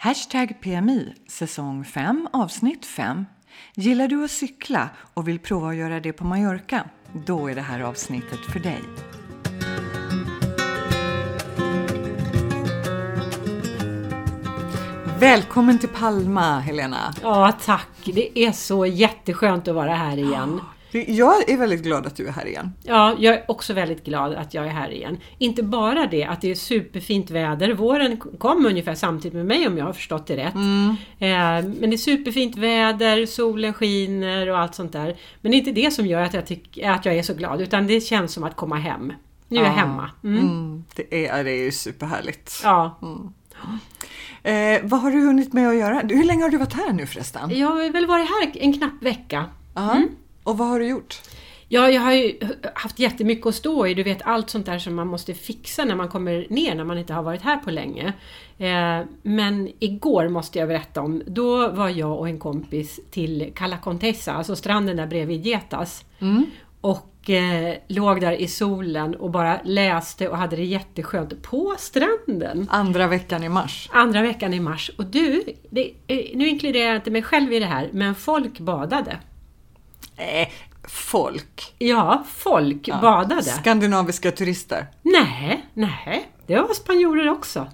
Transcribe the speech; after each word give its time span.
Hashtag 0.00 0.60
PMI, 0.60 1.14
säsong 1.28 1.84
5, 1.84 2.28
avsnitt 2.32 2.86
5. 2.86 3.24
Gillar 3.74 4.08
du 4.08 4.24
att 4.24 4.30
cykla 4.30 4.90
och 5.14 5.28
vill 5.28 5.38
prova 5.38 5.68
att 5.68 5.76
göra 5.76 6.00
det 6.00 6.12
på 6.12 6.24
Mallorca? 6.24 6.84
Då 7.26 7.50
är 7.50 7.54
det 7.54 7.60
här 7.60 7.80
avsnittet 7.80 8.38
för 8.52 8.60
dig. 8.60 8.80
Välkommen 15.18 15.78
till 15.78 15.88
Palma, 15.88 16.60
Helena. 16.60 17.14
Ja, 17.22 17.52
tack. 17.64 17.88
Det 18.04 18.38
är 18.38 18.52
så 18.52 18.86
jätteskönt 18.86 19.68
att 19.68 19.74
vara 19.74 19.94
här 19.94 20.16
igen. 20.16 20.60
Jag 20.92 21.50
är 21.50 21.56
väldigt 21.56 21.82
glad 21.82 22.06
att 22.06 22.16
du 22.16 22.26
är 22.26 22.32
här 22.32 22.46
igen. 22.46 22.72
Ja, 22.82 23.16
jag 23.18 23.34
är 23.34 23.44
också 23.48 23.72
väldigt 23.72 24.04
glad 24.04 24.34
att 24.34 24.54
jag 24.54 24.66
är 24.66 24.70
här 24.70 24.90
igen. 24.90 25.18
Inte 25.38 25.62
bara 25.62 26.06
det 26.06 26.24
att 26.24 26.40
det 26.40 26.50
är 26.50 26.54
superfint 26.54 27.30
väder. 27.30 27.74
Våren 27.74 28.16
kom 28.16 28.66
ungefär 28.66 28.94
samtidigt 28.94 29.36
med 29.36 29.46
mig 29.46 29.66
om 29.66 29.78
jag 29.78 29.84
har 29.84 29.92
förstått 29.92 30.26
det 30.26 30.36
rätt. 30.36 30.54
Mm. 30.54 30.88
Eh, 31.18 31.70
men 31.80 31.90
det 31.90 31.96
är 31.96 31.98
superfint 31.98 32.56
väder, 32.56 33.26
solen 33.26 33.72
skiner 33.74 34.48
och 34.48 34.58
allt 34.58 34.74
sånt 34.74 34.92
där. 34.92 35.16
Men 35.40 35.50
det 35.50 35.56
är 35.56 35.58
inte 35.58 35.72
det 35.72 35.90
som 35.90 36.06
gör 36.06 36.22
att 36.22 36.34
jag, 36.34 36.46
tycker, 36.46 36.90
att 36.90 37.04
jag 37.04 37.16
är 37.16 37.22
så 37.22 37.34
glad, 37.34 37.60
utan 37.60 37.86
det 37.86 38.00
känns 38.00 38.32
som 38.32 38.44
att 38.44 38.56
komma 38.56 38.76
hem. 38.76 39.12
Nu 39.48 39.60
är 39.60 39.64
jag 39.64 39.70
hemma. 39.70 40.10
Mm. 40.24 40.38
Mm, 40.38 40.84
det, 40.96 41.26
är, 41.26 41.44
det 41.44 41.50
är 41.50 41.64
ju 41.64 41.72
superhärligt. 41.72 42.60
Ja. 42.64 42.98
Mm. 43.02 43.30
Eh, 44.42 44.80
vad 44.84 45.00
har 45.00 45.10
du 45.10 45.20
hunnit 45.20 45.52
med 45.52 45.68
att 45.68 45.76
göra? 45.76 46.00
Hur 46.00 46.24
länge 46.24 46.42
har 46.42 46.50
du 46.50 46.58
varit 46.58 46.72
här 46.72 46.92
nu 46.92 47.06
förresten? 47.06 47.58
Jag 47.58 47.68
har 47.68 47.92
väl 47.92 48.06
varit 48.06 48.28
här 48.28 48.62
en 48.62 48.72
knapp 48.72 49.02
vecka. 49.02 49.44
Och 50.48 50.58
vad 50.58 50.68
har 50.68 50.80
du 50.80 50.88
gjort? 50.88 51.20
Ja, 51.68 51.90
jag 51.90 52.02
har 52.02 52.12
ju 52.12 52.38
haft 52.74 52.98
jättemycket 52.98 53.46
att 53.46 53.54
stå 53.54 53.86
i. 53.86 53.94
Du 53.94 54.02
vet 54.02 54.22
allt 54.22 54.50
sånt 54.50 54.66
där 54.66 54.78
som 54.78 54.94
man 54.94 55.06
måste 55.06 55.34
fixa 55.34 55.84
när 55.84 55.96
man 55.96 56.08
kommer 56.08 56.46
ner 56.50 56.74
när 56.74 56.84
man 56.84 56.98
inte 56.98 57.12
har 57.12 57.22
varit 57.22 57.42
här 57.42 57.56
på 57.56 57.70
länge. 57.70 58.12
Eh, 58.58 59.00
men 59.22 59.70
igår 59.78 60.28
måste 60.28 60.58
jag 60.58 60.68
berätta 60.68 61.00
om, 61.00 61.22
då 61.26 61.68
var 61.68 61.88
jag 61.88 62.18
och 62.18 62.28
en 62.28 62.38
kompis 62.38 63.00
till 63.10 63.52
Cala 63.54 63.78
Contessa, 63.78 64.32
alltså 64.32 64.56
stranden 64.56 64.96
där 64.96 65.06
bredvid 65.06 65.46
Getas. 65.46 66.04
Mm. 66.18 66.46
Och 66.80 67.30
eh, 67.30 67.74
låg 67.88 68.20
där 68.20 68.32
i 68.32 68.48
solen 68.48 69.14
och 69.14 69.30
bara 69.30 69.60
läste 69.64 70.28
och 70.28 70.36
hade 70.36 70.56
det 70.56 70.64
jätteskönt 70.64 71.42
på 71.42 71.74
stranden. 71.78 72.66
Andra 72.70 73.06
veckan 73.06 73.44
i 73.44 73.48
mars. 73.48 73.88
Andra 73.92 74.22
veckan 74.22 74.54
i 74.54 74.60
mars. 74.60 74.90
Och 74.98 75.06
du, 75.06 75.42
det, 75.70 75.92
nu 76.34 76.48
inkluderar 76.48 76.86
jag 76.86 76.96
inte 76.96 77.10
mig 77.10 77.22
själv 77.22 77.52
i 77.52 77.58
det 77.58 77.66
här, 77.66 77.88
men 77.92 78.14
folk 78.14 78.58
badade. 78.60 79.18
Eh, 80.18 80.48
folk. 80.88 81.74
Ja, 81.78 82.24
folk 82.34 82.88
ja. 82.88 82.98
badade. 83.00 83.42
Skandinaviska 83.42 84.30
turister. 84.30 84.86
Nej, 85.02 85.66
nej, 85.74 86.28
det 86.46 86.56
var 86.56 86.74
spanjorer 86.74 87.30
också. 87.30 87.66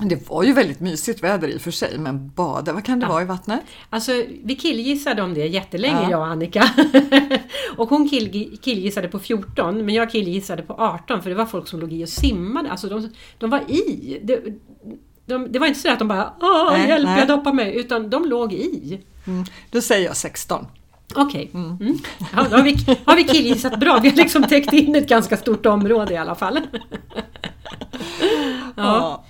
Det 0.00 0.28
var 0.28 0.42
ju 0.42 0.52
väldigt 0.52 0.80
mysigt 0.80 1.22
väder 1.22 1.48
i 1.48 1.56
och 1.56 1.60
för 1.60 1.70
sig, 1.70 1.98
men 1.98 2.28
bada, 2.28 2.72
vad 2.72 2.84
kan 2.84 3.00
det 3.00 3.06
ja. 3.06 3.12
vara 3.12 3.22
i 3.22 3.24
vattnet? 3.24 3.60
Alltså, 3.90 4.12
vi 4.44 4.56
killgissade 4.56 5.22
om 5.22 5.34
det 5.34 5.46
jättelänge, 5.46 6.02
ja. 6.02 6.10
jag 6.10 6.20
och 6.20 6.26
Annika. 6.26 6.70
och 7.76 7.88
hon 7.88 8.08
kill, 8.08 8.58
killgissade 8.62 9.08
på 9.08 9.18
14, 9.18 9.84
men 9.84 9.94
jag 9.94 10.10
killgissade 10.10 10.62
på 10.62 10.74
18, 10.74 11.22
för 11.22 11.30
det 11.30 11.36
var 11.36 11.46
folk 11.46 11.68
som 11.68 11.80
låg 11.80 11.92
i 11.92 12.04
och 12.04 12.08
simmade. 12.08 12.70
Alltså, 12.70 12.88
de, 12.88 13.10
de 13.38 13.50
var 13.50 13.60
i. 13.70 14.20
Det, 14.22 14.44
de, 15.26 15.52
det 15.52 15.58
var 15.58 15.66
inte 15.66 15.80
så 15.80 15.90
att 15.90 15.98
de 15.98 16.08
bara 16.08 16.32
Åh, 16.40 16.72
nej, 16.72 16.88
hjälp, 16.88 17.04
nej. 17.04 17.18
jag 17.18 17.28
doppar 17.28 17.52
mig, 17.52 17.76
utan 17.76 18.10
de 18.10 18.24
låg 18.24 18.52
i. 18.52 19.00
Mm. 19.26 19.44
Då 19.70 19.80
säger 19.80 20.06
jag 20.06 20.16
16. 20.16 20.66
Okej. 21.16 21.50
Okay. 21.50 21.62
Mm. 21.62 21.76
Mm. 21.80 21.98
Ja, 22.36 22.46
då 22.50 22.56
har 22.56 22.62
vi, 22.62 22.98
har 23.04 23.16
vi 23.16 23.24
killgissat 23.24 23.80
bra. 23.80 23.98
Vi 24.02 24.08
har 24.08 24.16
liksom 24.16 24.42
täckt 24.42 24.72
in 24.72 24.96
ett 24.96 25.08
ganska 25.08 25.36
stort 25.36 25.66
område 25.66 26.14
i 26.14 26.16
alla 26.16 26.34
fall. 26.34 26.60
ja. 28.20 28.72
ja. 28.76 29.24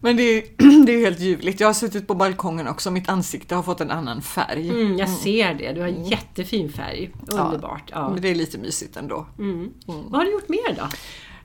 Men 0.00 0.16
det 0.16 0.22
är, 0.22 0.42
det 0.86 0.92
är 0.92 1.00
helt 1.00 1.20
ljuvligt. 1.20 1.60
Jag 1.60 1.68
har 1.68 1.74
suttit 1.74 2.06
på 2.06 2.14
balkongen 2.14 2.68
också. 2.68 2.90
Mitt 2.90 3.08
ansikte 3.08 3.54
har 3.54 3.62
fått 3.62 3.80
en 3.80 3.90
annan 3.90 4.22
färg. 4.22 4.68
Mm, 4.68 4.98
jag 4.98 5.08
ser 5.08 5.54
det. 5.54 5.72
Du 5.72 5.80
har 5.80 5.88
mm. 5.88 6.02
jättefin 6.02 6.72
färg. 6.72 7.10
Underbart. 7.26 7.82
Ja, 7.86 8.00
ja. 8.00 8.10
Men 8.10 8.22
det 8.22 8.28
är 8.28 8.34
lite 8.34 8.58
mysigt 8.58 8.96
ändå. 8.96 9.26
Mm. 9.38 9.50
mm. 9.60 9.70
Vad 9.86 10.20
har 10.20 10.24
du 10.24 10.32
gjort 10.32 10.48
mer 10.48 10.76
då? 10.76 10.88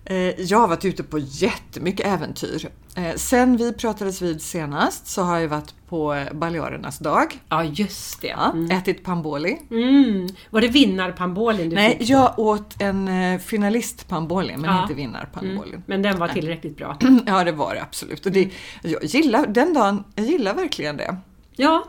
Eh, 0.06 0.42
jag 0.42 0.58
har 0.58 0.68
varit 0.68 0.86
ute 0.86 1.04
på 1.04 1.20
jättemycket 1.20 2.08
äventyr. 2.08 2.70
Eh, 2.96 3.16
sen 3.16 3.58
vi 3.58 3.74
pratades 3.74 4.22
vid 4.22 4.42
senast 4.42 5.08
så 5.08 5.22
har 5.22 5.40
jag 5.40 5.48
varit 5.48 5.74
på 5.90 6.14
eh, 6.14 6.34
Balearernas 6.34 7.00
dag. 7.00 7.40
Ja, 7.50 7.64
just 7.64 8.22
det. 8.22 8.30
Mm. 8.54 8.72
ätit 8.72 9.04
pamboli. 9.04 9.58
Mm. 9.72 10.28
Var 10.50 10.62
det 10.62 10.68
vinnar-pambolin 10.68 11.70
du 11.70 11.76
Nej, 11.76 11.98
fick? 11.98 12.10
jag 12.10 12.40
åt 12.40 12.82
en 12.82 13.40
finalist-pamboli, 13.40 14.58
men 14.58 14.76
ja. 14.76 14.82
inte 14.82 14.94
vinnar-pambolin. 14.94 15.74
Mm. 15.74 15.84
Men 15.86 16.02
den 16.02 16.20
var 16.20 16.28
tillräckligt 16.28 16.78
bra? 16.78 16.98
ja, 17.26 17.44
det 17.44 17.52
var 17.52 17.76
det 17.76 17.82
absolut. 17.82 18.26
Och 18.26 18.32
det, 18.32 18.50
jag 18.82 19.04
gillar, 19.04 19.48
den 19.48 19.74
dagen, 19.74 20.04
jag 20.16 20.26
gillar 20.26 20.54
verkligen 20.54 20.98
det. 20.98 21.16
Ja, 21.56 21.84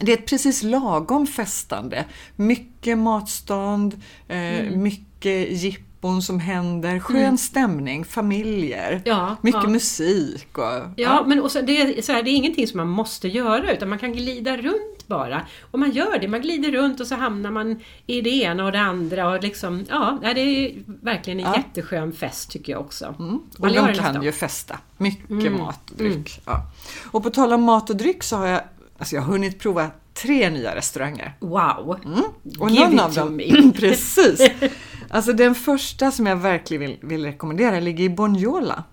det 0.00 0.12
är 0.12 0.18
ett 0.18 0.26
precis 0.26 0.62
lagom 0.62 1.26
festande. 1.26 2.04
Mycket 2.36 2.98
matstånd, 2.98 4.00
mm. 4.28 4.82
mycket 4.82 5.62
jipp 5.62 5.91
jippon 6.02 6.22
som 6.22 6.40
händer, 6.40 6.98
skön 6.98 7.16
mm. 7.16 7.38
stämning, 7.38 8.04
familjer, 8.04 9.02
ja, 9.04 9.36
mycket 9.42 9.62
ja. 9.62 9.68
musik. 9.68 10.58
Och, 10.58 10.62
ja, 10.62 10.90
ja, 10.96 11.24
men 11.26 11.40
och 11.40 11.50
så, 11.50 11.60
det, 11.60 11.80
är, 11.80 12.02
så 12.02 12.12
här, 12.12 12.22
det 12.22 12.30
är 12.30 12.32
ingenting 12.32 12.66
som 12.66 12.76
man 12.76 12.88
måste 12.88 13.28
göra 13.28 13.72
utan 13.72 13.88
man 13.88 13.98
kan 13.98 14.12
glida 14.12 14.56
runt 14.56 15.06
bara. 15.06 15.42
Och 15.70 15.78
man 15.78 15.90
gör 15.90 16.18
det, 16.18 16.28
man 16.28 16.40
glider 16.40 16.72
runt 16.72 17.00
och 17.00 17.06
så 17.06 17.14
hamnar 17.14 17.50
man 17.50 17.80
i 18.06 18.20
det 18.20 18.30
ena 18.30 18.64
och 18.64 18.72
det 18.72 18.80
andra. 18.80 19.28
Och 19.28 19.42
liksom, 19.42 19.84
ja, 19.88 20.18
det 20.22 20.40
är 20.40 20.74
verkligen 20.86 21.40
en 21.40 21.46
ja. 21.46 21.56
jätteskön 21.56 22.12
fest 22.12 22.50
tycker 22.50 22.72
jag 22.72 22.80
också. 22.80 23.14
Mm. 23.18 23.40
Och 23.58 23.72
de 23.72 23.94
kan 23.94 24.22
ju 24.22 24.32
festa. 24.32 24.78
Mycket 24.96 25.30
mm. 25.30 25.58
mat 25.58 25.90
och 25.90 25.96
dryck. 25.96 26.14
Mm. 26.14 26.26
Ja. 26.44 26.70
Och 27.10 27.22
på 27.22 27.30
tal 27.30 27.52
om 27.52 27.62
mat 27.62 27.90
och 27.90 27.96
dryck 27.96 28.22
så 28.22 28.36
har 28.36 28.46
jag, 28.46 28.60
alltså 28.98 29.14
jag 29.14 29.22
har 29.22 29.32
hunnit 29.32 29.58
prova 29.58 29.90
tre 30.14 30.50
nya 30.50 30.74
restauranger. 30.74 31.34
Wow! 31.40 31.98
Mm. 32.04 32.22
Och 32.58 32.70
Give 32.70 32.88
någon 32.88 33.00
av 33.00 33.14
dem, 33.14 33.36
me. 33.36 33.72
precis. 33.76 34.50
Alltså 35.12 35.32
den 35.32 35.54
första 35.54 36.10
som 36.10 36.26
jag 36.26 36.36
verkligen 36.36 36.80
vill, 36.80 36.98
vill 37.02 37.24
rekommendera 37.24 37.80
ligger 37.80 38.04
i 38.04 38.10
Bonjola. 38.10 38.84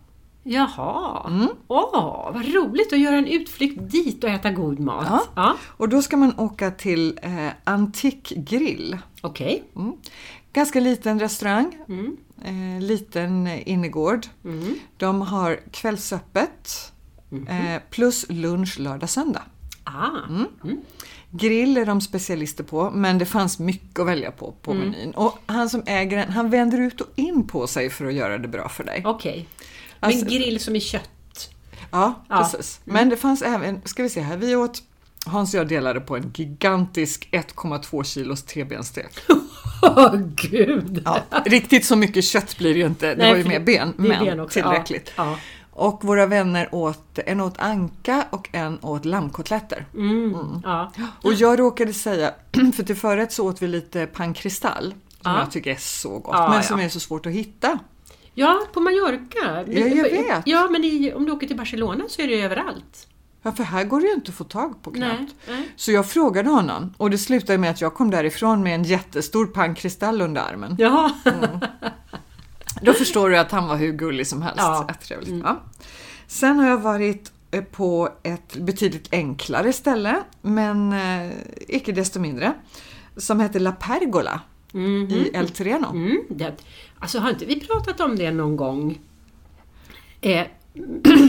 Jaha, 0.44 1.28
mm. 1.28 1.50
åh 1.68 2.32
vad 2.34 2.54
roligt 2.54 2.94
att 2.94 3.00
göra 3.00 3.16
en 3.16 3.28
utflykt 3.28 3.92
dit 3.92 4.24
och 4.24 4.30
äta 4.30 4.52
god 4.52 4.80
mat. 4.80 5.06
Ja. 5.10 5.24
ja. 5.36 5.56
Och 5.78 5.90
då 5.90 6.02
ska 6.02 6.18
man 6.18 6.40
åka 6.40 6.72
till 6.72 7.20
eh, 7.22 7.50
Antik 7.64 8.34
Grill. 8.36 8.98
Okej. 9.22 9.64
Okay. 9.72 9.84
Mm. 9.84 9.98
Ganska 10.54 10.80
liten 10.80 11.20
restaurang, 11.20 11.78
mm. 11.88 12.18
eh, 12.44 12.88
liten 12.88 13.48
innergård. 13.48 14.28
Mm. 14.44 14.76
De 14.98 15.22
har 15.22 15.60
kvällsöppet 15.72 16.94
mhm. 17.30 17.48
eh, 17.48 17.82
plus 17.90 18.26
lunch 18.30 18.80
lördag 18.80 19.10
söndag. 19.10 19.44
Ah. 19.84 20.10
Grill 21.32 21.78
är 21.78 21.86
de 21.86 22.02
specialister 22.02 22.64
på, 22.64 22.92
men 22.92 23.18
det 23.18 23.26
fanns 23.26 23.60
mycket 23.60 24.00
att 24.00 24.08
välja 24.08 24.32
på 24.32 24.52
på 24.62 24.72
mm. 24.72 24.90
menyn. 24.90 25.12
Och 25.12 25.40
han 25.46 25.70
som 25.70 25.84
äger 25.86 26.18
den, 26.18 26.30
han 26.30 26.50
vänder 26.50 26.80
ut 26.80 27.02
och 27.02 27.08
in 27.16 27.48
på 27.48 27.68
sig 27.68 27.90
för 27.90 28.06
att 28.06 28.14
göra 28.14 28.38
det 28.38 28.48
bra 28.48 28.70
för 28.70 28.84
dig. 28.84 29.02
Okej. 29.06 29.32
Okay. 29.32 29.46
Alltså, 30.00 30.26
men 30.26 30.34
grill 30.34 30.60
som 30.60 30.76
är 30.76 30.80
kött? 30.80 31.10
Ja, 31.92 32.26
ja. 32.30 32.38
precis. 32.38 32.82
Mm. 32.86 32.94
Men 32.94 33.10
det 33.10 33.18
fanns 33.18 33.42
även, 33.42 33.82
ska 33.86 34.04
vi 34.04 34.10
se 34.10 34.22
här, 34.22 34.38
vi 34.38 34.56
åt 34.56 34.84
Hans 35.26 35.54
och 35.54 35.60
jag 35.60 35.68
delade 35.68 36.02
på 36.02 36.16
en 36.16 36.32
gigantisk 36.36 37.30
1,2 37.32 38.04
kilos 38.04 38.44
trebenstek. 38.44 39.20
Åh 39.82 40.06
oh, 40.06 40.16
gud! 40.36 41.02
Ja, 41.06 41.24
riktigt 41.46 41.86
så 41.86 41.96
mycket 41.96 42.24
kött 42.24 42.58
blir 42.58 42.74
det 42.74 42.80
ju 42.80 42.86
inte, 42.86 43.08
det 43.08 43.16
Nej, 43.16 43.32
var 43.32 43.38
ju 43.38 43.44
mer 43.44 43.60
ben, 43.60 43.94
men 43.98 44.26
ben 44.26 44.48
tillräckligt. 44.48 45.12
Ja, 45.16 45.26
ja. 45.32 45.38
Och 45.80 46.04
våra 46.04 46.26
vänner 46.26 46.70
åt, 46.72 47.20
en 47.26 47.42
åt 47.42 47.60
anka 47.60 48.26
och 48.30 48.50
en 48.52 48.80
åt 48.82 49.06
lammkotletter. 49.06 49.86
Mm, 49.94 50.34
mm. 50.34 50.62
Ja. 50.64 50.92
Och 51.24 51.34
jag 51.34 51.60
råkade 51.60 51.94
säga, 51.94 52.34
för 52.76 52.84
till 52.84 52.96
förrätt 52.96 53.32
så 53.32 53.48
åt 53.48 53.62
vi 53.62 53.68
lite 53.68 54.06
pankristall, 54.06 54.94
som 55.22 55.32
ja. 55.32 55.40
jag 55.40 55.52
tycker 55.52 55.72
är 55.72 55.76
så 55.76 56.20
gott, 56.20 56.36
ja, 56.38 56.50
men 56.50 56.64
som 56.64 56.80
är 56.80 56.90
så 56.90 57.00
svårt 57.00 57.26
att 57.26 57.32
hitta. 57.32 57.80
Ja, 58.34 58.60
på 58.74 58.80
Mallorca. 58.80 59.64
Ja, 59.68 59.88
jag 59.88 60.04
vet. 60.04 60.42
Ja, 60.46 60.68
men 60.72 60.84
i, 60.84 61.14
om 61.14 61.26
du 61.26 61.32
åker 61.32 61.48
till 61.48 61.58
Barcelona 61.58 62.04
så 62.10 62.22
är 62.22 62.28
det 62.28 62.42
överallt. 62.42 63.08
Ja, 63.42 63.52
för 63.52 63.64
här 63.64 63.84
går 63.84 64.02
det 64.02 64.08
ju 64.08 64.14
inte 64.14 64.30
att 64.30 64.36
få 64.36 64.44
tag 64.44 64.84
på 64.84 64.92
knappt. 64.92 65.20
Nej, 65.20 65.58
nej. 65.58 65.70
Så 65.76 65.92
jag 65.92 66.10
frågade 66.10 66.50
honom 66.50 66.94
och 66.98 67.10
det 67.10 67.18
slutade 67.18 67.58
med 67.58 67.72
att 67.72 67.82
jag 67.82 67.94
kom 67.94 68.12
därifrån 68.12 68.64
med 68.64 68.76
en 68.76 68.84
jättestor 68.84 69.46
pankristall 69.46 70.22
under 70.22 70.42
armen. 70.42 70.76
Jaha. 70.80 71.12
Mm. 71.26 71.60
Då 72.82 72.94
förstår 72.94 73.30
du 73.30 73.38
att 73.38 73.52
han 73.52 73.68
var 73.68 73.76
hur 73.76 73.94
gullig 73.94 74.28
som 74.28 74.42
helst. 74.42 74.58
Ja. 74.58 74.88
Mm. 75.28 75.42
Ja. 75.46 75.64
Sen 76.28 76.60
har 76.60 76.68
jag 76.68 76.78
varit 76.78 77.32
eh, 77.52 77.64
på 77.64 78.10
ett 78.24 78.56
betydligt 78.56 79.14
enklare 79.14 79.74
ställe, 79.74 80.24
men 80.42 80.94
eh, 80.94 81.32
icke 81.68 81.92
desto 81.92 82.20
mindre, 82.20 82.54
som 83.18 83.40
heter 83.40 83.60
La 83.60 83.72
Pergola 83.72 84.42
mm 84.74 85.08
-hmm. 85.08 85.14
i 85.14 85.32
El 85.34 85.50
Terreno. 85.50 85.90
Mm, 85.90 86.24
det, 86.30 86.56
alltså 87.00 87.20
har 87.20 87.30
inte 87.30 87.46
vi 87.46 87.60
pratat 87.60 88.00
om 88.00 88.16
det 88.16 88.32
någon 88.32 88.58
gång? 88.58 89.00
Eh, 90.22 90.46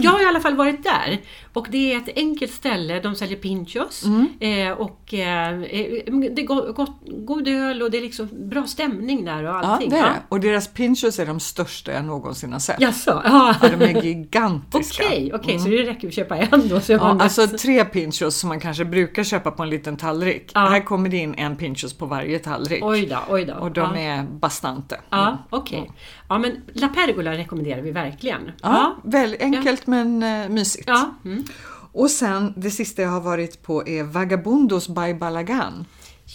jag 0.02 0.10
har 0.10 0.22
i 0.22 0.26
alla 0.26 0.40
fall 0.40 0.56
varit 0.56 0.82
där 0.84 1.20
och 1.52 1.66
det 1.70 1.92
är 1.92 1.96
ett 1.96 2.08
enkelt 2.16 2.52
ställe, 2.52 3.00
de 3.00 3.14
säljer 3.14 3.36
pinchos 3.36 4.04
eh, 4.40 4.70
och 4.70 5.14
eh, 5.14 5.58
det 5.60 6.42
är 6.42 6.46
go 6.46 6.72
gott, 6.72 6.96
god 7.06 7.48
öl 7.48 7.82
och 7.82 7.90
det 7.90 7.98
är 7.98 8.02
liksom 8.02 8.28
bra 8.32 8.66
stämning 8.66 9.24
där 9.24 9.42
och 9.42 9.48
Ja, 9.48 9.54
allting. 9.54 9.90
det 9.90 9.96
är 9.96 10.02
det. 10.02 10.22
Och 10.28 10.40
deras 10.40 10.68
pinchos 10.68 11.18
är 11.18 11.26
de 11.26 11.40
största 11.40 11.92
jag 11.92 12.04
någonsin 12.04 12.52
har 12.52 12.60
sett. 12.60 12.80
Jaså? 12.80 13.22
Ja. 13.24 13.54
Ja, 13.62 13.68
de 13.68 13.84
är 13.84 14.02
gigantiska. 14.02 15.04
Okej, 15.06 15.30
okej, 15.34 15.58
så 15.58 15.68
det 15.68 15.76
räcker 15.76 16.08
att 16.08 16.14
köpa 16.14 16.36
en 16.36 16.68
då? 16.68 16.80
Så 16.80 16.92
Ja, 16.92 17.18
alltså 17.20 17.46
tre 17.46 17.84
pinchos 17.84 18.36
som 18.36 18.48
man 18.48 18.60
kanske 18.60 18.84
brukar 18.84 19.24
köpa 19.24 19.50
på 19.50 19.62
en 19.62 19.70
liten 19.70 19.96
tallrik. 19.96 20.50
Ja. 20.54 20.60
Här 20.60 20.80
kommer 20.80 21.08
det 21.08 21.16
in 21.16 21.34
en 21.34 21.56
pinchos 21.56 21.94
på 21.94 22.06
varje 22.06 22.38
tallrik. 22.38 22.84
Oj 22.84 23.06
då, 23.06 23.18
oj 23.28 23.44
då. 23.44 23.54
Och 23.54 23.70
de 23.70 23.94
ja. 23.94 24.00
är 24.00 24.22
bastante. 24.22 25.00
Ja, 25.10 25.38
okej. 25.50 25.90
Ja, 26.30 26.38
men 26.38 26.62
La 26.72 26.88
Pergola 26.88 27.32
rekommenderar 27.32 27.82
vi 27.82 27.90
verkligen. 27.90 28.52
Ja, 28.62 28.96
väldigt 29.04 29.40
enkelt 29.42 29.86
men 29.86 30.22
eh, 30.22 30.48
mysigt. 30.48 30.88
Ja. 30.88 31.14
Mm. 31.24 31.44
Och 31.92 32.10
sen 32.10 32.54
det 32.56 32.70
sista 32.70 33.02
jag 33.02 33.10
har 33.10 33.20
varit 33.20 33.62
på 33.62 33.88
är 33.88 34.02
Vagabundos 34.04 34.88
by 34.88 35.14
Balagan. 35.14 35.84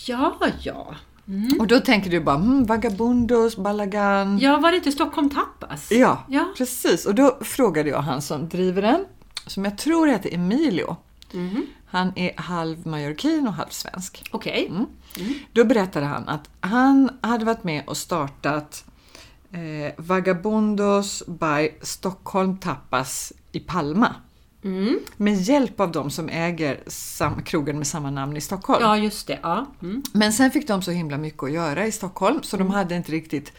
Ja, 0.07 0.37
ja. 0.63 0.95
Och 1.59 1.67
då 1.67 1.79
tänker 1.79 2.09
du 2.11 2.19
bara, 2.19 2.35
hmm, 2.35 2.65
Vagabundos, 2.65 3.57
Balagan. 3.57 4.39
Ja, 4.39 4.57
var 4.57 4.71
det 4.71 4.77
inte 4.77 4.91
Stockholm 4.91 5.29
Tapas? 5.29 5.91
Ja, 5.91 6.23
Ja. 6.27 6.53
precis. 6.57 7.05
Och 7.05 7.15
då 7.15 7.37
frågade 7.41 7.89
jag 7.89 7.99
han 8.01 8.21
som 8.21 8.49
driver 8.49 8.81
den, 8.81 9.05
som 9.47 9.65
jag 9.65 9.77
tror 9.77 10.07
heter 10.07 10.33
Emilio. 10.33 10.95
Mhm. 11.31 11.65
Han 11.87 12.11
är 12.15 12.31
halv 12.41 12.87
mallorquin 12.87 13.47
och 13.47 13.53
halv 13.53 13.69
svensk. 13.69 14.23
Okej. 14.31 14.67
Mm. 14.69 14.85
Då 15.53 15.63
berättade 15.63 16.05
han 16.05 16.29
att 16.29 16.49
han 16.59 17.09
hade 17.21 17.45
varit 17.45 17.63
med 17.63 17.83
och 17.87 17.97
startat 17.97 18.85
eh, 19.59 19.93
Vagabundos 19.97 21.23
by 21.27 21.69
Stockholm 21.81 22.57
Tapas 22.57 23.33
i 23.51 23.59
Palma. 23.59 24.15
Mm. 24.63 24.99
Med 25.17 25.35
hjälp 25.41 25.79
av 25.79 25.91
de 25.91 26.09
som 26.09 26.29
äger 26.29 26.79
sam- 26.87 27.41
krogen 27.43 27.77
med 27.77 27.87
samma 27.87 28.11
namn 28.11 28.37
i 28.37 28.41
Stockholm. 28.41 28.81
Ja, 28.83 28.97
just 28.97 29.27
det. 29.27 29.39
Ja. 29.43 29.65
Mm. 29.81 30.03
Men 30.13 30.33
sen 30.33 30.51
fick 30.51 30.67
de 30.67 30.81
så 30.81 30.91
himla 30.91 31.17
mycket 31.17 31.43
att 31.43 31.51
göra 31.51 31.85
i 31.85 31.91
Stockholm 31.91 32.43
så 32.43 32.57
de 32.57 32.69
hade 32.69 32.95
inte 32.95 33.11
riktigt 33.11 33.53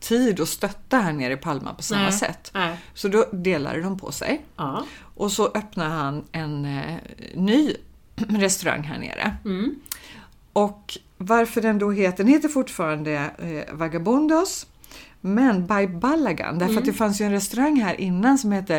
tid 0.00 0.40
att 0.40 0.48
stötta 0.48 0.98
här 0.98 1.12
nere 1.12 1.32
i 1.32 1.36
Palma 1.36 1.74
på 1.74 1.82
samma 1.82 2.02
Nej. 2.02 2.12
sätt. 2.12 2.50
Nej. 2.54 2.76
Så 2.94 3.08
då 3.08 3.24
delade 3.32 3.80
de 3.80 3.98
på 3.98 4.12
sig. 4.12 4.44
Ja. 4.56 4.84
Och 5.14 5.32
så 5.32 5.46
öppnade 5.46 5.90
han 5.90 6.24
en 6.32 6.64
eh, 6.64 6.96
ny 7.34 7.74
restaurang 8.16 8.82
här 8.82 8.98
nere. 8.98 9.36
Mm. 9.44 9.74
Och 10.52 10.98
varför 11.16 11.60
den 11.62 11.78
då 11.78 11.90
heter, 11.90 12.16
den 12.24 12.32
heter 12.32 12.48
fortfarande 12.48 13.12
eh, 13.38 13.74
Vagabundos, 13.74 14.66
men 15.20 15.66
by 15.66 15.86
Balagan, 15.86 16.58
därför 16.58 16.72
Mm. 16.72 16.78
att 16.78 16.84
det 16.84 16.92
fanns 16.92 17.20
ju 17.20 17.24
en 17.24 17.32
restaurang 17.32 17.80
här 17.80 18.00
innan 18.00 18.38
som 18.38 18.52
hette 18.52 18.76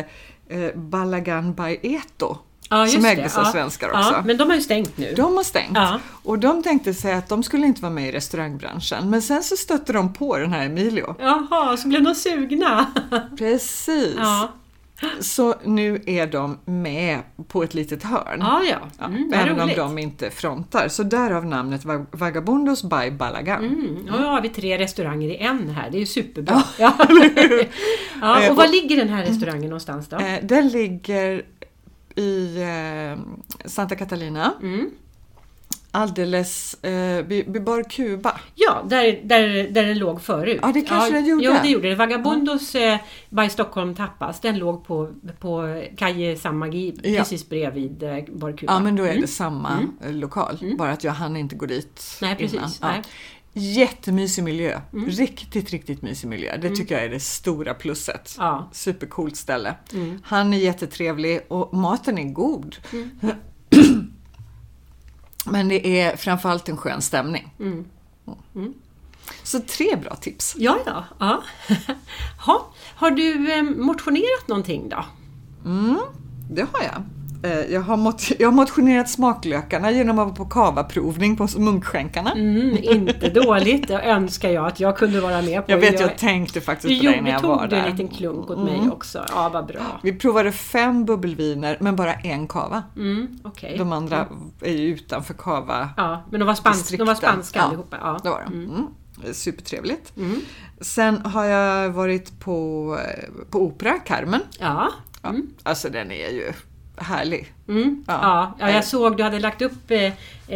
eh, 0.48 0.74
Balagan 0.74 1.54
by 1.54 1.78
Eto. 1.82 2.36
Ja, 2.70 2.86
som 2.86 3.02
det. 3.02 3.08
ägdes 3.08 3.38
av 3.38 3.44
ja. 3.44 3.52
svenskar 3.52 3.90
Ja, 3.92 3.98
också. 3.98 4.22
men 4.26 4.36
de 4.36 4.48
har 4.48 4.56
ju 4.56 4.62
stängt 4.62 4.98
nu. 4.98 5.12
De 5.16 5.36
har 5.36 5.42
stängt. 5.44 5.70
Ja. 5.74 6.00
Och 6.22 6.38
de 6.38 6.62
tänkte 6.62 6.94
sig 6.94 7.12
att 7.14 7.28
de 7.28 7.42
skulle 7.42 7.66
inte 7.66 7.82
vara 7.82 7.92
med 7.92 8.08
i 8.08 8.12
restaurangbranschen. 8.12 9.10
Men 9.10 9.22
sen 9.22 9.42
så 9.42 9.56
stötte 9.56 9.92
de 9.92 10.12
på 10.12 10.38
den 10.38 10.52
här 10.52 10.66
Emilio. 10.66 11.14
Jaha, 11.18 11.76
så 11.76 11.88
blev 11.88 12.02
de 12.04 12.14
sugna. 12.14 12.86
Precis. 13.38 14.16
Ja. 15.02 15.08
Så 15.20 15.54
nu 15.64 16.02
är 16.06 16.26
de 16.26 16.58
med 16.64 17.18
på 17.48 17.62
ett 17.62 17.74
litet 17.74 18.02
hörn. 18.02 18.38
ja, 18.40 18.62
ja. 18.70 18.76
Ja, 18.98 19.04
Mm, 19.04 19.30
vad 19.30 19.40
även 19.40 19.58
roligt. 19.60 19.78
om 19.78 19.96
de 19.96 20.02
inte 20.02 20.30
frontar. 20.30 20.88
Så 20.88 21.02
därav 21.02 21.46
namnet 21.46 21.84
Va- 21.84 22.06
Vagabundos 22.10 22.82
by 22.82 23.10
Balagan. 23.10 23.64
Mm, 23.64 23.96
och 24.12 24.20
nu 24.20 24.26
har 24.26 24.40
vi 24.42 24.48
tre 24.48 24.78
restauranger 24.78 25.28
i 25.28 25.36
en 25.36 25.68
här, 25.70 25.90
det 25.90 25.96
är 25.96 26.00
ju 26.00 26.06
superbra. 26.06 26.62
Ja. 26.78 26.94
ja, 26.98 27.06
Eh, 28.42 28.50
och 28.50 28.56
var 28.56 28.64
och- 28.64 28.70
ligger 28.70 28.96
den 28.96 29.08
här 29.08 29.24
restaurangen 29.24 29.62
någonstans 29.70 30.08
då? 30.08 30.16
Eh, 30.16 30.38
den 30.42 30.68
ligger 30.68 31.42
i 32.16 32.56
eh, 32.62 33.18
Santa 33.68 33.94
Catalina. 33.96 34.52
Mm. 34.62 34.90
Alldeles 35.94 36.74
eh, 36.84 37.24
vid, 37.26 37.52
vid 37.52 37.64
Bar 37.64 37.82
Cuba. 37.90 38.40
Ja, 38.54 38.82
där, 38.88 39.20
där, 39.24 39.68
där 39.70 39.84
den 39.86 39.98
låg 39.98 40.22
förut. 40.22 40.58
Ja, 40.62 40.70
det 40.74 40.80
kanske 40.82 41.12
den 41.12 41.26
gjorde. 41.26 41.44
Ja, 41.44 41.56
det 41.62 41.68
gjorde 41.68 41.88
det. 41.88 41.94
Vagabundos 41.94 42.74
eh, 42.74 42.98
by 43.30 43.48
Stockholm 43.48 43.94
Tapas, 43.94 44.40
den 44.40 44.58
låg 44.58 44.84
på, 44.84 45.10
på 45.40 45.82
Kaje 45.96 46.36
Samagi 46.36 46.94
Ja. 47.02 47.18
precis 47.18 47.48
bredvid 47.48 48.02
eh, 48.02 48.16
Bar 48.32 48.52
Cuba. 48.56 48.72
Ja, 48.72 48.80
men 48.80 48.96
då 48.96 49.02
är 49.02 49.08
Mm. 49.08 49.20
det 49.20 49.26
samma 49.28 49.78
eh, 50.04 50.12
lokal. 50.12 50.58
Bara 50.78 50.90
att 50.92 51.04
jag 51.04 51.12
hann 51.12 51.36
inte 51.36 51.56
gå 51.56 51.66
dit 51.66 52.18
Nej, 52.22 52.36
precis. 52.36 52.54
innan. 52.54 52.70
Ja. 52.80 52.88
Nej. 52.88 52.96
Mm. 52.96 53.04
Jättemysig 53.54 54.44
miljö. 54.44 54.80
Riktigt, 55.08 55.70
riktigt 55.70 56.02
mysig 56.02 56.28
miljö. 56.28 56.56
Det 56.56 56.70
tycker 56.70 56.94
jag 56.94 57.04
är 57.04 57.08
det 57.08 57.20
stora 57.20 57.74
plusset. 57.74 58.34
Ja. 58.38 58.68
Supercoolt 58.72 59.36
ställe. 59.36 59.74
Mm. 59.92 60.20
Han 60.24 60.54
är 60.54 60.58
jättetrevlig 60.58 61.40
och 61.48 61.74
maten 61.74 62.18
är 62.18 62.24
god. 62.32 62.76
Mm. 65.46 65.52
Men 65.52 65.68
det 65.68 66.00
är 66.00 66.16
framförallt 66.16 66.68
en 66.68 66.76
skön 66.76 67.02
stämning. 67.02 67.54
Mm. 67.60 67.84
Så 69.42 69.60
tre 69.60 69.96
bra 69.96 70.16
tips. 70.16 70.54
Ja, 70.58 70.78
ja. 70.86 71.04
ja. 71.18 71.42
ha, 72.46 72.72
har 72.96 73.10
du 73.10 73.52
eh, 73.52 73.62
motionerat 73.62 74.48
någonting 74.48 74.88
då? 74.88 75.04
Mm, 75.64 76.00
det 76.50 76.66
har 76.72 76.82
jag. 76.82 77.02
Eh, 77.44 77.72
Jag 77.72 77.80
har, 77.80 77.96
mot- 77.96 78.30
jag 78.40 78.48
har 78.48 78.52
motionerat 78.52 79.10
smaklökarna 79.10 79.90
genom 79.90 80.18
att 80.18 80.24
vara 80.26 80.36
på 80.36 80.44
kavaprovning 80.44 81.36
på 81.36 81.48
munkskänkarna. 81.58 82.32
Mm, 82.32 82.76
inte 82.80 83.30
dåligt, 83.30 83.88
det 83.88 83.94
önskar 84.02 84.50
jag 84.50 84.66
att 84.66 84.80
jag 84.80 84.96
kunde 84.98 85.20
vara 85.20 85.42
med 85.42 85.66
på. 85.66 85.72
Jag 85.72 85.78
vet, 85.78 86.00
jag 86.00 86.18
tänkte 86.18 86.60
faktiskt 86.60 87.00
på 87.02 87.06
dig 87.10 87.20
när 87.22 87.30
jag 87.30 87.40
var 87.42 87.58
tog 87.58 87.62
du 87.62 87.68
där. 87.68 87.76
Mm. 87.76 87.90
en 87.90 87.96
liten 87.96 88.16
klunk 88.16 88.50
åt 88.50 88.58
mig 88.58 88.80
också. 88.92 89.24
Ja, 89.34 89.48
vad 89.52 89.66
bra. 89.66 90.00
Vi 90.02 90.12
provade 90.12 90.52
fem 90.52 91.04
bubbelviner 91.04 91.76
men 91.80 91.96
bara 91.96 92.14
en 92.14 92.48
kava. 92.48 92.82
Mm, 92.96 93.38
Okej. 93.44 93.78
De 93.78 93.92
andra 93.92 94.26
är 94.60 94.72
ju 94.72 94.86
utanför 94.94 95.34
kava. 95.34 95.88
Ja, 95.96 96.22
men 96.30 96.40
de 96.40 96.46
var, 96.46 96.54
spans 96.54 96.88
de 96.88 97.04
var 97.04 97.14
spanska 97.14 97.58
Ja, 97.58 97.64
allihopa. 97.64 97.96
Ja. 98.00 98.20
Det 98.22 98.28
var 98.30 98.42
de. 98.50 98.54
Mm. 98.54 98.86
Supertrevligt. 99.32 100.16
Mm. 100.16 100.40
Sen 100.80 101.26
har 101.26 101.44
jag 101.44 101.90
varit 101.90 102.40
på, 102.40 102.98
eh, 103.04 103.28
på 103.50 103.58
opera, 103.62 103.98
Carmen. 103.98 104.40
Ja. 104.58 104.88
Ja, 105.22 105.28
Mm. 105.28 105.46
Alltså 105.62 105.88
den 105.88 106.10
är 106.10 106.30
ju 106.30 106.52
härlig. 106.96 107.52
Mm. 107.68 108.04
Ja. 108.06 108.18
Ja. 108.22 108.56
Ja, 108.58 108.70
jag 108.74 108.84
såg 108.84 109.16
du 109.16 109.22
hade 109.22 109.38
lagt 109.38 109.62
upp 109.62 109.90
eh, 109.90 110.04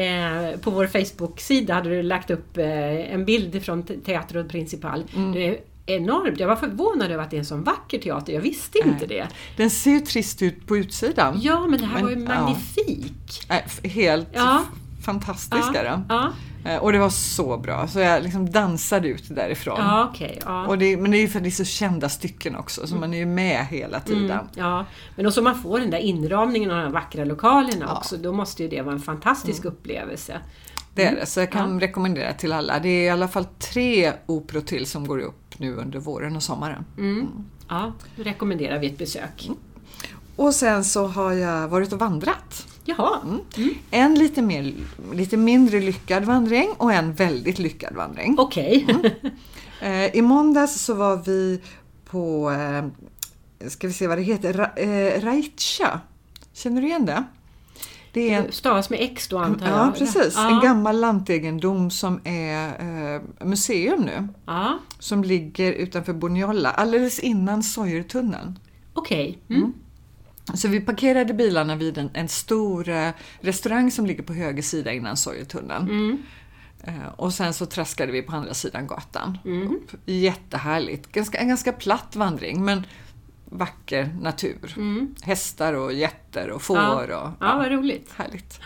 eh, 0.01 0.57
på 0.61 0.71
vår 0.71 0.87
Facebook-sida 0.87 1.75
hade 1.75 1.89
du 1.91 2.03
lagt 2.03 2.31
upp 2.31 2.57
eh, 2.59 3.13
en 3.15 3.25
bild 3.25 3.63
från 3.65 3.83
te- 3.83 3.97
Teatro 3.97 4.45
Principal. 4.49 5.05
Mm. 5.17 5.33
Det 5.33 5.47
är 5.49 5.59
enormt. 5.87 6.41
Jag 6.41 6.49
var 6.49 6.57
förvånad 6.57 7.11
över 7.11 7.25
att 7.25 7.31
det 7.31 7.37
är 7.37 7.39
en 7.39 7.45
sån 7.47 7.63
vacker 7.65 7.99
teater. 7.99 8.33
Jag 8.33 8.41
visste 8.41 8.79
inte 8.79 9.07
det. 9.07 9.27
Den 9.57 9.71
ser 9.71 9.91
ju 9.91 10.01
trist 10.01 10.43
ut 10.43 10.67
på 10.67 10.77
utsidan. 10.77 11.39
Ja, 11.43 11.67
men 11.67 11.81
det 11.81 11.87
här 11.87 11.95
Men, 11.95 12.03
var 12.05 12.11
ju 12.11 12.21
ja. 12.21 12.41
magnifik. 12.41 13.47
Äh, 13.51 13.57
f- 13.67 13.81
helt 13.85 14.29
Ja. 14.33 14.63
fantastisk 15.05 15.75
är 15.75 15.85
den. 15.85 16.05
Ja, 16.67 16.73
Eh, 16.73 16.79
Och 16.83 16.93
det 16.93 16.99
var 16.99 17.11
så 17.11 17.57
bra, 17.59 17.89
så 17.89 17.99
jag 18.01 18.23
liksom 18.23 18.51
dansade 18.51 19.09
ut 19.09 19.25
därifrån. 19.29 19.77
ja 19.79 20.09
okej. 20.15 20.41
ja. 20.45 20.67
Och 20.67 20.79
det, 20.79 20.97
men 20.97 21.11
det 21.11 21.19
är 21.19 21.21
ju 21.21 21.29
för 21.29 21.39
att 21.39 21.43
det 21.43 21.49
är 21.49 21.51
så 21.51 21.65
kända 21.65 22.09
stycken 22.09 22.57
också, 22.57 22.87
så 22.87 22.95
man 22.97 23.15
är 23.15 23.19
ju 23.19 23.27
med 23.27 23.67
hela 23.67 24.01
tiden. 24.01 24.31
Mm, 24.31 24.47
ja, 24.55 24.85
men 25.17 25.27
också 25.27 25.43
man 25.43 25.63
får 25.63 25.81
den 25.81 25.91
där 25.91 25.99
inramningen 25.99 26.71
av 26.71 26.83
de 26.83 26.93
vackra 26.93 27.25
lokalerna 27.25 27.87
Ja. 27.89 27.97
också. 27.97 28.17
Då 28.17 28.33
måste 28.33 28.63
ju 28.63 28.69
det 28.69 28.83
vara 28.83 28.95
en 28.95 29.01
fantastisk 29.03 29.65
upplevelse. 29.65 30.41
Det 30.95 31.05
är 31.05 31.15
det, 31.17 31.27
så 31.27 31.41
jag 31.41 31.53
kan 31.53 31.81
rekommendera 31.81 32.33
till 32.33 32.53
alla. 32.53 32.79
Det 32.79 32.89
är 32.89 33.05
i 33.05 33.09
alla 33.11 33.29
fall 33.29 33.45
tre 33.45 34.13
operor 34.27 34.61
till 34.61 34.87
som 34.87 35.07
går 35.07 35.19
upp 35.19 35.59
nu 35.59 35.75
under 35.77 35.99
våren 35.99 36.37
och 36.37 36.43
sommaren. 36.43 36.85
Mm. 36.99 37.27
Ja, 37.69 37.93
då 38.17 38.23
rekommenderar 38.23 38.79
vi 38.79 38.87
ett 38.87 38.99
besök. 38.99 39.51
Och 40.37 40.55
sen 40.55 40.85
så 40.85 41.07
har 41.07 41.33
jag 41.33 41.69
varit 41.69 41.93
och 41.93 41.99
vandrat. 41.99 42.67
Jaha. 42.87 43.21
Mm. 43.57 43.75
En 43.91 44.15
lite, 44.15 44.43
mer, 44.43 44.75
lite 45.13 45.37
mindre 45.37 45.81
lyckad 45.81 46.25
vandring 46.25 46.69
och 46.77 46.93
en 46.93 47.15
väldigt 47.15 47.59
lyckad 47.59 47.95
vandring. 47.95 48.35
Okej. 48.39 48.87
Eh, 49.81 50.17
I 50.17 50.23
måndags 50.23 50.81
så 50.85 50.95
var 50.95 51.17
vi 51.17 51.61
på, 52.11 52.51
eh, 52.51 52.85
ska 53.69 53.87
vi 53.87 53.93
se 53.93 54.07
vad 54.07 54.19
det 54.19 54.23
heter, 54.23 54.53
Ra, 54.53 54.67
eh, 54.77 55.21
Raicha. 55.23 56.01
Känner 56.53 56.81
du 56.81 56.87
igen 56.87 57.07
det? 57.07 57.25
Det 58.13 58.35
är 58.35 58.43
en, 58.45 58.53
Stavas 58.53 58.91
med 58.91 58.99
X 59.03 59.29
då 59.29 59.39
antar 59.39 59.67
jag? 59.69 59.79
ja, 59.79 59.93
precis. 59.99 60.35
Ja. 60.37 60.51
En 60.51 60.61
gammal 60.61 61.01
lantegendom 61.01 61.91
som 61.91 62.21
är 62.25 62.69
eh, 63.15 63.21
museum 63.47 64.01
nu. 64.03 64.29
Ja, 64.47 64.79
Som 64.99 65.25
ligger 65.25 65.73
utanför 65.73 66.13
Boniolla, 66.13 66.71
alldeles 66.71 67.19
innan 67.19 67.63
Sojertunneln. 67.63 68.59
okej. 68.93 69.39
Mm. 69.51 69.73
Så 70.55 70.69
vi 70.69 70.81
parkerade 70.81 71.35
bilarna 71.35 71.77
vid 71.77 71.99
en, 71.99 72.11
en 72.15 72.29
stor 72.29 72.89
eh, 72.89 73.09
restaurang 73.41 73.91
som 73.91 74.07
ligger 74.07 74.23
på 74.23 74.33
höger 74.33 74.63
sida 74.63 74.93
innan 74.93 75.17
Sojertunneln. 75.17 75.89
Mm. 75.89 76.19
Eh, 76.85 77.09
och 77.17 77.33
sen 77.35 77.55
så 77.55 77.67
traskade 77.67 78.13
vi 78.13 78.23
på 78.23 78.33
andra 78.37 78.55
sidan 78.55 78.87
gatan. 78.87 79.39
Mm. 79.45 79.69
Upp. 79.77 79.91
Jättehärligt. 80.05 81.13
Ganska, 81.13 81.39
en 81.39 81.49
ganska 81.49 81.73
platt 81.73 82.17
vandring 82.17 82.65
men 82.65 82.87
vacker 83.51 84.17
natur. 84.21 84.75
Hästar 85.23 85.73
och 85.73 85.93
getter 85.93 86.51
och 86.51 86.63
får. 86.63 86.77
Ja. 86.79 87.21
Och, 87.23 87.31
Ja, 87.41 87.57
vad 87.57 87.71
roligt. 87.71 88.11
Härligt. 88.17 88.61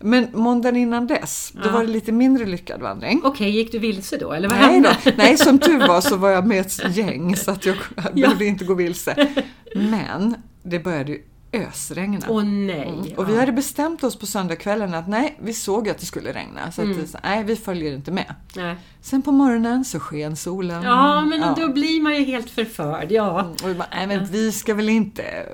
Men 0.00 0.28
måndagen 0.32 0.76
innan 0.76 1.06
dess, 1.06 1.52
då 1.54 1.60
Ja. 1.68 1.72
var 1.72 1.80
det 1.80 1.86
lite 1.90 2.12
mindre 2.12 2.46
lyckad 2.46 2.80
vandring. 2.80 3.20
Okej, 3.24 3.50
gick 3.50 3.72
du 3.72 3.78
vilse 3.78 4.16
då? 4.16 4.32
Eller 4.32 4.48
vad 4.48 4.58
Nej, 4.58 4.72
hände? 4.72 4.96
då. 5.04 5.10
Nej, 5.16 5.36
som 5.38 5.58
tur 5.58 5.78
var 5.88 6.00
så 6.00 6.16
var 6.16 6.30
jag 6.30 6.46
med 6.46 6.60
ett 6.60 6.96
gäng 6.96 7.36
så 7.36 7.50
att 7.50 7.66
jag 7.66 7.76
behövde 8.14 8.44
inte 8.44 8.64
gå 8.64 8.74
vilse. 8.74 9.28
Men 9.74 10.34
det 10.66 10.78
började 10.78 11.12
ju 11.12 11.22
ösregna. 11.52 12.18
Åh 12.28 12.44
nej. 12.44 12.88
Mm. 12.88 13.12
Och 13.16 13.28
vi 13.28 13.38
hade 13.38 13.52
bestämt 13.52 14.04
oss 14.04 14.18
på 14.18 14.26
söndagskvällen 14.26 14.94
att 14.94 15.08
nej, 15.08 15.36
vi 15.40 15.52
såg 15.52 15.88
att 15.88 15.98
det 15.98 16.06
skulle 16.06 16.32
regna. 16.32 16.72
Så 16.72 16.82
Mm. 16.82 17.00
att, 17.00 17.12
det- 17.12 17.18
nej, 17.24 17.44
vi 17.44 17.56
följer 17.56 17.94
inte 17.94 18.10
med. 18.10 18.34
Nej. 18.56 18.76
Sen 19.00 19.22
på 19.22 19.32
morgonen 19.32 19.84
så 19.84 20.00
sken 20.00 20.36
solen. 20.36 20.82
Ja, 20.82 21.20
men 21.24 21.40
Ja. 21.40 21.54
då 21.58 21.72
blir 21.72 22.00
man 22.02 22.16
ju 22.16 22.24
helt 22.24 22.50
förförd. 22.50 23.06
Ja. 23.12 23.42
Och 23.62 23.68
vi 23.68 23.74
bara, 23.74 23.88
nej 23.94 24.06
men 24.06 24.24
vi 24.26 24.52
ska 24.52 24.74
väl 24.74 24.88
inte 24.88 25.46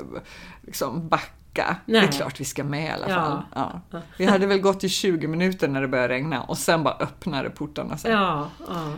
liksom 0.63 1.09
backa. 1.09 1.77
Det 1.87 1.93
Nej. 1.93 2.03
är 2.05 2.13
klart 2.13 2.41
vi 2.41 2.45
ska 2.45 2.65
med 2.65 2.85
i 2.85 2.89
alla 2.89 3.09
Ja. 3.09 3.15
fall. 3.17 3.43
Ja. 3.91 4.01
Vi 4.19 4.25
hade 4.25 4.47
väl 4.47 4.61
gått 4.61 4.85
i 4.85 4.89
20 4.89 5.29
minuter 5.29 5.69
när 5.69 5.81
det 5.81 5.89
började 5.89 6.15
regna 6.15 6.43
och 6.43 6.59
sen 6.59 6.83
bara 6.83 6.95
öppnade 6.95 7.51
portarna 7.51 7.99
sig. 7.99 8.11
Ja, 8.11 8.49
ja. 8.69 8.93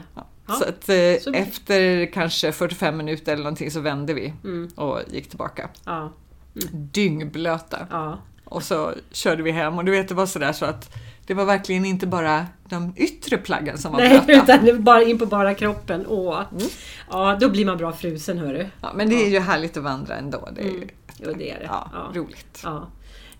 Ja. 0.46 0.54
Så 0.54 0.64
att 0.64 0.88
eh, 0.88 0.94
Så- 1.22 1.32
efter 1.32 2.12
kanske 2.12 2.52
45 2.52 2.96
minuter 2.96 3.32
eller 3.32 3.42
någonting 3.42 3.70
så 3.70 3.80
vände 3.80 4.14
vi 4.14 4.32
Mm. 4.44 4.68
och 4.76 5.00
gick 5.10 5.28
tillbaka. 5.28 5.68
ja, 5.84 6.12
Dyngblöta. 6.72 7.86
ja. 7.90 8.18
Och 8.44 8.62
så 8.62 8.92
körde 9.12 9.42
vi 9.42 9.50
hem 9.50 9.78
och 9.78 9.84
du 9.84 9.92
vet 9.92 10.08
det 10.08 10.14
var 10.14 10.26
sådär 10.26 10.52
så 10.52 10.64
att 10.64 10.94
det 11.26 11.34
var 11.34 11.44
verkligen 11.44 11.84
inte 11.84 12.06
bara 12.06 12.46
de 12.68 12.92
yttre 12.96 13.36
plaggen 13.38 13.78
som 13.78 13.92
var 13.92 13.98
Nej, 14.00 14.20
blöta. 14.26 14.42
utan 14.54 14.64
det 14.64 14.72
var 14.72 14.78
bara 14.78 15.02
in 15.02 15.18
på 15.18 15.26
bara 15.26 15.54
kroppen. 15.54 16.06
Åh. 16.08 16.42
Ja, 17.10 17.36
då 17.40 17.48
blir 17.48 17.64
man 17.66 17.76
bra 17.78 17.92
frusen 17.92 18.38
hörru. 18.38 18.66
Ja, 18.80 18.92
men 18.94 19.08
det 19.08 19.14
är 19.26 19.28
ju 19.30 19.38
härligt 19.40 19.76
att 19.76 19.82
vandra 19.82 20.16
ändå. 20.16 20.48
Det 20.54 20.60
är 20.60 20.64
ju 20.64 20.76
Mm. 20.76 20.88
Jo, 21.18 21.32
det 21.38 21.50
är 21.50 21.58
det. 21.58 21.64
Ja. 21.66 21.90
roligt. 22.14 22.64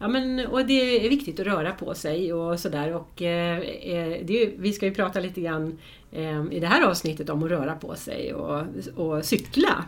Ja. 0.05 0.09
Men, 0.09 0.47
och 0.47 0.67
det 0.67 1.07
är 1.07 1.09
viktigt 1.09 1.41
att 1.41 1.47
röra 1.47 1.73
på 1.73 1.95
sig 1.95 2.33
och 2.33 2.61
sådär. 2.61 2.95
Och, 2.95 3.23
eh, 3.23 3.59
eh 3.59 4.25
det 4.25 4.55
vi 4.59 4.73
ska 4.73 4.87
ju 4.87 4.95
prata 4.95 5.21
lite 5.21 5.41
grann 5.41 5.79
eh, 6.13 6.45
i 6.51 6.61
det 6.61 6.67
här 6.67 6.87
avsnittet 6.87 7.31
om 7.31 7.43
att 7.43 7.51
röra 7.51 7.75
på 7.75 7.95
sig 7.95 8.35
och, 8.35 8.63
och 8.97 9.25
cykla. 9.25 9.85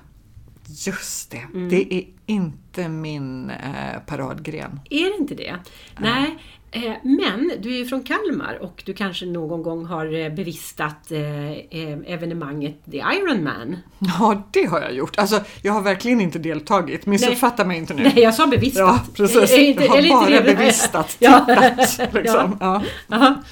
Just 0.69 1.31
det, 1.31 1.37
Mm. 1.55 1.69
det 1.69 1.95
är 1.95 2.05
inte 2.27 2.89
min 2.89 3.51
eh, 3.51 3.99
paradgren. 4.07 4.81
Är 4.91 5.05
det 5.05 5.17
inte 5.19 5.35
det? 5.35 5.55
Nej. 5.99 6.39
Eh, 6.71 6.93
men 7.03 7.53
du 7.61 7.75
är 7.75 7.79
ju 7.79 7.87
från 7.87 8.03
Kalmar 8.03 8.59
och 8.63 8.83
du 8.87 8.95
kanske 8.95 9.27
någon 9.27 9.63
gång 9.63 9.85
har 9.87 10.15
eh, 10.19 10.33
bevistat 10.35 11.11
eh, 11.13 11.51
eh, 11.51 11.99
evenemanget 12.07 12.85
The 12.91 12.97
Ironman. 12.97 13.77
Ja, 13.99 14.49
det 14.53 14.65
har 14.65 14.81
jag 14.81 14.95
gjort. 14.95 15.19
Alltså, 15.19 15.41
jag 15.63 15.73
har 15.73 15.81
verkligen 15.83 16.21
inte 16.21 16.39
deltagit. 16.39 17.07
Missuppfatta 17.07 17.65
mig 17.65 17.79
inte 17.79 17.95
nu. 17.95 18.03
Nej, 18.03 18.13
jag 18.21 18.35
sa 18.35 18.47
bevistat. 18.47 18.81
Ja, 18.81 19.01
precis. 19.15 19.53
Är 19.53 19.59
inte- 19.59 19.85
jag 19.85 19.91
har 19.93 20.29
bara 20.29 20.43
bevistat, 20.43 21.17
Ja. 21.19 21.45
tittat. 21.47 22.15
Liksom. 22.15 22.57
Ja. 22.61 22.83
Ja. 23.09 23.43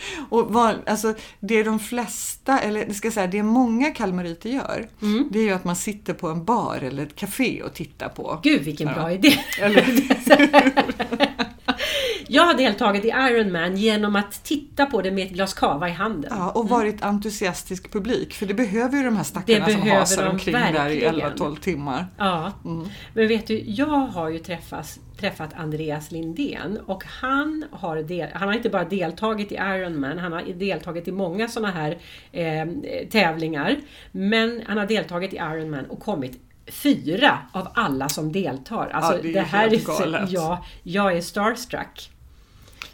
Och 0.28 0.52
vad, 0.52 0.76
alltså, 0.86 1.14
det 1.40 1.62
de 1.62 1.78
flesta, 1.80 2.58
eller 2.60 2.92
ska 2.92 3.10
säga, 3.10 3.26
det 3.26 3.42
många 3.42 3.90
kalmariter 3.90 4.50
gör, 4.50 4.88
Mm. 5.02 5.28
det 5.32 5.38
är 5.38 5.42
ju 5.42 5.50
att 5.52 5.64
man 5.64 5.76
sitter 5.76 6.14
på 6.14 6.28
en 6.28 6.44
bar 6.44 6.78
eller 6.82 7.02
ett 7.02 7.16
café 7.16 7.62
och 7.62 7.74
tittar 7.74 8.08
på. 8.08 8.40
Gud 8.42 8.62
vilken 8.62 8.88
Ja. 8.88 8.94
bra 8.94 9.12
idé! 9.12 9.38
jag 12.30 12.42
har 12.42 12.54
deltagit 12.54 13.04
i 13.04 13.08
Ironman 13.08 13.76
genom 13.76 14.16
att 14.16 14.44
titta 14.44 14.86
på 14.86 15.02
det 15.02 15.10
med 15.10 15.26
ett 15.26 15.32
glas 15.32 15.54
cava 15.54 15.88
i 15.88 15.92
handen. 15.92 16.30
Ja, 16.34 16.50
och 16.50 16.68
varit 16.68 17.02
entusiastisk 17.02 17.92
publik, 17.92 18.34
för 18.34 18.46
det 18.46 18.54
behöver 18.54 18.96
ju 18.96 19.04
de 19.04 19.16
här 19.16 19.24
stackarna 19.24 19.66
Det 19.66 19.72
som 19.72 19.88
hasar 19.88 20.28
omkring 20.28 20.54
där 20.54 20.90
i 20.90 21.00
verkligen. 21.00 21.32
11-12 21.32 21.56
timmar. 21.56 22.06
Ja. 22.18 22.52
Mm. 22.64 22.88
Men 23.14 23.28
vet 23.28 23.46
du, 23.46 23.62
jag 23.66 23.86
har 23.86 24.28
ju 24.28 24.38
träffas, 24.38 25.00
träffat 25.20 25.50
Andreas 25.56 26.10
Lindén 26.10 26.78
och 26.86 27.04
han 27.04 27.64
har, 27.70 27.96
del, 27.96 28.28
han 28.34 28.48
har 28.48 28.54
inte 28.54 28.70
bara 28.70 28.84
deltagit 28.84 29.52
i 29.52 29.54
Ironman, 29.54 30.18
han 30.18 30.32
har 30.32 30.42
deltagit 30.42 31.08
i 31.08 31.12
många 31.12 31.48
sådana 31.48 31.72
här 31.72 31.98
eh, 32.32 32.66
tävlingar. 33.10 33.76
Men 34.12 34.62
han 34.66 34.78
har 34.78 34.86
deltagit 34.86 35.32
i 35.32 35.36
Ironman 35.36 35.84
och 35.84 36.00
kommit 36.00 36.40
fyra 36.66 37.38
av 37.52 37.68
alla 37.74 38.08
som 38.08 38.32
deltar. 38.32 38.90
Alltså, 38.92 39.16
Ja, 39.16 39.22
det 39.22 39.28
är 39.28 39.32
ju 39.32 39.38
här 39.38 39.66
är, 39.66 40.26
ja, 40.28 40.64
jag 40.82 41.16
är 41.16 41.20
starstruck. 41.20 42.10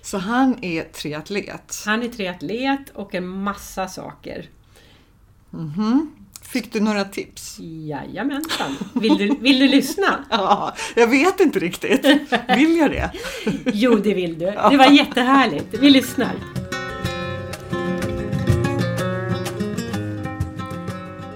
Så 0.07 0.19
han 0.19 0.65
är 0.65 0.83
triatlet. 0.83 1.83
Han 1.87 2.03
är 2.03 2.09
triatlet 2.09 2.91
och 2.95 3.15
en 3.15 3.29
massa 3.29 3.89
saker. 3.89 4.49
Mhm. 5.51 6.13
Fick 6.43 6.73
du 6.73 6.81
några 6.81 7.05
tips? 7.05 7.57
Jajamensan. 7.61 8.77
Vill 8.95 9.17
du, 9.19 9.37
vill 9.41 9.59
du 9.59 9.69
lyssna? 9.69 10.25
Ja, 10.31 10.75
jag 10.97 11.07
vet 11.07 11.41
inte 11.41 11.59
riktigt. 11.59 12.05
Vill 12.57 12.77
jag 12.77 12.91
det? 12.91 13.11
Jo, 13.73 13.95
det 13.95 14.15
vill 14.15 14.39
du. 14.39 14.47
Det 14.47 14.77
var 14.77 14.91
jättehärligt. 14.91 15.75
Vi 15.81 15.91
lyssnar. 15.91 16.35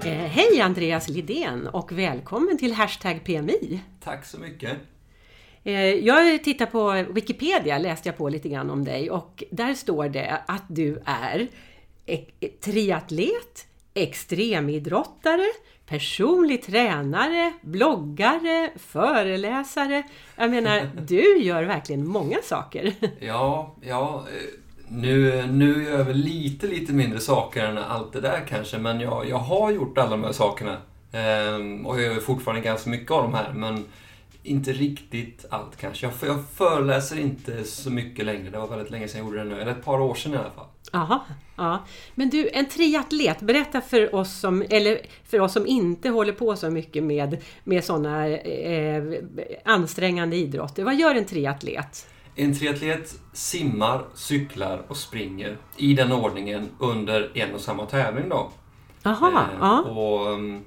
Eh, 0.03 0.27
Hej 0.27 0.61
Andreas 0.61 1.07
Lidén 1.09 1.67
och 1.67 1.91
välkommen 1.91 2.57
till 2.57 2.73
Hashtag 2.73 3.23
PMI. 3.23 3.81
Tack 4.03 4.25
så 4.25 4.37
mycket. 4.39 4.77
Eh, 5.63 5.81
Jag 5.81 6.43
tittar 6.43 6.65
på 6.65 7.05
Wikipedia, 7.13 7.77
läste 7.77 8.09
jag 8.09 8.17
på 8.17 8.29
lite 8.29 8.49
grann 8.49 8.69
om 8.69 8.83
dig 8.85 9.11
och 9.11 9.43
där 9.51 9.73
står 9.73 10.09
det 10.09 10.41
att 10.45 10.63
du 10.67 11.01
är 11.05 11.47
triatlet, 12.61 13.67
extremidrottare, 13.93 15.45
personlig 15.87 16.63
tränare, 16.63 17.53
bloggare, 17.61 18.69
föreläsare. 18.75 20.03
Jag 20.35 20.49
menar, 20.51 20.89
du 21.07 21.37
gör 21.37 21.63
verkligen 21.63 22.07
många 22.07 22.37
saker. 22.43 22.93
Ja, 23.19 23.75
ja 23.81 24.25
eh, 24.33 24.43
nu, 24.87 25.45
nu 25.51 25.83
gör 25.83 25.97
jag 25.97 26.05
väl 26.05 26.17
lite, 26.17 26.67
lite 26.67 26.93
mindre 26.93 27.19
saker 27.19 27.65
än 27.65 27.77
allt 27.77 28.13
det 28.13 28.21
där 28.21 28.45
kanske, 28.49 28.77
men 28.77 28.99
jag, 28.99 29.29
jag 29.29 29.37
har 29.37 29.71
gjort 29.71 29.97
alla 29.97 30.09
de 30.11 30.23
här 30.23 30.31
sakerna. 30.31 30.77
Ehm, 31.11 31.85
och 31.85 32.01
jag 32.01 32.13
gör 32.13 32.19
fortfarande 32.19 32.61
ganska 32.61 32.89
mycket 32.89 33.11
av 33.11 33.23
de 33.23 33.33
här, 33.33 33.53
men 33.53 33.85
inte 34.43 34.73
riktigt 34.73 35.45
allt 35.49 35.77
kanske. 35.77 36.05
Jag, 36.05 36.13
jag 36.21 36.43
föreläser 36.53 37.19
inte 37.19 37.63
så 37.63 37.89
mycket 37.89 38.25
längre. 38.25 38.49
Det 38.49 38.57
var 38.57 38.67
väldigt 38.67 38.91
länge 38.91 39.07
sedan 39.07 39.19
jag 39.19 39.25
gjorde 39.25 39.43
det 39.43 39.55
nu, 39.55 39.61
eller 39.61 39.71
ett 39.71 39.85
par 39.85 39.99
år 39.99 40.15
sedan 40.15 40.33
i 40.33 40.37
alla 40.37 40.51
fall. 40.51 40.65
Jaha, 40.91 41.19
ja. 41.55 41.85
Men 42.15 42.29
du, 42.29 42.49
en 42.53 42.65
triatlet, 42.65 43.41
berätta 43.41 43.81
för 43.81 44.15
oss 44.15 44.39
som, 44.39 44.65
eller 44.69 44.99
för 45.23 45.39
oss 45.39 45.53
som 45.53 45.67
inte 45.67 46.09
håller 46.09 46.33
på 46.33 46.55
så 46.55 46.69
mycket 46.69 47.03
med, 47.03 47.43
med 47.63 47.83
sådana 47.83 48.27
eh, 48.27 49.03
ansträngande 49.65 50.35
idrotter. 50.35 50.83
Vad 50.83 50.95
gör 50.95 51.15
en 51.15 51.25
triatlet? 51.25 52.07
En 52.35 52.59
triatlet 52.59 53.19
simmar, 53.33 54.05
cyklar 54.15 54.81
och 54.87 54.97
springer 54.97 55.57
i 55.77 55.93
den 55.93 56.11
ordningen 56.11 56.69
under 56.79 57.31
en 57.37 57.53
och 57.53 57.61
samma 57.61 57.85
tävling 57.85 58.29
då. 58.29 58.51
Jaha, 59.03 59.45
Eh, 59.51 59.57
ja. 59.59 59.81
Och, 59.81 60.33
mm, 60.33 60.63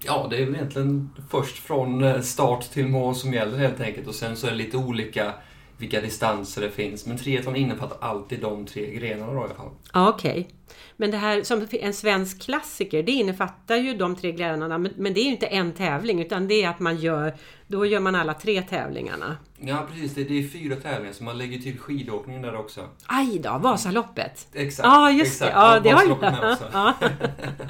ja, 0.00 0.26
det 0.30 0.36
är 0.36 0.44
väl 0.44 0.54
egentligen 0.54 1.10
först 1.30 1.58
från 1.58 2.04
eh, 2.04 2.20
start 2.20 2.70
till 2.70 2.88
mål 2.88 3.14
som 3.14 3.32
gäller 3.32 3.58
helt 3.58 3.80
enkelt. 3.80 4.06
Och 4.06 4.14
sen 4.14 4.36
så 4.36 4.46
är 4.46 4.50
det 4.50 4.56
lite 4.56 4.76
olika 4.76 5.34
vilka 5.76 6.00
distanser 6.00 6.62
det 6.62 6.70
finns. 6.70 7.06
Men 7.06 7.18
triathlon 7.18 7.56
innefattar 7.56 7.96
alltid 8.00 8.40
de 8.40 8.66
tre 8.66 8.94
grenarna 8.94 9.32
då 9.32 9.40
i 9.40 9.44
alla 9.44 9.54
fall. 9.54 9.70
Okej. 9.92 10.30
Okay. 10.30 10.44
Men 10.96 11.10
det 11.10 11.16
här 11.16 11.42
som 11.42 11.66
en 11.72 11.94
svensk 11.94 12.42
klassiker, 12.42 13.02
det 13.02 13.12
innefattar 13.12 13.76
ju 13.76 13.94
de 13.96 14.16
tre 14.16 14.32
grenarna, 14.32 14.78
men, 14.78 15.14
det 15.14 15.20
är 15.20 15.24
ju 15.24 15.30
inte 15.30 15.46
en 15.46 15.72
tävling 15.72 16.20
utan 16.22 16.48
det 16.48 16.62
är 16.62 16.68
att 16.68 16.80
man 16.80 16.96
gör, 16.96 17.34
då 17.66 17.86
gör 17.86 18.00
man 18.00 18.14
alla 18.14 18.34
tre 18.34 18.62
tävlingarna. 18.62 19.36
Ja, 19.58 19.86
precis. 19.92 20.14
Det, 20.14 20.24
det 20.24 20.38
är 20.44 20.48
fyra 20.48 20.76
tävlingar, 20.76 21.12
så 21.12 21.24
man 21.24 21.38
lägger 21.38 21.58
till 21.58 21.78
skidåkningen 21.78 22.42
där 22.42 22.56
också. 22.56 22.80
Aj 23.06 23.38
då, 23.38 23.58
Vasaloppet! 23.58 24.46
Exakt. 24.52 24.86
Ja, 24.86 25.10
just 25.10 25.32
exakt. 25.32 25.52
det. 25.54 25.58
Ja, 25.60 25.80
det 25.80 25.88
har. 25.90 25.96
Vasaloppet 25.96 26.32
med 26.32 26.52
också. 26.52 26.64
Ja. 26.72 26.94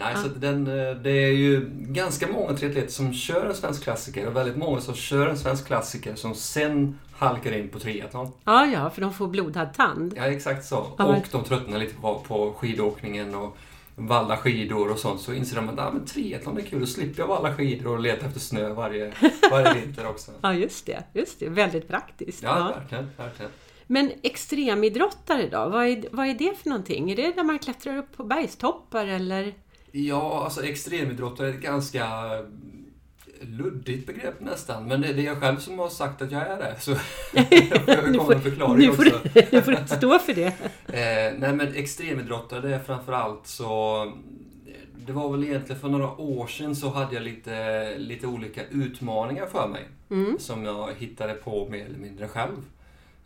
Nej, 0.00 0.14
så 0.22 0.28
den, 0.28 0.66
eh, 0.66 0.94
det 0.96 1.10
är 1.10 1.32
ju 1.32 1.68
ganska 1.72 2.26
många 2.26 2.52
triatleter 2.56 2.90
som 2.92 3.12
kör 3.12 3.46
en 3.46 3.54
svensk 3.54 3.82
klassiker 3.82 4.26
och 4.26 4.36
väldigt 4.36 4.56
många 4.56 4.80
som 4.80 4.94
kör 4.94 5.28
en 5.28 5.38
svensk 5.38 5.66
klassiker 5.66 6.14
som 6.14 6.34
sen 6.34 6.98
halkar 7.18 7.52
in 7.58 7.68
på 7.68 7.78
triathlon. 7.78 8.32
ja, 8.44 8.66
ja, 8.66 8.90
för 8.90 9.00
de 9.00 9.14
får 9.14 9.28
blodad 9.28 9.74
tand. 9.74 10.14
Ja, 10.16 10.22
exakt 10.24 10.64
så. 10.64 10.86
Ja, 10.98 11.06
men- 11.06 11.16
Och 11.20 11.26
de 11.32 11.44
tröttnar 11.44 11.78
lite 11.78 11.94
på, 11.94 12.05
på 12.14 12.52
skidåkningen 12.52 13.34
och 13.34 13.56
valla 13.94 14.36
skidor 14.36 14.90
och 14.92 14.98
sånt. 14.98 15.20
Så 15.20 15.32
inser 15.34 15.56
de 15.56 15.68
att 15.68 15.78
ah, 15.78 15.90
men 15.92 16.04
triathlon 16.06 16.58
är 16.58 16.62
kul, 16.62 16.80
då 16.80 16.86
slipper 16.86 17.22
jag 17.22 17.28
valla 17.28 17.54
skidor 17.54 17.92
och 17.92 18.00
leta 18.00 18.26
efter 18.26 18.40
snö 18.40 18.68
varje, 18.72 19.12
varje 19.50 19.74
vinter 19.84 20.06
också. 20.06 20.32
Ja, 20.40 20.54
just 20.54 20.86
det. 20.86 21.02
Just 21.12 21.40
det. 21.40 21.48
Väldigt 21.48 21.88
praktiskt. 21.88 22.42
Ja, 22.42 22.58
Ja. 22.58 22.78
verkligen. 22.80 23.10
verkligen. 23.16 23.50
Men 23.86 24.10
extremidrottare 24.22 25.48
då? 25.48 25.68
Vad 25.68 25.86
är, 25.86 26.04
vad 26.12 26.26
är 26.26 26.34
det 26.34 26.58
för 26.62 26.68
någonting? 26.68 27.10
Är 27.10 27.16
det 27.16 27.36
när 27.36 27.44
man 27.44 27.58
klättrar 27.58 27.96
upp 27.96 28.16
på 28.16 28.24
bergstoppar 28.24 29.06
eller? 29.06 29.54
Ja, 29.92 30.44
alltså 30.44 30.64
extremidrottare 30.64 31.48
är 31.48 31.52
ett 31.52 31.60
ganska 31.60 32.06
luddigt 33.40 34.06
begrepp 34.06 34.40
nästan. 34.40 34.88
Men 34.88 35.00
det 35.00 35.08
är 35.08 35.18
jag 35.18 35.40
själv 35.40 35.56
som 35.56 35.78
har 35.78 35.88
sagt 35.88 36.22
att 36.22 36.32
jag 36.32 36.42
är 36.42 36.56
det. 36.56 36.74
Så 36.80 36.90
jag 37.86 38.04
kommer 38.04 38.18
får, 38.24 38.34
en 38.34 38.42
förklaring 38.42 38.90
också. 38.90 39.02
nu 39.52 39.62
får 39.62 39.72
du 39.72 39.96
stå 39.96 40.18
för 40.18 40.34
det. 40.34 40.46
Eh, 40.86 41.38
nej 41.38 41.52
men 41.52 41.74
extremidrottare 41.74 42.60
det 42.60 42.74
är 42.74 42.78
framförallt 42.78 43.46
så 43.46 44.12
det 45.06 45.12
var 45.12 45.32
väl 45.32 45.44
egentligen 45.44 45.80
för 45.80 45.88
några 45.88 46.20
år 46.20 46.46
sedan 46.46 46.76
så 46.76 46.90
hade 46.90 47.14
jag 47.14 47.22
lite, 47.22 47.98
lite 47.98 48.26
olika 48.26 48.60
utmaningar 48.70 49.46
för 49.46 49.68
mig. 49.68 49.88
Mm. 50.10 50.38
Som 50.38 50.64
jag 50.64 50.88
hittade 50.98 51.34
på 51.34 51.68
mer 51.68 51.84
eller 51.84 51.98
mindre 51.98 52.28
själv. 52.28 52.56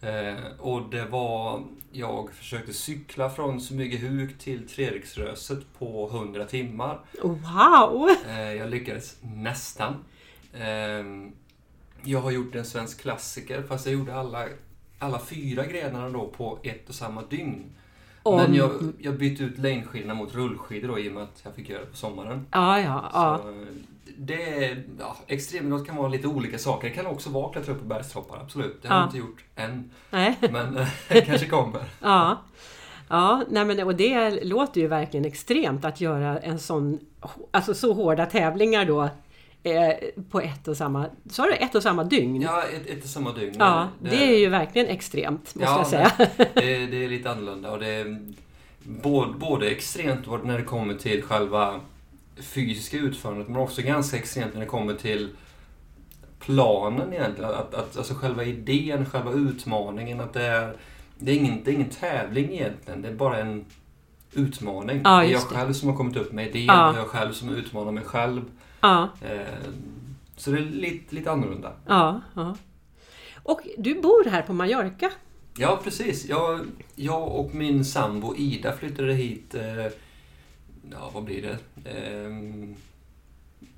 Eh, 0.01 0.45
och 0.59 0.91
det 0.91 1.05
var, 1.05 1.65
jag 1.93 2.33
försökte 2.33 2.73
cykla 2.73 3.31
från 3.31 3.61
Smygehuk 3.61 4.39
till 4.39 4.69
Treriksröset 4.69 5.59
på 5.79 6.09
100 6.13 6.45
timmar. 6.45 7.01
Wow! 7.23 8.09
Eh, 8.29 8.53
jag 8.53 8.71
lyckades 8.71 9.17
nästan. 9.23 10.05
Eh, 10.53 11.05
jag 12.03 12.21
har 12.21 12.31
gjort 12.31 12.55
en 12.55 12.65
svensk 12.65 13.01
klassiker 13.01 13.63
fast 13.63 13.87
jag 13.87 13.95
gjorde 13.95 14.15
alla, 14.15 14.49
alla 14.99 15.19
fyra 15.19 15.67
grenarna 15.67 16.09
då 16.09 16.29
på 16.29 16.59
ett 16.63 16.89
och 16.89 16.95
samma 16.95 17.23
dygn. 17.23 17.73
Om- 18.23 18.37
Men 18.37 18.55
jag, 18.55 18.71
jag 18.99 19.19
bytte 19.19 19.43
ut 19.43 19.59
längdskidorna 19.59 20.15
mot 20.15 20.35
rullskidor 20.35 20.89
då, 20.89 20.99
i 20.99 21.09
och 21.09 21.13
med 21.13 21.23
att 21.23 21.41
jag 21.45 21.55
fick 21.55 21.69
göra 21.69 21.81
det 21.81 21.87
på 21.87 21.97
sommaren. 21.97 22.47
Ja, 22.51 22.81
ja, 22.81 23.11
ja. 23.13 23.41
Så, 23.43 23.49
eh, 23.49 23.55
det 24.19 24.65
är, 24.65 24.83
ja, 24.99 25.17
extremidrott 25.27 25.87
kan 25.87 25.97
vara 25.97 26.09
lite 26.09 26.27
olika 26.29 26.59
saker. 26.59 26.89
Det 26.89 26.95
kan 26.95 27.07
också 27.07 27.31
vara 27.31 27.47
att 27.47 27.53
klättra 27.53 27.73
upp 27.73 27.79
på 27.81 27.85
bergstoppar, 27.87 28.39
absolut. 28.43 28.83
Det 28.83 28.89
har 28.89 28.95
Ja. 28.97 29.01
jag 29.01 29.07
inte 29.09 29.19
gjort 29.19 29.45
än. 29.57 29.91
Nej. 30.11 30.37
Men 30.41 30.77
eh, 30.77 30.87
det 31.09 31.21
kanske 31.21 31.47
kommer. 31.47 31.81
Ja, 32.01 32.39
ja 33.09 33.43
nej 33.51 33.65
men, 33.65 33.81
och 33.87 33.95
det 33.95 34.45
låter 34.45 34.81
ju 34.81 34.87
verkligen 34.87 35.27
extremt 35.27 35.85
att 35.85 36.01
göra 36.01 36.39
en 36.39 36.59
sån, 36.59 36.99
alltså 37.51 37.75
så 37.75 37.93
hårda 37.93 38.27
tävlingar 38.27 38.85
då 38.85 39.09
eh, 39.63 39.93
på 40.31 40.41
ett 40.41 40.69
och 40.69 40.77
samma, 40.77 41.07
sa 41.31 41.47
du 41.47 41.53
ett 41.53 41.75
och 41.75 41.83
samma 41.83 42.05
dygn? 42.05 42.43
Ja, 42.43 42.63
ett, 42.63 42.87
ett 42.87 43.05
och 43.05 43.11
samma 43.11 43.33
dygn. 43.33 43.55
Ja, 43.59 43.89
det 43.99 44.35
är 44.35 44.39
ju 44.39 44.49
verkligen 44.49 44.89
extremt 44.89 45.55
måste 45.55 45.71
jag 45.71 45.87
säga. 45.87 46.13
Det, 46.55 46.87
det 46.87 47.05
är 47.05 47.09
lite 47.09 47.31
annorlunda 47.31 47.71
och 47.71 47.79
det 47.79 47.89
är 47.89 48.33
både, 48.85 49.33
både 49.33 49.71
extremt 49.71 50.45
när 50.45 50.59
det 50.59 50.65
kommer 50.65 50.95
till 50.95 51.23
själva 51.23 51.81
fysiska 52.37 52.97
utförandet 52.97 53.49
men 53.49 53.57
också 53.57 53.83
ganska 53.83 54.17
extremt 54.17 54.55
när 54.55 54.61
det 54.61 54.67
kommer 54.67 54.95
till 54.95 55.29
planen 56.41 57.13
egentligen. 57.13 57.51
Att, 57.51 57.75
att, 57.75 57.97
alltså 57.97 58.15
själva 58.15 58.45
idén, 58.45 59.07
själva 59.07 59.33
utmaningen. 59.33 60.21
Att 60.21 60.33
det 60.33 60.43
är, 60.43 60.77
det 61.19 61.33
är, 61.33 61.37
ingen, 61.37 61.65
det 61.65 61.71
är 61.71 61.75
ingen 61.75 61.91
tävling 61.91 62.53
egentligen. 62.53 63.03
Det 63.03 63.09
är 63.09 63.15
bara 63.15 63.39
en 63.39 63.65
utmaning. 64.33 65.01
Ja, 65.05 65.19
det 65.19 65.27
är 65.27 65.31
jag 65.31 65.41
det. 65.41 65.55
själv 65.57 65.73
som 65.73 65.89
har 65.89 65.97
kommit 65.97 66.17
upp 66.17 66.33
med 66.33 66.47
idén. 66.47 66.65
Ja. 66.67 66.93
Det 66.93 66.99
jag 66.99 67.07
själv 67.07 67.33
som 67.33 67.51
utmanar 67.51 67.93
mig 67.93 68.05
själv. 68.05 68.43
Ja, 68.81 69.09
Eh, 69.23 69.41
så 70.37 70.51
det 70.51 70.59
är 70.59 70.63
lite, 70.63 71.15
lite 71.15 71.31
annorlunda. 71.31 71.73
ja, 71.87 72.21
ja. 72.35 72.57
Och 73.43 73.61
du 73.79 74.01
bor 74.01 74.31
här 74.31 74.43
på 74.43 74.53
Mallorca? 74.53 75.11
Ja, 75.59 75.81
precis. 75.85 76.25
Jag, 76.29 76.61
jag 76.95 77.29
och 77.29 77.55
min 77.55 77.85
sambo 77.85 78.35
Ida 78.37 78.73
flyttade 78.73 79.13
hit... 79.15 79.55
Eh, 79.55 79.87
ja, 80.91 81.11
vad 81.15 81.25
blir 81.25 81.43
det? 81.43 81.59
Eh, 81.91 82.31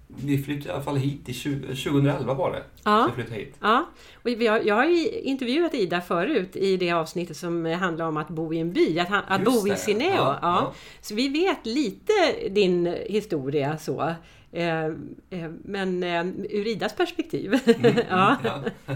vi 0.07 0.43
flyttade 0.43 0.69
i 0.69 0.73
alla 0.73 0.83
fall 0.83 0.97
hit 0.97 1.29
i 1.29 1.33
20, 1.33 1.61
2011 1.67 2.35
var 2.35 2.51
det. 2.53 2.63
Ja. 2.85 3.03
Så 3.03 3.09
jag 3.09 3.15
flyttade 3.15 3.37
hit. 3.37 3.55
Ja, 3.61 3.85
och 4.15 4.31
har, 4.31 4.61
jag 4.67 4.75
har 4.75 4.85
ju 4.85 5.09
intervjuat 5.11 5.75
Ida 5.75 6.01
förut 6.01 6.57
i 6.57 6.77
det 6.77 6.93
avsnittet 6.93 7.37
som 7.37 7.65
handlar 7.65 8.07
om 8.09 8.17
att 8.17 8.29
bo 8.29 8.53
i 8.55 8.59
en 8.59 8.73
by, 8.73 8.99
att, 8.99 9.09
han, 9.09 9.23
att 9.29 9.45
bo 9.45 9.67
i 9.67 9.71
det, 9.71 9.77
Sineo. 9.77 10.11
ja, 10.11 10.17
Ja, 10.17 10.39
ja. 10.43 10.73
Så 11.01 11.15
vi 11.15 11.29
vet 11.29 11.67
lite 11.67 12.13
din 12.51 12.87
historia 13.07 13.79
så. 13.79 14.15
Eh, 14.53 14.85
eh, 15.31 15.51
men 15.65 16.03
eh, 16.03 16.27
ur 16.51 16.67
Idas 16.67 16.97
perspektiv. 16.97 17.59
ja. 18.11 18.37
Ja. 18.45 18.63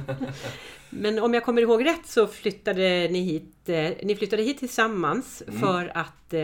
Men 0.91 1.19
om 1.19 1.35
jag 1.35 1.45
kommer 1.45 1.63
ihåg 1.63 1.85
rätt 1.85 2.07
så 2.07 2.27
flyttade 2.27 3.09
ni 3.11 3.21
hit, 3.21 3.69
ni 4.03 4.17
flyttade 4.19 4.43
hit 4.43 4.59
tillsammans 4.59 5.43
Mm. 5.49 5.61
för 5.61 5.93
att, 5.95 6.35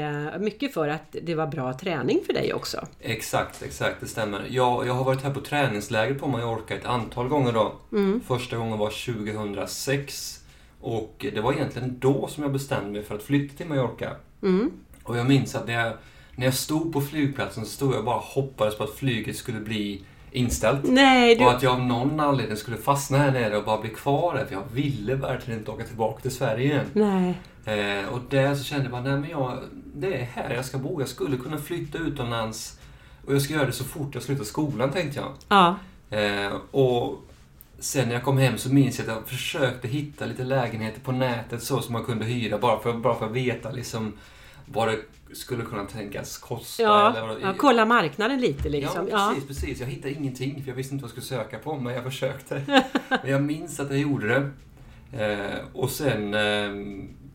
mycket 0.40 0.74
för 0.74 0.88
att 0.88 1.16
det 1.22 1.34
var 1.34 1.46
bra 1.46 1.72
träning 1.72 2.20
för 2.26 2.32
dig 2.32 2.54
också. 2.54 2.86
Exakt, 3.00 3.62
exakt. 3.62 4.00
Det 4.00 4.06
stämmer. 4.06 4.46
Jag, 4.48 4.86
jag 4.86 4.92
har 4.94 5.04
varit 5.04 5.22
här 5.22 5.34
på 5.34 5.40
träningsläger 5.40 6.14
på 6.14 6.28
Mallorca 6.28 6.74
ett 6.74 6.84
antal 6.86 7.28
gånger 7.28 7.52
då. 7.52 7.72
Mm. 7.92 8.20
Första 8.26 8.56
gången 8.56 8.78
var 8.78 8.90
2006. 8.90 10.40
Och 10.80 11.26
det 11.34 11.40
var 11.40 11.52
egentligen 11.52 11.98
då 11.98 12.28
som 12.28 12.42
jag 12.42 12.52
bestämde 12.52 12.90
mig 12.90 13.02
för 13.02 13.14
att 13.14 13.22
flytta 13.22 13.56
till 13.56 13.66
Mallorca. 13.66 14.10
Mm. 14.42 14.70
Och 15.02 15.18
jag 15.18 15.28
minns 15.28 15.54
att 15.54 15.66
när 15.66 15.74
jag, 15.84 15.92
när 16.36 16.44
jag 16.44 16.54
stod 16.54 16.92
på 16.92 17.00
flygplatsen 17.00 17.64
så 17.64 17.70
stod 17.70 17.94
jag 17.94 18.04
bara 18.04 18.16
och 18.16 18.22
hoppades 18.22 18.78
på 18.78 18.84
att 18.84 18.94
flyget 18.94 19.36
skulle 19.36 19.60
bli 19.60 20.04
inställt. 20.32 20.80
Nej, 20.84 21.36
du... 21.36 21.44
Och 21.44 21.50
att 21.50 21.62
jag 21.62 21.72
av 21.72 21.80
någon 21.80 22.20
anledning 22.20 22.56
skulle 22.56 22.76
fastna 22.76 23.18
här 23.18 23.32
nere 23.32 23.56
och 23.56 23.64
bara 23.64 23.80
bli 23.80 23.90
kvar 23.90 24.34
där. 24.34 24.46
För 24.46 24.54
jag 24.54 24.64
ville 24.72 25.14
verkligen 25.14 25.60
inte 25.60 25.70
åka 25.70 25.84
tillbaka 25.84 26.20
till 26.20 26.30
Sverige 26.30 26.64
igen. 26.64 26.86
Nej. 26.92 27.34
Eh, 27.64 28.08
och 28.08 28.20
där 28.30 28.54
så 28.54 28.64
kände 28.64 28.84
jag 28.84 28.92
bara, 28.92 29.02
nej 29.02 29.18
men 29.18 29.30
jag, 29.30 29.58
det 29.94 30.14
är 30.14 30.24
här 30.24 30.54
jag 30.54 30.64
ska 30.64 30.78
bo. 30.78 31.00
Jag 31.00 31.08
skulle 31.08 31.36
kunna 31.36 31.58
flytta 31.58 31.98
utomlands. 31.98 32.78
Och 33.26 33.34
jag 33.34 33.42
ska 33.42 33.54
göra 33.54 33.66
det 33.66 33.72
så 33.72 33.84
fort 33.84 34.14
jag 34.14 34.22
slutar 34.22 34.44
skolan, 34.44 34.90
tänkte 34.90 35.20
jag. 35.20 35.32
Ja. 35.48 35.76
Eh, 36.18 36.52
och 36.70 37.22
sen 37.78 38.08
när 38.08 38.14
jag 38.14 38.24
kom 38.24 38.38
hem 38.38 38.58
så 38.58 38.72
minns 38.72 38.98
jag 38.98 39.08
att 39.08 39.16
jag 39.16 39.28
försökte 39.28 39.88
hitta 39.88 40.26
lite 40.26 40.44
lägenheter 40.44 41.00
på 41.00 41.12
nätet 41.12 41.62
så 41.62 41.82
som 41.82 41.92
man 41.92 42.04
kunde 42.04 42.24
hyra. 42.24 42.58
Bara 42.58 42.78
för, 42.78 42.92
bara 42.92 43.14
för 43.14 43.26
att 43.26 43.32
veta 43.32 43.70
liksom 43.70 44.12
vad 44.72 44.88
det 44.88 44.98
skulle 45.32 45.64
kunna 45.64 45.84
tänkas 45.84 46.38
kosta. 46.38 46.82
Ja, 46.82 47.10
eller 47.10 47.26
vad, 47.26 47.40
ja, 47.42 47.54
kolla 47.58 47.84
markaren 47.84 48.40
lite 48.40 48.68
liksom. 48.68 49.08
Ja, 49.10 49.32
precis, 49.34 49.48
precis. 49.48 49.80
Jag 49.80 49.86
hittade 49.86 50.14
ingenting 50.14 50.62
för 50.62 50.68
jag 50.70 50.76
visste 50.76 50.94
inte 50.94 51.02
vad 51.02 51.08
jag 51.08 51.22
skulle 51.24 51.42
söka 51.42 51.58
på, 51.58 51.76
men 51.76 51.94
jag 51.94 52.04
försökte. 52.04 52.62
men 53.08 53.30
jag 53.30 53.42
minns 53.42 53.80
att 53.80 53.90
jag 53.90 53.98
gjorde 53.98 54.28
det. 54.28 54.50
Eh, 55.12 55.58
och 55.72 55.90
sen, 55.90 56.34
eh, 56.34 56.70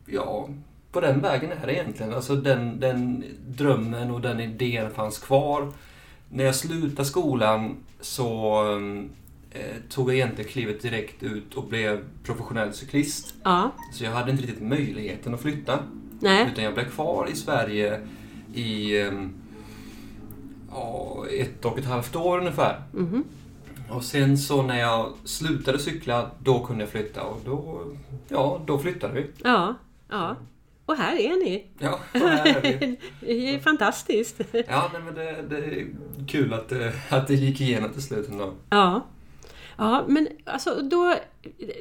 ja, 0.05 0.49
på 0.91 1.01
den 1.01 1.21
vägen 1.21 1.51
är 1.51 1.67
det 1.67 1.73
egentligen. 1.73 2.13
Alltså 2.13 2.35
den, 2.35 2.79
den 2.79 3.23
drömmen 3.47 4.11
och 4.11 4.21
den 4.21 4.39
idén 4.39 4.91
fanns 4.91 5.19
kvar. 5.19 5.71
När 6.29 6.43
jag 6.43 6.55
slutade 6.55 7.05
skolan 7.05 7.77
så 8.01 8.63
eh, 9.51 9.75
tog 9.89 10.09
jag 10.09 10.15
egentligen 10.15 10.51
klivet 10.51 10.81
direkt 10.81 11.23
ut 11.23 11.53
och 11.53 11.67
blev 11.67 12.03
professionell 12.23 12.73
cyklist. 12.73 13.33
Ja. 13.43 13.71
Så 13.93 14.03
jag 14.03 14.11
hade 14.11 14.31
inte 14.31 14.43
riktigt 14.43 14.63
möjligheten 14.63 15.33
att 15.33 15.41
flytta. 15.41 15.79
Nej. 16.19 16.49
Utan 16.51 16.63
jag 16.63 16.73
blev 16.73 16.89
kvar 16.89 17.27
i 17.31 17.35
Sverige 17.35 17.99
i 18.53 19.01
ehm, 19.01 19.33
ja, 20.71 21.25
ett 21.39 21.65
och 21.65 21.79
ett 21.79 21.85
halvt 21.85 22.15
år 22.15 22.37
ungefär. 22.39 22.81
Mhm. 22.91 23.23
Och 23.89 24.03
sen 24.03 24.37
så 24.37 24.61
när 24.61 24.79
jag 24.79 25.13
slutade 25.23 25.79
cykla, 25.79 26.31
då 26.39 26.59
kunde 26.65 26.83
jag 26.83 26.89
flytta 26.91 27.23
och 27.23 27.41
då, 27.45 27.81
ja, 28.29 28.61
då 28.65 28.79
flyttade 28.79 29.13
vi. 29.13 29.25
Ja. 29.43 29.75
Ja. 30.09 30.35
Och 30.85 30.95
här 30.95 31.15
är 31.15 31.45
ni. 31.45 31.65
Ja, 31.79 31.99
här 32.13 32.47
är 32.47 32.61
vi. 32.79 32.97
Det 33.19 33.55
är 33.55 33.59
fantastiskt. 33.59 34.41
Ja, 34.67 34.89
nej, 34.93 35.01
men 35.05 35.13
det, 35.15 35.41
det 35.49 35.57
är 35.57 35.87
kul 36.27 36.53
att, 36.53 36.69
det- 36.69 36.93
att 37.09 37.27
det 37.27 37.33
gick 37.33 37.61
igenom 37.61 37.89
till 37.93 38.01
slut 38.03 38.29
ändå. 38.29 38.53
Ja. 38.69 39.01
Ja, 39.77 40.05
men 40.07 40.27
alltså 40.45 40.81
då... 40.81 41.13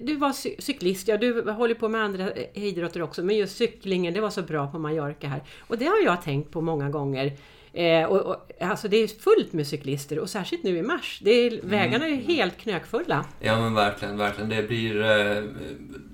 Du 0.03 0.17
var 0.17 0.33
cy- 0.33 0.57
cyklist, 0.59 1.09
ja 1.09 1.17
du 1.17 1.51
håller 1.51 1.75
på 1.75 1.89
med 1.89 2.01
andra 2.01 2.33
idrotter 2.55 3.03
också, 3.03 3.23
men 3.23 3.37
just 3.37 3.57
cyklingen, 3.57 4.15
det 4.15 4.21
var 4.21 4.31
så 4.31 4.43
bra 4.43 4.67
på 4.67 4.79
Mallorca 4.79 5.29
här. 5.29 5.43
Och 5.61 5.79
det 5.79 5.85
har 5.85 6.05
jag 6.05 6.23
tänkt 6.23 6.51
på 6.51 6.61
många 6.61 6.91
gånger. 6.91 7.33
Eh, 7.73 8.05
och, 8.05 8.21
och, 8.21 8.51
alltså 8.61 8.89
det 8.89 8.97
är 8.97 9.09
fullt 9.09 9.53
med 9.53 9.67
cyklister 9.67 10.19
och 10.19 10.31
särskilt 10.31 10.63
nu 10.63 10.79
i 10.79 10.83
mars. 10.83 11.21
Det 11.23 11.31
är, 11.31 11.61
Vägarna 11.63 12.07
är 12.07 12.11
ju 12.11 12.17
helt 12.17 12.57
knökfulla. 12.57 13.25
Ja 13.41 13.61
men 13.61 13.75
verkligen, 13.75 14.19
verkligen. 14.19 14.51
Det 14.51 14.63
blir... 14.63 15.01
Eh, 15.01 15.45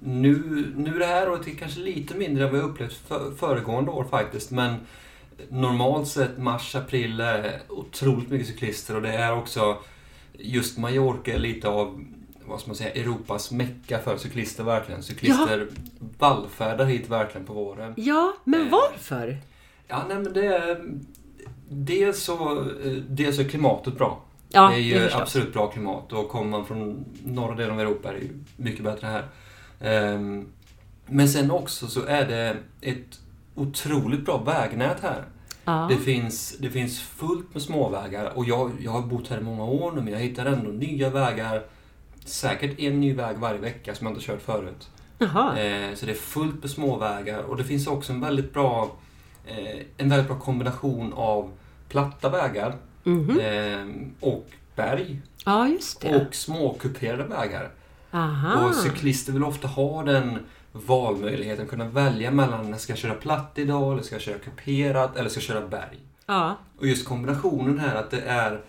nu, 0.02 0.64
nu 0.76 0.98
det 0.98 1.06
här 1.06 1.30
året 1.30 1.58
kanske 1.58 1.80
lite 1.80 2.14
mindre 2.14 2.44
än 2.44 2.50
vad 2.50 2.60
jag 2.60 2.70
upplevt 2.70 3.08
för, 3.08 3.30
föregående 3.38 3.90
år 3.90 4.04
faktiskt. 4.04 4.50
Men 4.50 4.74
normalt 5.48 6.08
sett 6.08 6.38
mars, 6.38 6.74
april 6.74 7.20
är 7.20 7.60
otroligt 7.68 8.30
mycket 8.30 8.48
cyklister 8.48 8.96
och 8.96 9.02
det 9.02 9.12
är 9.12 9.38
också 9.38 9.78
just 10.38 10.78
Mallorca 10.78 11.32
är 11.34 11.38
lite 11.38 11.68
av 11.68 12.04
vad 12.44 12.60
ska 12.60 12.68
man 12.68 12.76
säga, 12.76 12.90
Europas 12.92 13.50
mecka 13.50 13.98
för 13.98 14.16
cyklister 14.16 14.64
verkligen. 14.64 15.02
Cyklister 15.02 15.68
vallfärdar 16.18 16.84
hit 16.84 17.08
verkligen 17.10 17.46
på 17.46 17.52
våren. 17.52 17.94
Ja, 17.96 18.32
men 18.44 18.60
Eh. 18.60 18.70
varför? 18.72 19.38
Ja, 19.88 20.04
nej 20.08 20.16
men 20.18 20.32
det 20.32 20.46
är... 20.46 20.84
Dels 21.68 22.22
så, 22.22 22.58
eh, 22.60 22.92
dels 23.08 23.38
är 23.38 23.44
klimatet 23.44 23.94
bra. 23.98 24.20
Ja, 24.48 24.68
det 24.68 24.74
är 24.74 24.78
ju 24.78 24.94
förstås. 25.00 25.20
absolut 25.20 25.52
bra 25.52 25.66
klimat 25.66 26.12
och 26.12 26.28
kommer 26.28 26.50
man 26.50 26.66
från 26.66 27.04
norra 27.24 27.54
delen 27.54 27.72
av 27.74 27.80
Europa 27.80 28.08
är 28.08 28.12
det 28.14 28.20
ju 28.20 28.28
mycket 28.56 28.84
bättre 28.84 29.06
här. 29.06 29.24
Ehm, 29.80 30.46
Men 31.06 31.28
sen 31.28 31.50
också 31.50 31.86
så 31.86 32.04
är 32.06 32.26
det 32.28 32.56
ett 32.80 33.20
otroligt 33.54 34.24
bra 34.24 34.38
vägnät 34.38 35.00
här. 35.02 35.24
Ja. 35.64 35.86
Det, 35.90 35.96
finns, 35.96 36.56
det 36.58 36.70
finns 36.70 37.00
fullt 37.00 37.54
med 37.54 37.62
småvägar 37.62 38.32
och 38.36 38.44
jag, 38.44 38.70
jag 38.80 38.90
har 38.92 39.02
bott 39.02 39.28
här 39.28 39.38
i 39.38 39.42
många 39.42 39.64
år 39.64 39.92
nu 39.92 40.00
men 40.00 40.12
jag 40.12 40.20
hittar 40.20 40.46
ändå 40.46 40.70
nya 40.70 41.10
vägar. 41.10 41.62
Säkert 42.24 42.80
en 42.80 43.00
ny 43.00 43.14
väg 43.14 43.36
varje 43.38 43.58
vecka 43.60 43.94
som 43.94 44.06
jag 44.06 44.14
inte 44.16 44.26
kört 44.26 44.42
förut. 44.42 44.88
Eh, 45.58 45.94
så 45.94 46.06
det 46.06 46.12
är 46.12 46.16
fullt 46.16 46.62
med 46.62 46.70
småvägar 46.70 47.38
och 47.42 47.56
det 47.56 47.64
finns 47.64 47.86
också 47.86 48.12
en 48.12 48.20
väldigt 48.20 48.52
bra, 48.52 48.96
eh, 49.46 49.80
en 49.96 50.08
väldigt 50.08 50.28
bra 50.28 50.38
kombination 50.38 51.12
av 51.12 51.50
platta 51.88 52.28
vägar 52.28 52.74
Mhm. 53.04 53.40
eh, 53.40 54.28
och 54.28 54.46
berg 54.76 55.20
Ja, 55.44 55.68
och 56.26 56.34
småkuperade 56.34 57.24
vägar. 57.24 57.70
Aha. 58.12 58.66
Och 58.68 58.74
cyklister 58.74 59.32
vill 59.32 59.44
ofta 59.44 59.68
ha 59.68 60.02
den 60.02 60.38
valmöjligheten, 60.72 61.66
kunna 61.66 61.88
välja 61.88 62.30
mellan, 62.30 62.78
ska 62.78 62.92
jag 62.92 62.98
köra 62.98 63.14
platt 63.14 63.52
idag, 63.54 63.92
eller 63.92 64.02
ska 64.02 64.14
jag 64.14 64.22
köra 64.22 64.38
kuperat, 64.38 65.16
eller 65.16 65.30
ska 65.30 65.38
jag 65.38 65.44
köra 65.44 65.66
berg? 65.66 65.98
Ja. 66.26 66.56
Och 66.78 66.86
just 66.86 67.08
kombinationen 67.08 67.78
här 67.78 67.96
att 67.96 68.10
det 68.10 68.20
är, 68.20 68.60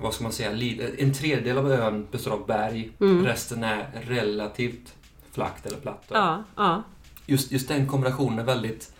vad 0.00 0.14
ska 0.14 0.22
man 0.22 0.32
säga, 0.32 0.50
en 0.98 1.14
tredjedel 1.14 1.58
av 1.58 1.72
ön 1.72 2.06
består 2.10 2.30
av 2.30 2.46
berg, 2.46 2.90
resten 3.24 3.64
är 3.64 3.86
relativt 4.06 4.94
flackt 5.32 5.66
eller 5.66 5.76
platt. 5.76 6.04
Ja. 6.08 6.42
Ja. 6.56 6.82
Just, 7.26 7.52
just 7.52 7.68
den 7.68 7.86
kombinationen 7.86 8.38
är 8.38 8.44
väldigt 8.44 8.92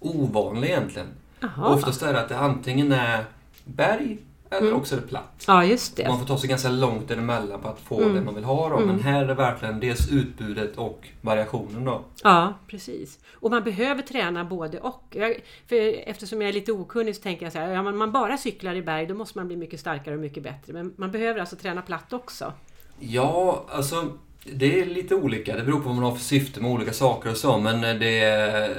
ovanlig 0.00 0.68
egentligen. 0.68 1.08
Och 1.56 1.72
oftast 1.72 2.02
är 2.02 2.12
det 2.12 2.20
att 2.20 2.28
det 2.28 2.38
antingen 2.38 2.92
är 2.92 3.24
berg 3.64 4.18
eller 4.50 4.66
Mm. 4.66 4.78
också 4.80 4.96
är 4.96 5.00
det 5.00 5.06
platt. 5.06 5.44
Ja, 5.46 5.64
just 5.64 5.96
det. 5.96 6.08
Man 6.08 6.18
får 6.18 6.26
ta 6.26 6.38
sig 6.38 6.48
ganska 6.48 6.68
långt 6.68 7.08
däremellan 7.08 7.62
för 7.62 7.68
att 7.68 7.80
få 7.80 8.00
Mm. 8.00 8.14
det 8.14 8.20
man 8.20 8.34
vill 8.34 8.44
ha. 8.44 8.68
Då. 8.68 8.78
Men 8.78 9.00
här 9.00 9.22
är 9.22 9.26
det 9.28 9.34
verkligen 9.34 9.80
dels 9.80 10.12
utbudet 10.12 10.76
och 10.76 11.08
variationen. 11.20 11.84
Då. 11.84 12.00
Ja, 12.22 12.54
precis. 12.66 13.18
Och 13.34 13.50
man 13.50 13.64
behöver 13.64 14.02
träna 14.02 14.44
både 14.44 14.80
och. 14.80 15.02
Jag, 15.10 15.34
för 15.68 16.08
eftersom 16.08 16.40
jag 16.42 16.48
är 16.48 16.52
lite 16.52 16.72
okunnig 16.72 17.16
så 17.16 17.22
tänker 17.22 17.46
jag 17.46 17.52
så 17.52 17.58
här, 17.58 17.68
ja, 17.72 17.82
man, 17.82 17.96
man 17.96 18.12
bara 18.12 18.36
cyklar 18.36 18.74
i 18.74 18.82
berg 18.82 19.06
då 19.06 19.14
måste 19.14 19.38
man 19.38 19.46
bli 19.46 19.56
mycket 19.56 19.80
starkare 19.80 20.14
och 20.14 20.20
mycket 20.20 20.42
bättre. 20.42 20.72
Men 20.72 20.94
man 20.96 21.10
behöver 21.10 21.40
alltså 21.40 21.56
träna 21.56 21.82
platt 21.82 22.12
också. 22.12 22.52
Ja, 22.98 23.64
alltså 23.70 24.12
det 24.52 24.80
är 24.80 24.86
lite 24.86 25.14
olika. 25.14 25.56
Det 25.56 25.62
beror 25.62 25.80
på 25.80 25.86
vad 25.86 25.94
man 25.94 26.04
har 26.04 26.14
för 26.14 26.24
syfte 26.24 26.60
med 26.60 26.70
olika 26.70 26.92
saker 26.92 27.30
och 27.30 27.36
så. 27.36 27.58
Men 27.58 27.80
det 27.80 28.20
är 28.20 28.74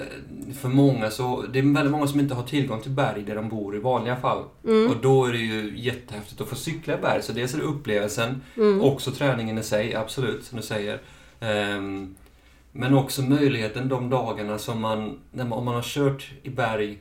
för 0.59 0.69
många 0.69 1.09
så... 1.09 1.45
Det 1.53 1.59
är 1.59 1.73
väldigt 1.73 1.91
många 1.91 2.07
som 2.07 2.19
inte 2.19 2.35
har 2.35 2.43
tillgång 2.43 2.81
till 2.81 2.91
berg 2.91 3.23
där 3.23 3.35
de 3.35 3.49
bor 3.49 3.75
i 3.75 3.79
vanliga 3.79 4.15
fall. 4.15 4.43
Och 4.89 5.01
då 5.01 5.25
är 5.25 5.31
det 5.31 5.37
ju 5.37 5.73
jättehäftigt 5.75 6.41
att 6.41 6.47
få 6.47 6.55
cykla 6.55 6.93
i 6.93 7.01
berg. 7.01 7.21
Så 7.21 7.31
dels 7.31 7.53
är 7.53 7.57
det 7.57 7.63
upplevelsen, 7.63 8.41
också 8.81 9.11
träningen 9.11 9.57
i 9.57 9.63
sig, 9.63 9.95
absolut, 9.95 10.43
som 10.43 10.57
du 10.57 10.63
säger. 10.63 11.01
Ehm, 11.39 12.15
men 12.71 12.93
också 12.93 13.21
möjligheten 13.21 13.89
de 13.89 14.09
dagarna 14.09 14.57
som 14.57 14.81
man, 14.81 15.19
när 15.31 15.45
man, 15.45 15.59
om 15.59 15.65
man 15.65 15.75
har 15.75 15.81
kört 15.81 16.31
i 16.43 16.49
berg 16.49 16.99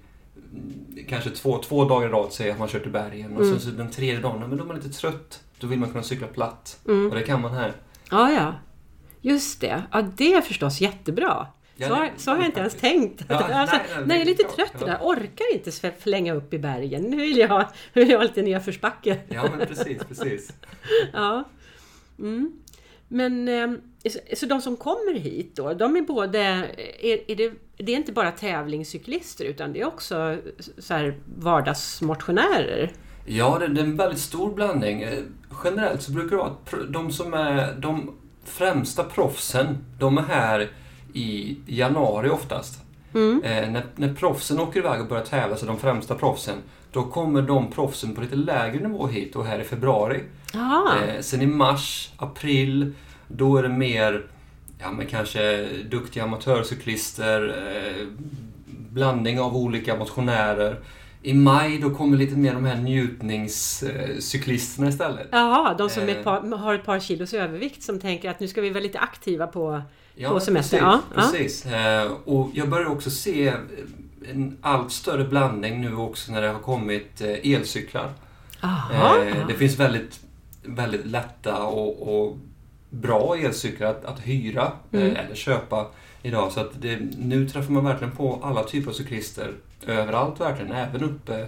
mm, 0.52 1.06
kanske 1.08 1.30
två, 1.30 1.58
två 1.58 1.84
dagar 1.84 2.08
i 2.08 2.10
rad, 2.10 2.32
säger 2.32 2.52
att 2.52 2.58
man 2.58 2.68
kört 2.68 2.86
i 2.86 2.90
bergen. 2.90 3.36
Och 3.36 3.44
sen 3.46 3.60
så 3.60 3.70
den 3.70 3.90
tredje 3.90 4.20
dagen, 4.20 4.40
men 4.40 4.58
då 4.58 4.64
är 4.64 4.68
man 4.68 4.76
lite 4.76 4.88
trött. 4.88 5.40
Då 5.60 5.66
vill 5.66 5.78
man 5.78 5.90
kunna 5.90 6.02
cykla 6.02 6.26
platt. 6.26 6.78
Och 7.10 7.14
det 7.14 7.22
kan 7.22 7.40
man 7.40 7.54
här. 7.54 7.72
Ja, 8.10 8.32
ja. 8.32 8.54
Just 9.20 9.60
det. 9.60 9.82
Ja, 9.92 10.02
det 10.16 10.32
är 10.34 10.40
förstås 10.40 10.80
jättebra. 10.80 11.46
Ja, 11.76 11.88
så, 11.88 11.94
har- 11.94 12.10
så 12.16 12.30
har 12.30 12.36
jag 12.38 12.46
inte 12.46 12.60
ens 12.60 12.74
tänkt. 12.74 13.24
Ja, 13.28 13.34
alltså, 13.52 13.76
nej, 13.76 14.04
nej, 14.06 14.16
jag 14.16 14.20
är 14.20 14.24
lite 14.30 14.42
trött 14.42 14.72
ja. 14.80 14.86
där, 14.86 14.98
orkar 15.02 15.54
inte 15.54 15.92
flänga 15.98 16.34
upp 16.34 16.54
i 16.54 16.58
bergen. 16.58 17.02
Nu 17.02 17.16
vill 17.16 17.36
jag 17.36 17.48
nu 17.92 18.00
vill 18.02 18.10
jag 18.10 18.18
ha 18.18 18.22
lite 18.22 18.42
nedförsbacke. 18.42 19.18
Ja, 19.28 19.50
men 19.56 19.66
precis, 19.66 20.04
precis. 20.08 20.52
Ja. 21.12 21.44
Mm. 22.18 22.52
Men 23.08 23.48
ehm, 23.48 23.80
så 24.36 24.46
de 24.46 24.60
som 24.60 24.76
kommer 24.76 25.14
hit 25.14 25.56
då, 25.56 25.74
de 25.74 25.96
är 25.96 26.02
både, 26.02 26.38
är, 27.00 27.30
är 27.30 27.36
det, 27.36 27.52
det 27.76 27.92
är 27.92 27.96
inte 27.96 28.12
bara 28.12 28.30
tävlingscyklister 28.30 29.44
utan 29.44 29.72
det 29.72 29.80
är 29.80 29.86
också 29.86 30.36
så 30.78 30.94
här 30.94 31.18
vardagsmotionärer? 31.38 32.92
Ja, 33.26 33.58
det, 33.60 33.68
det 33.68 33.80
är 33.80 33.84
en 33.84 33.96
väldigt 33.96 34.20
stor 34.20 34.54
blandning. 34.54 35.02
Eh, 35.02 35.18
Generellt 35.64 36.02
så 36.02 36.12
brukar 36.12 36.30
det 36.30 36.36
vara 36.36 36.46
att 36.46 36.74
de 36.88 37.12
som 37.12 37.34
är 37.34 37.74
de 37.78 38.10
främsta 38.44 39.04
proffsen, 39.04 39.78
de 39.98 40.18
är 40.18 40.22
här 40.22 40.70
i 41.12 41.56
januari 41.66 42.30
oftast. 42.30 42.80
Mm. 43.14 43.42
Eh, 43.44 43.70
när, 43.70 43.84
när 43.96 44.14
proffsen 44.14 44.60
åker 44.60 44.80
iväg 44.80 45.00
och 45.00 45.08
börjar 45.08 45.24
tävla, 45.24 45.56
så 45.56 45.66
de 45.66 45.78
främsta 45.78 46.14
proffsen, 46.14 46.56
då 46.92 47.02
kommer 47.02 47.42
de 47.42 47.70
proffsen 47.70 48.14
på 48.14 48.20
lite 48.20 48.36
lägre 48.36 48.88
nivå 48.88 49.06
hit 49.06 49.36
och 49.36 49.46
här 49.46 49.58
i 49.58 49.64
februari. 49.64 50.22
Eh, 50.96 51.20
sen 51.20 51.42
i 51.42 51.46
mars, 51.46 52.10
april, 52.16 52.92
då 53.28 53.56
är 53.56 53.62
det 53.62 53.68
mer 53.68 54.26
ja, 54.78 54.92
men 54.92 55.06
kanske 55.06 55.68
duktiga 55.90 56.24
amatörcyklister, 56.24 57.48
eh, 57.48 58.06
blandning 58.66 59.40
av 59.40 59.56
olika 59.56 59.96
motionärer. 59.96 60.80
I 61.26 61.34
maj 61.34 61.78
då 61.78 61.90
kommer 61.90 62.16
lite 62.16 62.36
mer 62.36 62.54
de 62.54 62.64
här 62.64 62.76
njutningscyklisterna 62.76 64.88
istället. 64.88 65.28
Jaha, 65.32 65.74
de 65.74 65.90
som 65.90 66.02
är 66.02 66.08
ett 66.08 66.16
Eh. 66.16 66.22
par, 66.22 66.56
har 66.56 66.74
ett 66.74 66.84
par 66.84 67.00
kilos 67.00 67.34
övervikt 67.34 67.82
som 67.82 68.00
tänker 68.00 68.30
att 68.30 68.40
nu 68.40 68.48
ska 68.48 68.60
vi 68.60 68.70
vara 68.70 68.82
lite 68.82 68.98
aktiva 68.98 69.46
på... 69.46 69.82
Ja, 70.14 70.30
på 70.30 70.40
semester, 70.40 70.78
Precis, 70.78 70.84
ja, 70.84 71.00
ja. 71.14 71.22
precis. 71.22 71.66
Eh, 71.66 72.12
och 72.24 72.50
jag 72.54 72.68
börjar 72.68 72.86
också 72.86 73.10
se 73.10 73.52
en 74.32 74.56
allt 74.60 74.92
större 74.92 75.24
blandning 75.24 75.80
nu 75.80 75.96
också 75.96 76.32
när 76.32 76.42
det 76.42 76.48
har 76.48 76.60
kommit 76.60 77.20
eh, 77.20 77.52
elcyklar. 77.52 78.10
Aha. 78.60 79.18
Eh, 79.18 79.46
det 79.48 79.54
finns 79.54 79.78
väldigt, 79.78 80.20
väldigt 80.62 81.06
lätta 81.06 81.62
och, 81.62 82.26
och 82.26 82.36
bra 82.90 83.36
elcyklar 83.36 83.86
att, 83.90 84.04
att 84.04 84.20
hyra 84.20 84.72
Mm. 84.92 85.06
eh, 85.06 85.24
eller 85.24 85.34
köpa 85.34 85.86
idag. 86.22 86.52
Så 86.52 86.60
att 86.60 86.70
det, 86.82 86.98
nu 87.18 87.48
träffar 87.48 87.72
man 87.72 87.84
verkligen 87.84 88.16
på 88.16 88.40
alla 88.42 88.62
typer 88.64 88.90
av 88.90 88.94
cyklister 88.94 89.52
överallt 89.92 90.40
verkligen, 90.40 90.72
även 90.72 91.02
uppe 91.04 91.46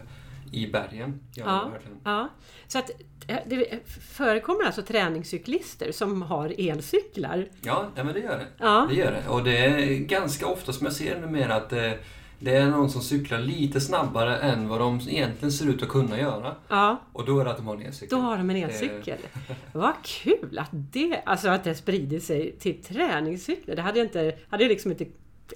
i 0.53 0.66
bergen. 0.66 1.20
Ja, 1.35 1.70
ja. 2.05 2.29
Så 2.66 2.79
att 2.79 2.90
eh, 3.27 3.37
det 3.46 3.88
förekommer 4.12 4.64
alltså 4.64 4.83
träningscyklister 4.83 5.92
som 5.92 6.22
har 6.22 6.55
elcyklar? 6.59 7.48
Ja, 7.62 7.87
men 7.94 8.07
det 8.07 8.20
gör 8.20 8.38
det. 8.38 8.46
Ja. 8.59 8.87
Det 8.90 8.94
gör 8.94 9.12
det. 9.12 9.29
Och 9.29 9.44
det 9.44 9.59
är 9.59 9.94
ganska 9.98 10.46
ofta 10.46 10.72
som 10.72 10.87
jag 10.87 10.94
ser 10.94 11.20
numera 11.20 11.55
att 11.55 11.70
det, 11.70 11.98
det 12.38 12.55
är 12.57 12.66
någon 12.66 12.90
som 12.90 13.03
cyklar 13.03 13.38
lite 13.38 13.81
snabbare 13.81 14.37
än 14.37 14.68
vad 14.68 14.81
de 14.81 15.01
egentligen 15.09 15.53
ser 15.53 15.68
ut 15.68 15.83
att 15.83 15.88
kunna 15.88 16.18
göra. 16.20 16.55
Ja, 16.68 16.96
Och 17.12 17.24
då 17.27 17.40
är 17.40 17.44
det 17.44 17.51
att 17.51 17.57
de 17.57 17.66
har 17.66 17.77
en 17.77 17.83
elcykel. 17.83 18.18
då 18.18 18.24
har 18.24 18.37
de 18.38 18.51
en 18.51 18.57
elcykel. 18.57 19.18
Vad 19.72 19.94
kul 20.05 20.59
att 20.59 20.70
det, 20.72 21.22
alltså 21.27 21.48
att 21.48 21.64
det 21.64 21.74
sprider 21.74 22.18
sig 22.20 22.57
till 22.59 22.83
träningscyklar. 22.83 23.77
Det 23.77 23.83
hade 23.83 23.98
jag, 23.98 24.07
inte, 24.07 24.35
hade 24.48 24.62
jag 24.64 24.68
liksom 24.70 24.90
inte 24.90 25.07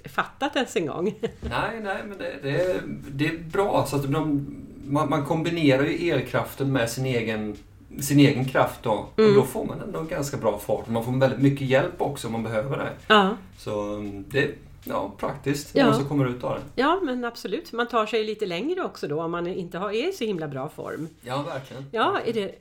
fattat 0.05 0.57
ens 0.57 0.77
en 0.77 0.87
gång. 0.87 1.15
Nej, 1.41 1.81
nej, 1.83 1.97
men 2.09 2.19
det, 2.19 2.37
det, 2.43 2.51
är, 2.63 2.81
det 3.11 3.27
är 3.27 3.39
bra. 3.39 3.87
Så 3.87 3.97
att 3.97 4.13
de, 4.13 4.47
man, 4.87 5.11
man 5.11 5.25
kombinerar 5.25 5.83
ju 5.83 6.11
elkraften 6.11 6.73
med 6.73 6.91
sin 6.91 7.07
egen, 7.07 7.57
sin 8.01 8.19
egen 8.19 8.45
kraft 8.45 8.83
då. 8.83 9.07
Mm. 9.17 9.31
Och 9.31 9.37
då 9.37 9.43
får 9.43 9.65
man 9.65 9.81
ändå 9.81 9.99
en 9.99 10.09
ganska 10.09 10.37
bra 10.37 10.59
fart. 10.59 10.89
Man 10.89 11.05
får 11.05 11.13
väldigt 11.13 11.41
mycket 11.41 11.67
hjälp 11.69 12.01
också 12.01 12.27
om 12.27 12.33
man 12.33 12.43
behöver 12.43 12.79
det. 12.79 12.91
Ja, 13.07 13.37
Så 13.59 13.95
mm, 13.95 14.25
det 14.31 14.51
ja, 14.85 15.13
praktiskt, 15.19 15.71
Ja. 15.75 15.87
vad 15.87 15.97
som 15.97 16.05
kommer 16.09 16.29
ut 16.29 16.45
av 16.45 16.55
det. 16.55 16.83
ja 16.83 17.01
men 17.03 17.25
absolut. 17.25 17.73
Man 17.73 17.89
tar 17.89 18.07
sig 18.07 18.25
lite 18.25 18.47
längre 18.47 18.83
också 18.85 19.09
då 19.09 19.23
om 19.23 19.31
man 19.31 19.47
inte 19.47 19.79
har, 19.79 19.91
är 19.91 20.09
i 20.09 20.13
så 20.13 20.25
himla 20.25 20.49
bra 20.49 20.69
form. 20.69 21.09
Ja, 21.21 21.43
verkligen. 21.43 21.85
Ja, 21.91 22.21
är 22.27 22.33
det, 22.33 22.55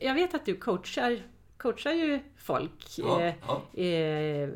jag 0.00 0.14
vet 0.14 0.34
att 0.34 0.46
du 0.46 0.54
coachar, 0.54 1.18
coachar 1.64 1.92
ju 1.92 2.20
folk 2.44 2.70
Ja, 2.96 3.22
eh, 3.22 3.32
ja. 3.46 3.82
eh, 3.82 4.48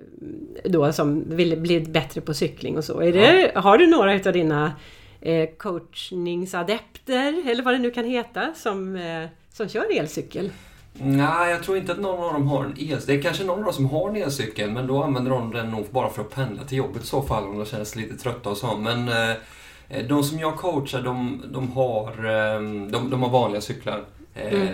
då 0.65 0.93
som 0.93 1.25
vill 1.37 1.59
bli 1.61 1.81
bättre 1.81 2.21
på 2.21 2.35
cykling 2.35 2.77
och 2.77 2.85
så. 2.85 3.01
Är 3.01 3.13
det, 3.13 3.53
Har 3.55 3.79
du 3.79 3.87
några 3.87 4.15
utav 4.15 4.33
dina 4.33 4.73
eh, 5.21 5.49
coachningsadepter, 5.57 7.51
eller 7.51 7.63
vad 7.63 7.75
det 7.75 7.79
nu 7.79 7.91
kan 7.91 8.05
heta, 8.05 8.55
som, 8.55 8.97
eh, 8.97 9.27
som 9.53 9.69
kör 9.69 9.99
elcykel? 9.99 10.51
Nej, 10.93 11.51
jag 11.51 11.63
tror 11.63 11.77
inte 11.79 11.93
att 11.93 11.99
någon 12.01 12.25
av 12.27 12.33
dem 12.33 12.47
har 12.49 12.65
en 12.65 12.75
el. 12.79 12.99
Det 13.07 13.13
är 13.15 13.23
kanske 13.23 13.45
någon 13.45 13.59
av 13.59 13.65
dem 13.65 13.73
som 13.75 13.87
har 13.91 14.09
en 14.09 14.17
elcykel, 14.17 14.71
men 14.71 14.87
då 14.87 15.03
använder 15.03 15.31
de 15.31 15.53
den 15.53 15.71
nog 15.71 15.87
bara 15.91 16.09
för 16.11 16.23
att 16.23 16.31
pendla 16.35 16.65
till 16.65 16.79
jobbet 16.79 17.03
i 17.03 17.07
så 17.07 17.23
fall, 17.23 17.45
om 17.45 17.59
de 17.59 17.67
känner 17.67 17.85
sig 17.85 18.03
lite 18.03 18.17
trötta 18.17 18.51
och 18.51 18.57
så. 18.57 18.77
Men 18.77 19.09
eh, 19.09 20.07
de 20.09 20.23
som 20.25 20.39
jag 20.39 20.57
coachar, 20.57 21.03
de, 21.03 21.43
de, 21.53 21.73
har, 21.73 22.09
eh, 22.09 22.61
de, 22.91 23.11
de 23.11 23.23
har 23.23 23.31
vanliga 23.31 23.61
cyklar. 23.61 24.05
Eh, 24.35 24.69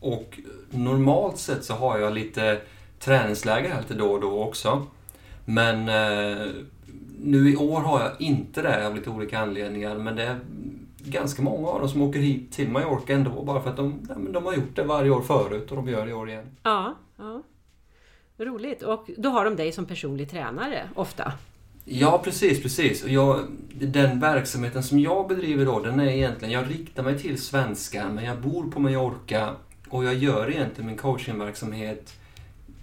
Och 0.00 0.38
normalt 0.70 1.38
sett 1.38 1.64
så 1.64 1.74
har 1.74 1.98
jag 1.98 2.14
lite 2.14 2.60
träningsläger 2.98 3.70
här 3.70 3.80
lite 3.80 3.94
då 3.94 4.12
och 4.12 4.20
då 4.20 4.42
också. 4.42 4.86
Men 5.44 5.88
eh, 5.88 6.46
nu 7.18 7.52
i 7.52 7.56
år 7.56 7.80
har 7.80 8.00
jag 8.00 8.20
inte 8.20 8.62
det 8.62 8.86
av 8.86 8.96
lite 8.96 9.10
olika 9.10 9.38
anledningar, 9.38 9.94
men 9.94 10.16
det 10.16 10.22
är 10.22 10.38
ganska 10.98 11.42
många 11.42 11.68
av 11.68 11.80
dem 11.80 11.88
som 11.88 12.02
åker 12.02 12.20
hit 12.20 12.52
till 12.52 12.68
Mallorca 12.68 13.12
ändå, 13.12 13.42
bara 13.42 13.62
för 13.62 13.70
att 13.70 13.76
de, 13.76 14.08
de 14.32 14.44
har 14.44 14.54
gjort 14.54 14.76
det 14.76 14.82
varje 14.82 15.10
år 15.10 15.22
förut 15.22 15.70
och 15.70 15.76
de 15.76 15.88
gör 15.88 16.04
det 16.04 16.10
i 16.10 16.14
år 16.14 16.30
igen. 16.30 16.46
Ja, 16.62 16.94
ja. 17.16 17.42
Roligt. 18.38 18.82
Och 18.82 19.10
då 19.16 19.28
har 19.28 19.44
de 19.44 19.56
dig 19.56 19.72
som 19.72 19.86
personlig 19.86 20.30
tränare 20.30 20.88
ofta? 20.94 21.32
Ja, 21.84 22.20
precis, 22.24 22.62
precis. 22.62 23.04
Och 23.04 23.10
jag, 23.10 23.40
den 23.72 24.20
verksamheten 24.20 24.82
som 24.82 24.98
jag 24.98 25.28
bedriver 25.28 25.66
då, 25.66 25.80
den 25.80 26.00
är 26.00 26.08
egentligen, 26.08 26.54
jag 26.54 26.70
riktar 26.70 27.02
mig 27.02 27.18
till 27.18 27.42
svenskar, 27.42 28.08
men 28.08 28.24
jag 28.24 28.40
bor 28.40 28.70
på 28.70 28.80
Mallorca 28.80 29.56
och 29.90 30.04
jag 30.04 30.14
gör 30.14 30.50
egentligen 30.50 30.86
min 30.86 30.96
coachingverksamhet 30.98 32.14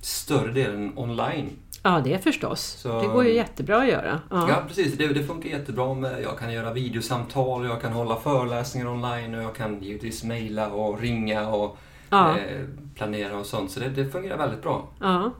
större 0.01 0.51
delen 0.51 0.93
online. 0.95 1.49
Ja, 1.83 2.01
det 2.03 2.23
förstås. 2.23 2.61
Så- 2.61 3.01
Det 3.01 3.07
går 3.07 3.23
ju 3.25 3.33
jättebra 3.33 3.77
att 3.81 3.87
göra. 3.87 4.21
Ja. 4.29 4.45
Ja, 4.49 4.63
precis. 4.67 4.93
Det, 4.97 5.07
det 5.07 5.23
funkar 5.23 5.49
jättebra 5.49 5.93
med, 5.93 6.21
jag 6.23 6.39
kan 6.39 6.53
göra 6.53 6.73
videosamtal, 6.73 7.65
jag 7.65 7.81
kan 7.81 7.91
hålla 7.93 8.15
föreläsningar 8.15 8.87
online 8.87 9.35
och 9.35 9.43
jag 9.43 9.55
kan 9.55 9.83
givetvis 9.83 10.23
mejla 10.23 10.67
och 10.71 10.99
ringa 10.99 11.47
och 11.49 11.77
Ja. 12.09 12.37
eh, 12.37 12.61
planera 12.95 13.37
och 13.39 13.45
sånt. 13.45 13.71
Så 13.71 13.79
det, 13.79 13.89
det 13.89 14.05
fungerar 14.05 14.37
väldigt 14.37 14.61
bra. 14.61 14.87
Ja, 15.01 15.31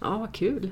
ja 0.00 0.18
vad 0.18 0.32
kul. 0.34 0.70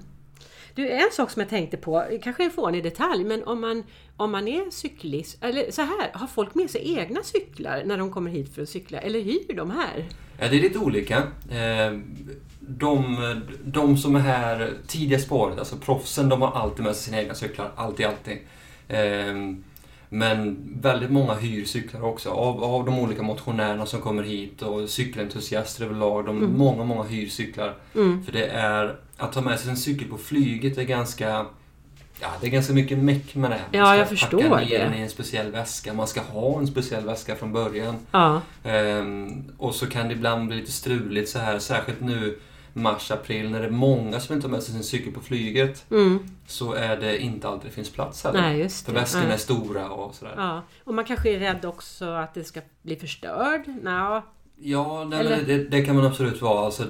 Du, 0.75 0.91
en 0.91 1.09
sak 1.13 1.31
som 1.31 1.41
jag 1.41 1.49
tänkte 1.49 1.77
på, 1.77 2.05
kanske 2.23 2.45
en 2.45 2.51
fånig 2.51 2.83
detalj, 2.85 3.25
men 3.25 3.45
om 3.45 3.61
man, 3.61 3.85
om 4.25 4.31
man 4.33 4.49
är 4.49 4.71
cyklist, 4.71 5.39
eller 5.41 5.71
så 5.71 5.83
här, 5.83 6.11
har 6.15 6.27
folk 6.27 6.55
med 6.55 6.71
sig 6.71 6.95
egna 6.99 7.23
cyklar 7.23 7.83
när 7.87 7.99
de 7.99 8.11
kommer 8.11 8.31
hit 8.31 8.55
för 8.55 8.63
att 8.63 8.69
cykla, 8.69 8.99
eller 8.99 9.21
hyr 9.21 9.57
de 9.57 9.71
här? 9.71 10.05
Ja, 10.39 10.49
det 10.49 10.57
är 10.57 10.61
lite 10.63 10.79
olika. 10.79 11.17
Eh, 11.51 11.99
De, 12.61 13.17
de 13.65 13.97
som 13.97 14.17
är 14.17 14.21
här 14.21 14.73
tidiga 14.87 15.19
spåret, 15.19 15.59
alltså 15.59 15.77
proffsen, 15.77 16.29
de 16.29 16.43
har 16.43 16.53
alltid 16.53 16.85
med 16.85 16.97
sig 16.97 17.05
sina 17.05 17.21
egna 17.23 17.35
cyklar. 17.35 17.71
Alltid, 17.77 18.07
alltid. 18.07 18.39
Eh, 18.89 19.35
Men 20.09 20.59
väldigt 20.83 21.11
många 21.11 21.35
hyr 21.35 21.65
cyklar 21.65 22.03
också 22.05 22.31
av, 22.31 22.65
av 22.65 22.85
de 22.85 22.99
olika 22.99 23.23
motionärerna 23.23 23.87
som 23.87 24.01
kommer 24.01 24.23
hit 24.23 24.63
och 24.63 24.89
cykelentusiaster 24.91 25.85
överlag. 25.85 26.25
De, 26.27 26.39
Mm. 26.39 26.59
Många, 26.59 26.85
många 26.85 27.03
hyr 27.03 27.29
cyklar. 27.29 27.75
Mm. 27.95 28.25
För 28.25 28.33
det 28.33 28.47
är, 28.47 28.97
att 29.17 29.33
ta 29.33 29.41
med 29.41 29.61
sig 29.61 29.71
en 29.71 29.77
cykel 29.77 30.09
på 30.09 30.19
flyget 30.19 30.79
är 30.79 30.83
ganska 30.85 31.47
Ja, 32.25 32.29
det 32.41 32.47
är 32.47 32.51
ganska 32.51 32.73
mycket 32.73 32.99
meck 32.99 33.35
med 33.35 33.51
det. 33.51 33.57
Man 33.73 33.81
Ja, 33.81 33.87
ska 33.87 33.97
jag 33.97 34.09
förstår 34.09 34.43
packa 34.43 34.57
ner 34.65 34.79
det. 34.79 34.85
den 34.85 34.95
i 34.95 35.01
en 35.01 35.11
speciell 35.11 35.51
väska. 35.51 35.93
Man 35.93 36.07
ska 36.07 36.21
ha 36.21 36.59
en 36.59 36.67
speciell 36.67 37.05
väska 37.05 37.37
från 37.37 37.53
början. 37.53 37.95
Ja. 38.13 38.41
Ehm, 38.65 39.45
och 39.59 39.75
så 39.75 39.87
kan 39.87 40.09
det 40.09 40.15
ibland 40.15 40.47
bli 40.49 40.57
lite 40.57 40.73
struligt 40.73 41.29
så 41.31 41.39
här, 41.39 41.59
särskilt 41.59 42.01
nu 42.01 42.39
mars, 42.73 43.11
april 43.11 43.51
när 43.51 43.61
det 43.61 43.67
är 43.67 43.71
många 43.71 44.21
som 44.21 44.35
inte 44.35 44.47
har 44.47 44.53
med 44.53 44.63
sig 44.63 44.75
sin 44.75 44.83
cykel 44.85 45.13
på 45.13 45.21
flyget. 45.21 45.85
Mm. 45.91 46.19
Så 46.47 46.73
är 46.73 46.97
det 46.97 47.19
inte 47.19 47.49
alltid 47.49 47.71
det 47.71 47.75
finns 47.75 47.91
plats 47.91 48.25
heller. 48.25 48.41
Nej, 48.41 48.69
För 48.69 48.93
det. 48.93 48.99
väskorna 49.01 49.25
Ja. 49.29 49.33
är 49.33 49.37
stora 49.37 49.91
och 49.91 50.15
sådär. 50.15 50.35
Ja, 50.37 50.43
Ja. 50.43 50.63
Och 50.85 50.95
man 50.95 51.05
kanske 51.05 51.31
är 51.31 51.39
rädd 51.39 51.65
också 51.65 52.05
att 52.11 52.35
det 52.35 52.45
ska 52.45 52.61
bli 52.83 52.97
förstörd? 52.97 53.63
Nå. 53.83 54.23
Eller- 54.65 55.37
men 55.37 55.47
det, 55.47 55.65
det 55.65 55.83
kan 55.85 55.97
man 55.97 56.07
absolut 56.07 56.43
vara. 56.43 56.65
Alltså, 56.67 56.83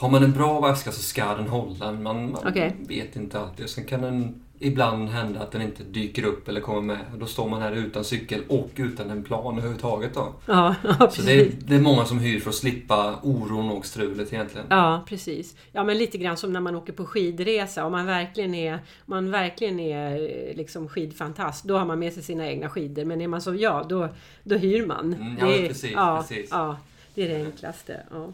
har 0.00 0.10
man 0.10 0.22
en 0.24 0.32
bra 0.32 0.60
väska 0.60 0.92
så 0.92 1.02
ska 1.02 1.34
den 1.34 1.48
hålla. 1.48 1.92
Man, 1.92 2.02
man 2.32 2.36
Okej. 2.46 2.76
vet 2.78 3.16
inte 3.16 3.40
alltid. 3.40 3.68
Sen 3.68 3.84
kan 3.84 4.02
den 4.02 4.42
ibland 4.58 5.08
hända 5.08 5.40
att 5.40 5.52
den 5.52 5.62
inte 5.62 5.82
dyker 5.82 6.24
upp 6.24 6.48
eller 6.48 6.60
kommer 6.60 6.80
med. 6.82 6.98
Då 7.18 7.26
står 7.26 7.48
man 7.48 7.62
här 7.62 7.72
utan 7.72 8.04
cykel 8.04 8.40
och 8.48 8.70
utan 8.76 9.10
en 9.10 9.22
plan 9.24 9.58
överhuvudtaget. 9.58 10.14
Då. 10.14 10.34
Ja, 10.46 10.74
ja, 10.98 11.10
Så 11.10 11.22
det 11.22 11.32
är, 11.32 11.52
det 11.58 11.74
är 11.74 11.80
många 11.80 12.04
som 12.04 12.18
hyr 12.18 12.40
för 12.40 12.50
att 12.50 12.56
slippa 12.56 13.18
oron 13.22 13.70
och 13.70 13.86
strulet 13.86 14.32
egentligen. 14.32 14.66
Ja, 14.70 15.04
precis. 15.06 15.56
Ja, 15.72 15.84
men 15.84 15.98
lite 15.98 16.18
grann 16.18 16.36
som 16.36 16.52
när 16.52 16.60
man 16.60 16.76
åker 16.76 16.92
på 16.92 17.06
skidresa. 17.06 17.84
Om 17.84 17.92
man 17.92 18.06
verkligen 18.06 18.54
är, 18.54 18.78
man 19.06 19.30
verkligen 19.30 19.80
är 19.80 20.12
eh, 20.12 20.56
liksom 20.56 20.88
skidfantast, 20.88 21.64
då 21.64 21.78
har 21.78 21.84
man 21.86 21.98
med 21.98 22.12
sig 22.12 22.22
sina 22.22 22.46
egna 22.46 22.68
skidor. 22.68 23.04
Men 23.04 23.20
är 23.20 23.28
man 23.28 23.40
som 23.40 23.58
jag, 23.58 23.88
då, 23.88 24.08
då 24.44 24.56
hyr 24.56 24.86
man. 24.86 25.14
Mm, 25.14 25.36
ja, 25.40 25.46
Det 25.46 25.68
precis, 25.68 25.92
ja, 25.92 26.24
precis. 26.28 26.48
Ja, 26.50 26.76
det 27.14 27.22
är 27.22 27.28
det 27.38 27.44
enklaste. 27.44 28.00
Ja. 28.10 28.32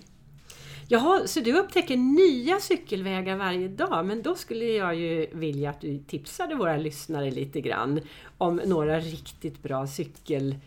Jaha, 0.89 1.27
så 1.27 1.41
du 1.41 1.59
upptäcker 1.59 1.97
nya 1.97 2.61
cykelvägar 2.61 3.37
varje 3.37 3.69
dag. 3.69 4.07
Men 4.07 4.23
då 4.23 4.35
skulle 4.35 4.65
jag 4.65 4.95
ju 4.95 5.27
vilja 5.33 5.71
att 5.71 5.81
du 5.81 5.99
tipsade 5.99 6.55
våra 6.55 6.77
lyssnare 6.77 7.31
lite 7.31 7.61
grann 7.61 8.01
om 8.39 8.61
några 8.65 9.01
riktigt 9.01 9.63
bra 9.63 9.87
cykelställen. 9.87 10.63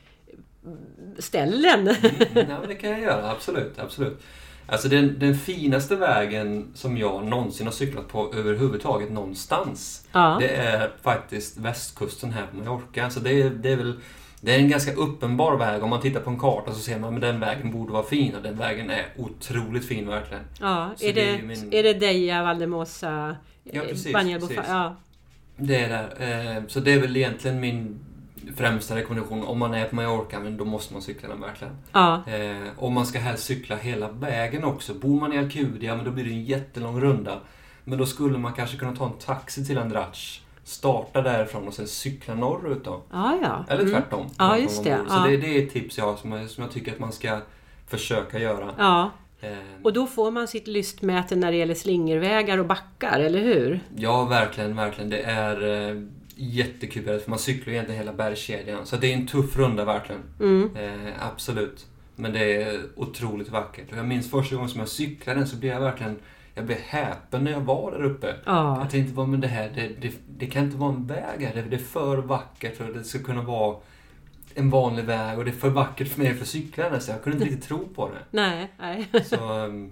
Mm, 1.88 1.98
men 2.34 2.68
det 2.68 2.76
kan 2.76 2.90
jag 2.90 3.02
göra, 3.02 3.32
absolut. 3.32 3.80
absolut. 3.80 4.22
Alltså 4.68 4.88
den, 4.90 5.20
den 5.20 5.36
finaste 5.36 5.96
vägen 5.96 6.72
som 6.74 6.98
jag 6.98 7.26
någonsin 7.26 7.68
har 7.68 7.74
cyklat 7.74 8.08
på 8.08 8.34
överhuvudtaget 8.34 9.12
någonstans. 9.12 10.08
Ja. 10.12 10.38
Det 10.40 10.56
är 10.56 10.92
faktiskt 11.02 11.58
västkusten 11.58 12.32
här 12.32 12.48
på 12.48 12.58
Mallorca. 12.58 13.10
Så 13.10 13.20
det 13.20 13.50
det 13.50 13.72
är 13.72 13.78
väl 13.78 14.00
det 14.42 14.56
är 14.56 14.60
en 14.60 14.70
ganska 14.70 14.94
uppenbar 14.94 15.58
väg. 15.58 15.84
Om 15.84 15.90
man 15.90 16.02
tittar 16.02 16.20
på 16.20 16.30
en 16.30 16.40
karta 16.40 16.72
så 16.74 16.80
ser 16.80 17.00
man 17.00 17.16
att 17.16 17.22
den 17.22 17.40
vägen 17.40 17.72
borde 17.72 17.94
vara 17.94 18.04
fin 18.04 18.36
och 18.36 18.42
den 18.42 18.58
vägen 18.58 18.90
är 18.90 19.06
otroligt 19.18 19.86
fin 19.86 20.08
verkligen. 20.08 20.44
Ja, 20.60 20.92
Så 20.96 21.06
är 21.06 21.14
det 21.14 21.22
det, 21.22 21.30
är 21.38 21.42
min- 21.44 21.74
är 21.74 21.84
det 21.84 21.94
Deja, 21.94 22.44
Valdemossa, 22.44 23.36
Ja, 23.64 23.82
eh, 23.82 23.88
precis. 23.88 24.14
Ja. 24.68 24.96
Det 25.58 25.76
är 25.76 25.90
där. 25.90 26.56
Eh, 26.58 26.64
Så 26.68 26.80
det 26.80 26.94
är 26.94 27.00
väl 27.00 27.18
egentligen 27.18 27.60
min 27.60 28.00
främsta 28.56 28.96
rekommendation. 28.96 29.44
Om 29.44 29.60
man 29.60 29.74
är 29.74 29.86
på 29.86 29.96
Mallorca, 29.96 30.40
men 30.40 30.58
då 30.58 30.66
måste 30.66 30.94
man 30.94 31.02
cykla 31.02 31.30
den 31.30 31.42
verkligen. 31.42 31.74
Ja, 31.92 32.24
Eh, 32.28 32.68
och 32.78 32.92
man 32.92 33.06
ska 33.06 33.20
helst 33.20 33.44
cykla 33.44 33.76
hela 33.76 34.08
vägen 34.12 34.64
också. 34.64 34.94
Bor 34.94 35.20
man 35.20 35.34
i 35.34 35.38
Alcudia, 35.38 35.96
men 35.96 36.06
då 36.06 36.12
blir 36.12 36.24
det 36.24 36.30
en 36.30 36.44
jättelång 36.44 37.02
runda. 37.02 37.40
Men 37.84 37.98
då 37.98 38.06
skulle 38.06 38.38
man 38.38 38.54
kanske 38.54 38.78
kunna 38.78 38.96
ta 38.96 39.06
en 39.06 39.14
taxi 39.26 39.66
till 39.66 39.78
Andratx, 39.78 40.42
starta 40.70 41.22
därifrån 41.22 41.68
och 41.68 41.74
sen 41.74 41.88
cykla 41.88 42.36
norrut 42.36 42.84
då. 42.86 43.02
ja. 43.12 43.38
ja. 43.42 43.66
Eller 43.70 43.82
Mm. 43.84 43.94
tvärtom. 43.94 44.26
Ja, 44.30 44.36
beroende 44.38 44.64
just 44.64 44.84
det. 44.84 44.90
Ja. 44.90 45.16
Så 45.24 45.28
det, 45.30 45.38
det 45.38 45.58
är 45.58 45.64
ett 45.64 45.74
tips 45.74 45.98
jag 45.98 46.06
har 46.06 46.16
som, 46.16 46.32
jag- 46.32 46.50
som 46.50 46.64
jag 46.64 46.74
tycker 46.74 46.92
att 46.92 47.00
man 47.00 47.12
ska 47.12 47.40
försöka 47.88 48.40
göra. 48.40 48.74
Ja, 48.78 49.12
Eh, 49.42 49.52
och 49.84 49.94
då 49.94 50.08
får 50.08 50.32
man 50.32 50.48
sitt 50.48 50.68
lystmäte 50.68 51.36
när 51.36 51.52
det 51.52 51.58
gäller 51.58 51.76
slingervägar 51.76 52.58
och 52.58 52.66
backar, 52.66 53.20
eller 53.20 53.40
hur? 53.40 53.80
Ja, 53.96 54.26
verkligen, 54.26 54.76
verkligen. 54.76 55.10
Det 55.10 55.22
är 55.22 55.90
eh, 55.92 56.02
jättekul 56.36 57.20
för 57.20 57.30
man 57.30 57.40
cyklar 57.40 57.66
ju 57.66 57.74
egentligen 57.74 58.00
hela 58.02 58.14
bergskedjan. 58.14 58.86
Så 58.86 58.96
det 58.96 59.08
är 59.08 59.18
en 59.18 59.28
tuff 59.28 59.58
runda 59.58 59.86
verkligen. 59.86 60.22
Mm. 60.40 60.70
Eh, 60.76 61.14
absolut. 61.34 61.86
Men 62.16 62.34
det 62.34 62.62
är 62.64 62.80
otroligt 62.96 63.50
vackert. 63.50 63.92
Och 63.92 63.98
jag 63.98 64.06
minns 64.06 64.32
första 64.32 64.56
gången 64.56 64.70
som 64.70 64.80
jag 64.80 64.90
cyklade 64.90 65.40
den 65.40 65.48
så 65.48 65.56
blev 65.56 65.74
jag 65.74 65.82
verkligen 65.82 66.20
jag 66.60 66.66
blev 66.66 66.78
häpen 66.78 67.44
när 67.44 67.52
jag 67.52 67.62
var 67.62 67.92
där 67.92 68.04
uppe. 68.04 68.36
Ja, 68.46 68.80
Jag 68.82 68.90
tänkte, 68.90 69.22
men 69.26 69.42
det 69.42 69.48
här, 69.48 69.72
det, 69.76 69.88
det, 70.02 70.14
det 70.38 70.46
kan 70.46 70.64
inte 70.66 70.78
vara 70.78 70.94
en 70.94 71.06
väg 71.08 71.42
här. 71.42 71.66
Det, 71.70 71.76
är 71.76 71.80
för 71.80 72.18
vackert 72.18 72.78
för 72.78 72.88
att 72.88 72.94
det 72.94 73.04
ska 73.04 73.20
kunna 73.20 73.42
vara 73.42 73.78
en 74.56 74.70
vanlig 74.70 75.04
väg. 75.04 75.38
Och 75.38 75.46
det 75.46 75.52
är 75.52 75.56
för 75.56 75.70
vackert 75.70 76.08
för 76.08 76.20
mig 76.22 76.34
för 76.34 76.46
cyklarna 76.46 77.00
så 77.00 77.12
jag 77.12 77.24
kunde 77.24 77.38
inte 77.38 77.50
riktigt 77.50 77.68
tro 77.68 77.88
på 77.96 78.10
det. 78.10 78.20
nej, 78.32 78.68
nej. 78.80 79.08
Så, 79.26 79.54
um, 79.66 79.92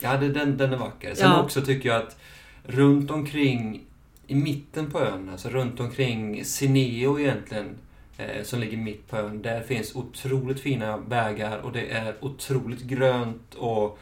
ja, 0.00 0.16
det, 0.16 0.28
den, 0.28 0.56
den 0.56 0.72
är 0.72 0.76
vacker. 0.76 1.14
Sen 1.14 1.30
Ja. 1.30 1.42
också 1.42 1.62
tycker 1.62 1.88
jag 1.88 2.02
att 2.02 2.18
runt 2.62 3.10
omkring, 3.10 3.84
i 4.26 4.34
mitten 4.34 4.90
på 4.90 5.00
ön, 5.00 5.28
alltså 5.28 5.48
runt 5.48 5.80
omkring 5.80 6.44
Sineo 6.44 7.18
egentligen, 7.20 7.68
eh, 8.18 8.42
som 8.44 8.60
ligger 8.60 8.76
mitt 8.76 9.08
på 9.08 9.16
ön, 9.16 9.42
där 9.42 9.60
finns 9.60 9.94
otroligt 9.96 10.60
fina 10.60 10.96
vägar 10.96 11.58
och 11.58 11.72
det 11.72 11.90
är 11.90 12.14
otroligt 12.20 12.82
grönt 12.82 13.54
och 13.54 13.98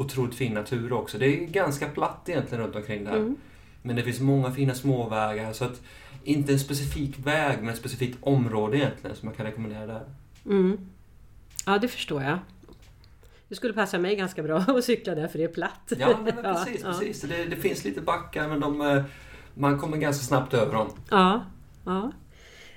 otroligt 0.00 0.34
fin 0.34 0.54
natur 0.54 0.92
också. 0.92 1.18
Det 1.18 1.26
är 1.26 1.46
ganska 1.46 1.88
platt 1.88 2.28
egentligen 2.28 2.64
runt 2.64 2.76
omkring 2.76 3.04
där. 3.04 3.16
Mm. 3.16 3.36
Men 3.82 3.96
det 3.96 4.02
finns 4.02 4.20
många 4.20 4.52
fina 4.52 4.74
småvägar, 4.74 5.52
så 5.52 5.64
att 5.64 5.82
inte 6.24 6.52
en 6.52 6.58
specifik 6.58 7.18
väg, 7.18 7.58
men 7.60 7.68
ett 7.68 7.78
specifikt 7.78 8.18
område 8.20 8.76
egentligen 8.76 9.16
som 9.16 9.28
jag 9.28 9.36
kan 9.36 9.46
rekommendera 9.46 9.86
där. 9.86 10.02
Mm. 10.46 10.78
Ja, 11.66 11.78
det 11.78 11.88
förstår 11.88 12.22
jag. 12.22 12.38
Det 13.48 13.54
skulle 13.54 13.72
passa 13.74 13.98
mig 13.98 14.16
ganska 14.16 14.42
bra 14.42 14.58
att 14.68 14.84
cykla 14.84 15.14
där 15.14 15.28
för 15.28 15.38
det 15.38 15.44
är 15.44 15.48
platt. 15.48 15.92
Ja, 15.98 16.18
nej, 16.24 16.32
men 16.34 16.44
Ja, 16.44 16.64
precis. 16.64 16.82
ja. 16.84 16.92
precis. 16.92 17.20
Det, 17.20 17.44
det 17.44 17.56
finns 17.56 17.84
lite 17.84 18.00
backar, 18.00 18.48
men 18.48 18.60
de, 18.60 18.80
eh, 18.80 19.02
man 19.54 19.78
kommer 19.78 19.96
ganska 19.96 20.24
snabbt 20.24 20.54
över 20.54 20.72
dem. 20.72 20.90
Ja, 21.10 21.44
ja. 21.84 22.12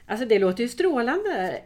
Alltså 0.07 0.25
det 0.25 0.39
låter 0.39 0.63
ju 0.63 0.69
strålande. 0.69 1.61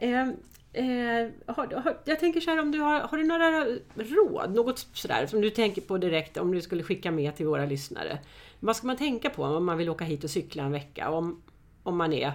Eh, 0.78 1.28
har, 1.56 1.82
har, 1.82 1.98
jag 2.06 2.20
tänker 2.20 2.42
så 2.42 2.50
här 2.52 2.60
om 2.62 2.72
du 2.72 2.80
har, 2.80 3.00
har 3.00 3.18
du 3.18 3.24
några 3.24 3.66
råd, 3.96 4.56
något 4.56 4.88
sådär 4.94 5.28
som 5.28 5.42
du 5.42 5.50
tänker 5.50 5.82
på 5.82 5.98
direkt 5.98 6.38
om 6.38 6.52
du 6.52 6.62
skulle 6.62 6.84
skicka 6.84 7.12
med 7.12 7.36
till 7.36 7.46
våra 7.46 7.66
lyssnare? 7.66 8.20
Vad 8.60 8.76
ska 8.76 8.88
man 8.88 8.98
tänka 8.98 9.30
på 9.30 9.44
om 9.44 9.66
man 9.66 9.78
vill 9.78 9.90
åka 9.90 10.06
hit 10.06 10.24
och 10.24 10.30
cykla 10.30 10.64
en 10.64 10.72
vecka? 10.72 11.10
Om, 11.10 11.42
om 11.84 11.98
man 11.98 12.14
är, 12.14 12.28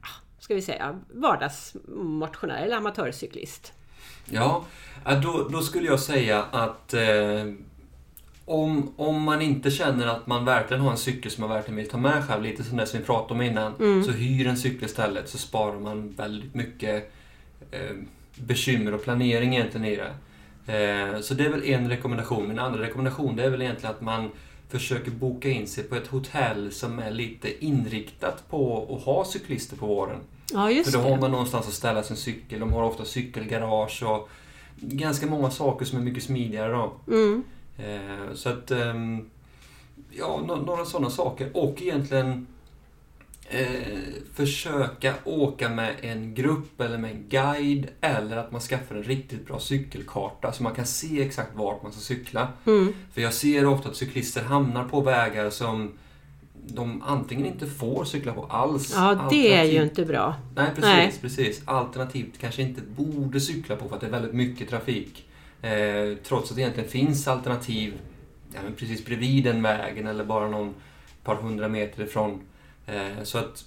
ah, 0.00 0.20
ska 0.38 0.54
vi 0.54 0.62
säga, 0.62 1.00
vardagsmotionär 1.14 2.62
eller 2.62 2.76
amatörcyklist? 2.76 3.72
Ja, 4.24 4.64
då, 5.22 5.48
då 5.48 5.60
skulle 5.60 5.86
jag 5.86 6.00
säga 6.00 6.42
att 6.42 6.94
eh, 6.94 7.44
om, 8.44 8.94
om 8.96 9.22
man 9.22 9.42
inte 9.42 9.70
känner 9.70 10.06
att 10.06 10.26
man 10.26 10.44
verkligen 10.44 10.82
har 10.82 10.90
en 10.90 10.96
cykel 10.96 11.30
som 11.30 11.40
man 11.40 11.50
verkligen 11.50 11.76
vill 11.76 11.88
ta 11.88 11.98
med 11.98 12.24
själv, 12.28 12.42
lite 12.42 12.64
som 12.64 12.76
det 12.76 12.86
som 12.86 13.00
vi 13.00 13.06
pratade 13.06 13.34
om 13.34 13.42
innan, 13.42 13.74
Mm. 13.74 14.04
så 14.04 14.10
hyr 14.10 14.46
en 14.46 14.56
cykel 14.56 14.84
istället 14.84 15.28
så 15.28 15.38
sparar 15.38 15.78
man 15.78 16.12
väldigt 16.12 16.54
mycket 16.54 17.12
eh, 17.70 17.96
bekymmer 18.34 18.94
och 18.94 19.02
planering 19.02 19.54
egentligen 19.54 19.86
i 19.86 19.96
det. 19.96 20.14
Eh, 20.72 21.20
så 21.20 21.34
det 21.34 21.44
är 21.44 21.50
väl 21.50 21.64
en 21.64 21.88
rekommendation. 21.88 22.48
Min 22.48 22.58
andra 22.58 22.82
rekommendation 22.82 23.36
det 23.36 23.44
är 23.44 23.50
väl 23.50 23.62
egentligen 23.62 23.94
att 23.94 24.00
man 24.00 24.30
försöker 24.68 25.10
boka 25.10 25.50
in 25.50 25.66
sig 25.66 25.84
på 25.84 25.94
ett 25.94 26.06
hotell 26.06 26.72
som 26.72 26.98
är 26.98 27.10
lite 27.10 27.64
inriktat 27.64 28.50
på 28.50 28.88
att 28.96 29.04
ha 29.04 29.24
cyklister 29.24 29.76
på 29.76 29.86
våren. 29.86 30.18
Ja, 30.52 30.70
just 30.70 30.90
För 30.90 30.98
då 30.98 31.04
har 31.04 31.14
det. 31.14 31.20
man 31.20 31.30
någonstans 31.30 31.66
att 31.68 31.72
ställa 31.74 32.02
sin 32.02 32.16
cykel. 32.16 32.60
De 32.60 32.72
har 32.72 32.82
ofta 32.82 33.04
cykelgarage 33.04 34.02
och 34.02 34.28
ganska 34.76 35.26
många 35.26 35.50
saker 35.50 35.84
som 35.84 35.98
är 35.98 36.02
mycket 36.02 36.22
smidigare 36.22 36.72
då. 36.72 36.92
Mm. 37.08 37.44
Eh, 37.78 38.34
så 38.34 38.48
att... 38.48 38.70
ehm, 38.70 39.30
ja, 40.10 40.40
några 40.66 40.84
sådana 40.84 41.10
saker. 41.10 41.50
Och 41.54 41.82
egentligen 41.82 42.46
eh, 43.50 43.62
försöka 44.34 45.14
åka 45.24 45.68
med 45.68 45.94
en 46.00 46.34
grupp 46.34 46.80
eller 46.80 46.98
med 46.98 47.10
en 47.10 47.24
guide 47.28 47.86
eller 48.00 48.36
att 48.36 48.52
man 48.52 48.60
skaffar 48.60 48.94
en 48.94 49.02
riktigt 49.02 49.46
bra 49.46 49.58
cykelkarta 49.60 50.52
så 50.52 50.62
man 50.62 50.74
kan 50.74 50.86
se 50.86 51.22
exakt 51.22 51.50
vart 51.54 51.82
man 51.82 51.92
ska 51.92 52.00
cykla. 52.00 52.48
Mm. 52.66 52.92
För 53.12 53.20
jag 53.20 53.34
ser 53.34 53.66
ofta 53.66 53.88
att 53.88 53.96
cyklister 53.96 54.42
hamnar 54.42 54.84
på 54.84 55.00
vägar 55.00 55.50
som 55.50 55.92
de 56.66 57.02
antingen 57.02 57.46
inte 57.46 57.66
får 57.66 58.04
cykla 58.04 58.32
på 58.32 58.44
alls. 58.44 58.92
Ja, 58.96 59.28
det 59.30 59.54
är 59.54 59.64
ju 59.64 59.82
inte 59.82 60.04
bra. 60.04 60.34
Nej, 60.54 60.66
precis. 60.66 60.84
Nej. 60.84 61.12
precis. 61.20 61.62
Alternativt 61.64 62.38
kanske 62.40 62.62
inte 62.62 62.80
borde 62.80 63.40
cykla 63.40 63.76
på 63.76 63.88
för 63.88 63.94
att 63.94 64.00
det 64.00 64.06
är 64.06 64.10
väldigt 64.10 64.34
mycket 64.34 64.70
trafik. 64.70 65.28
Eh, 65.62 66.16
trots 66.24 66.50
att 66.50 66.56
det 66.56 66.62
egentligen 66.62 66.90
finns 66.90 67.28
alternativ 67.28 67.94
ja, 68.54 68.60
precis 68.76 69.04
bredvid 69.04 69.44
den 69.44 69.62
vägen 69.62 70.06
eller 70.06 70.24
bara 70.24 70.48
någon 70.48 70.74
par 71.24 71.34
hundra 71.34 71.68
meter 71.68 72.02
ifrån. 72.02 72.40
Eh, 72.88 73.22
så 73.22 73.38
att 73.38 73.64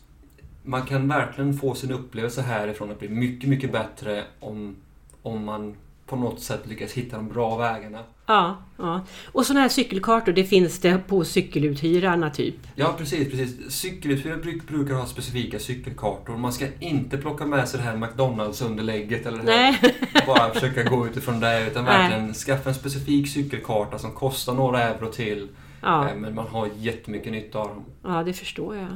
man 0.63 0.81
kan 0.81 1.07
verkligen 1.07 1.53
få 1.57 1.75
sin 1.75 1.91
upplevelse 1.91 2.41
härifrån 2.41 2.91
att 2.91 2.99
bli 2.99 3.09
mycket, 3.09 3.49
mycket 3.49 3.71
bättre 3.71 4.23
om, 4.39 4.75
om 5.21 5.45
man 5.45 5.75
på 6.05 6.15
något 6.15 6.39
sätt 6.41 6.61
lyckas 6.67 6.91
hitta 6.93 7.15
de 7.17 7.27
bra 7.27 7.57
vägarna. 7.57 7.99
Ja, 8.25 8.57
ja. 8.77 9.01
Och 9.31 9.45
sådana 9.45 9.61
här 9.61 9.69
cykelkartor, 9.69 10.31
det 10.31 10.43
finns 10.43 10.79
det 10.79 10.97
på 11.07 11.25
cykeluthyrarna 11.25 12.29
typ? 12.29 12.55
Ja, 12.75 12.95
precis. 12.97 13.31
precis. 13.31 13.71
Cykeluthyrare 13.71 14.37
bruk, 14.37 14.67
brukar 14.67 14.93
ha 14.93 15.05
specifika 15.05 15.59
cykelkartor. 15.59 16.37
Man 16.37 16.53
ska 16.53 16.67
inte 16.79 17.17
plocka 17.17 17.45
med 17.45 17.69
sig 17.69 17.79
det 17.79 17.85
här 17.85 17.95
McDonalds-underlägget 17.97 19.25
eller 19.25 19.43
det 19.43 19.51
här. 19.51 19.77
Nej. 19.81 20.25
bara 20.27 20.53
försöka 20.53 20.83
gå 20.83 21.07
utifrån 21.07 21.39
det. 21.39 21.67
Utan 21.67 21.85
Nej. 21.85 21.97
verkligen 21.97 22.33
skaffa 22.33 22.69
en 22.69 22.75
specifik 22.75 23.29
cykelkarta 23.29 23.99
som 23.99 24.11
kostar 24.11 24.53
några 24.53 24.81
euro 24.83 25.11
till. 25.11 25.47
Ja. 25.81 26.09
Eh, 26.09 26.15
Men 26.15 26.35
man 26.35 26.47
har 26.47 26.69
jättemycket 26.77 27.31
nytta 27.31 27.59
av 27.59 27.67
dem. 27.67 27.85
Ja, 28.03 28.23
det 28.23 28.33
förstår 28.33 28.75
jag. 28.75 28.87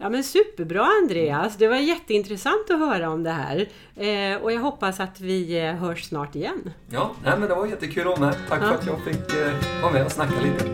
Ja 0.00 0.08
men 0.08 0.24
superbra 0.24 0.84
Andreas! 1.02 1.56
Det 1.56 1.68
var 1.68 1.76
jätteintressant 1.76 2.70
att 2.70 2.78
höra 2.78 3.10
om 3.10 3.22
det 3.22 3.30
här. 3.30 3.68
Eh, 3.96 4.42
och 4.42 4.52
jag 4.52 4.60
hoppas 4.60 5.00
att 5.00 5.20
vi 5.20 5.58
eh, 5.58 5.74
hörs 5.74 6.04
snart 6.04 6.34
igen. 6.36 6.70
Ja, 6.90 7.10
nej, 7.24 7.32
men 7.38 7.48
det 7.48 7.54
var 7.54 7.66
jättekul 7.66 8.00
att 8.08 8.18
vara 8.18 8.30
med. 8.30 8.36
Tack 8.48 8.60
för 8.60 8.66
Ja. 8.68 8.74
att 8.74 8.86
jag 8.86 9.00
fick 9.04 9.34
eh, 9.34 9.82
vara 9.82 9.92
med 9.92 10.04
och 10.04 10.12
snacka 10.12 10.40
lite. 10.40 10.64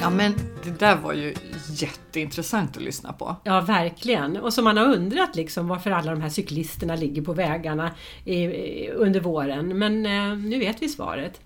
Ja, 0.00 0.10
men 0.10 0.34
det 0.64 0.78
där 0.78 0.96
var 0.96 1.12
ju 1.12 1.34
jätteintressant 1.70 2.76
att 2.76 2.82
lyssna 2.82 3.12
på. 3.12 3.36
Ja, 3.44 3.60
verkligen. 3.60 4.36
Och 4.36 4.52
som 4.52 4.64
man 4.64 4.76
har 4.76 4.84
undrat 4.94 5.36
liksom 5.36 5.68
varför 5.68 5.90
alla 5.90 6.10
de 6.10 6.20
här 6.20 6.28
cyklisterna 6.28 6.96
ligger 6.96 7.22
på 7.22 7.32
vägarna 7.32 7.90
i, 8.24 8.34
i, 8.44 8.90
under 8.90 9.20
våren. 9.20 9.78
Men 9.78 10.06
eh, 10.06 10.38
nu 10.38 10.58
vet 10.58 10.82
vi 10.82 10.88
svaret. 10.88 11.40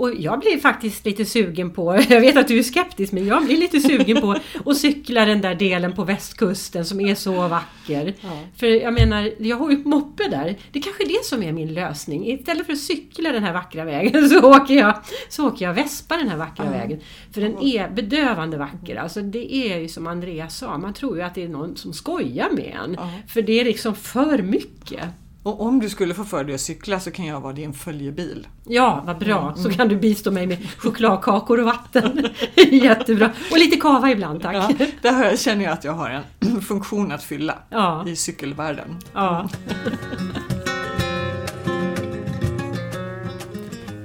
Och 0.00 0.14
jag 0.18 0.40
blir 0.40 0.58
faktiskt 0.58 1.06
lite 1.06 1.24
sugen 1.24 1.70
på, 1.70 2.02
jag 2.08 2.20
vet 2.20 2.36
att 2.36 2.48
du 2.48 2.58
är 2.58 2.62
skeptisk, 2.62 3.12
men 3.12 3.26
jag 3.26 3.44
blir 3.44 3.56
lite 3.56 3.80
sugen 3.80 4.20
på 4.20 4.36
att 4.66 4.76
cykla 4.76 5.24
den 5.24 5.40
där 5.40 5.54
delen 5.54 5.92
på 5.92 6.04
västkusten 6.04 6.84
som 6.84 7.00
är 7.00 7.14
så 7.14 7.48
vacker. 7.48 8.14
Ja. 8.20 8.28
För 8.56 8.66
jag 8.66 8.94
menar, 8.94 9.30
jag 9.38 9.56
har 9.56 9.70
ju 9.70 9.76
moppe 9.84 10.28
där. 10.28 10.56
Det 10.72 10.80
kanske 10.80 11.04
är 11.04 11.08
det 11.08 11.24
som 11.24 11.42
är 11.42 11.52
min 11.52 11.74
lösning. 11.74 12.26
Istället 12.26 12.66
för 12.66 12.72
att 12.72 12.78
cykla 12.78 13.32
den 13.32 13.42
här 13.42 13.52
vackra 13.52 13.84
vägen 13.84 14.28
så 14.30 14.50
åker 14.56 14.74
jag, 14.74 14.94
så 15.28 15.48
åker 15.48 15.64
jag 15.64 15.74
vespa 15.74 16.16
den 16.16 16.28
här 16.28 16.36
vackra 16.36 16.64
Ja. 16.64 16.70
vägen. 16.70 17.00
För 17.32 17.40
den 17.40 17.62
är 17.62 17.88
bedövande 17.90 18.58
vacker. 18.58 18.96
Alltså 18.96 19.20
det 19.22 19.54
är 19.54 19.78
ju 19.78 19.88
som 19.88 20.06
Andreas 20.06 20.56
sa, 20.58 20.78
man 20.78 20.94
tror 20.94 21.16
ju 21.16 21.22
att 21.22 21.34
det 21.34 21.44
är 21.44 21.48
någon 21.48 21.76
som 21.76 21.92
skojar 21.92 22.50
med 22.50 22.76
en. 22.84 22.94
Ja. 22.98 23.10
För 23.28 23.42
det 23.42 23.60
är 23.60 23.64
liksom 23.64 23.94
för 23.94 24.38
mycket. 24.42 25.04
Och 25.42 25.60
om 25.60 25.80
du 25.80 25.88
skulle 25.88 26.14
få 26.14 26.24
för 26.24 26.44
dig 26.44 26.54
att 26.54 26.60
cykla 26.60 27.00
så 27.00 27.10
kan 27.10 27.26
jag 27.26 27.40
vara 27.40 27.52
din 27.52 27.72
följebil. 27.72 28.48
Ja, 28.64 29.02
vad 29.06 29.18
bra. 29.18 29.54
Så 29.56 29.70
kan 29.70 29.88
du 29.88 29.96
bistå 29.96 30.30
mig 30.30 30.46
med 30.46 30.70
chokladkakor 30.78 31.58
och 31.60 31.66
vatten. 31.66 32.28
Jättebra. 32.70 33.30
Och 33.50 33.58
lite 33.58 33.76
kava 33.76 34.10
ibland 34.10 34.42
tack. 34.42 34.56
Ja, 34.56 34.70
där 35.02 35.36
känner 35.36 35.64
jag 35.64 35.72
att 35.72 35.84
jag 35.84 35.92
har 35.92 36.10
en 36.10 36.60
funktion 36.62 37.12
att 37.12 37.22
fylla 37.22 37.58
Ja, 37.70 38.04
i 38.08 38.16
cykelvärlden. 38.16 38.96
ja. 39.14 39.48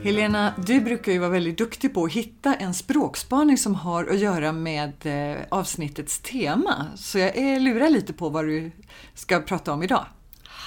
Helena, 0.03 0.53
du 0.67 0.81
brukar 0.81 1.11
ju 1.11 1.19
vara 1.19 1.29
väldigt 1.29 1.57
duktig 1.57 1.93
på 1.93 2.03
att 2.05 2.11
hitta 2.11 2.53
en 2.55 2.73
språkspaning 2.73 3.57
som 3.57 3.75
har 3.75 4.05
att 4.05 4.19
göra 4.19 4.51
med 4.51 4.93
eh, 5.05 5.37
avsnittets 5.49 6.19
tema. 6.19 6.85
Så 6.95 7.19
jag 7.19 7.37
är 7.37 7.59
lurar 7.59 7.89
lite 7.89 8.13
på 8.13 8.29
vad 8.29 8.45
du 8.45 8.71
ska 9.13 9.39
prata 9.39 9.73
om 9.73 9.83
idag. 9.83 10.05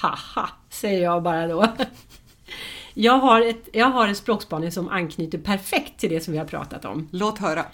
Haha, 0.01 0.49
säger 0.69 1.03
jag 1.03 1.23
bara 1.23 1.47
då. 1.47 1.67
Jag 2.93 3.13
har, 3.19 3.41
ett, 3.41 3.69
jag 3.73 3.85
har 3.85 4.07
en 4.07 4.15
språkspaning 4.15 4.71
som 4.71 4.89
anknyter 4.89 5.37
perfekt 5.37 5.99
till 5.99 6.09
det 6.09 6.21
som 6.21 6.31
vi 6.33 6.37
har 6.37 6.45
pratat 6.45 6.85
om. 6.85 7.07
Låt 7.11 7.37
höra. 7.37 7.65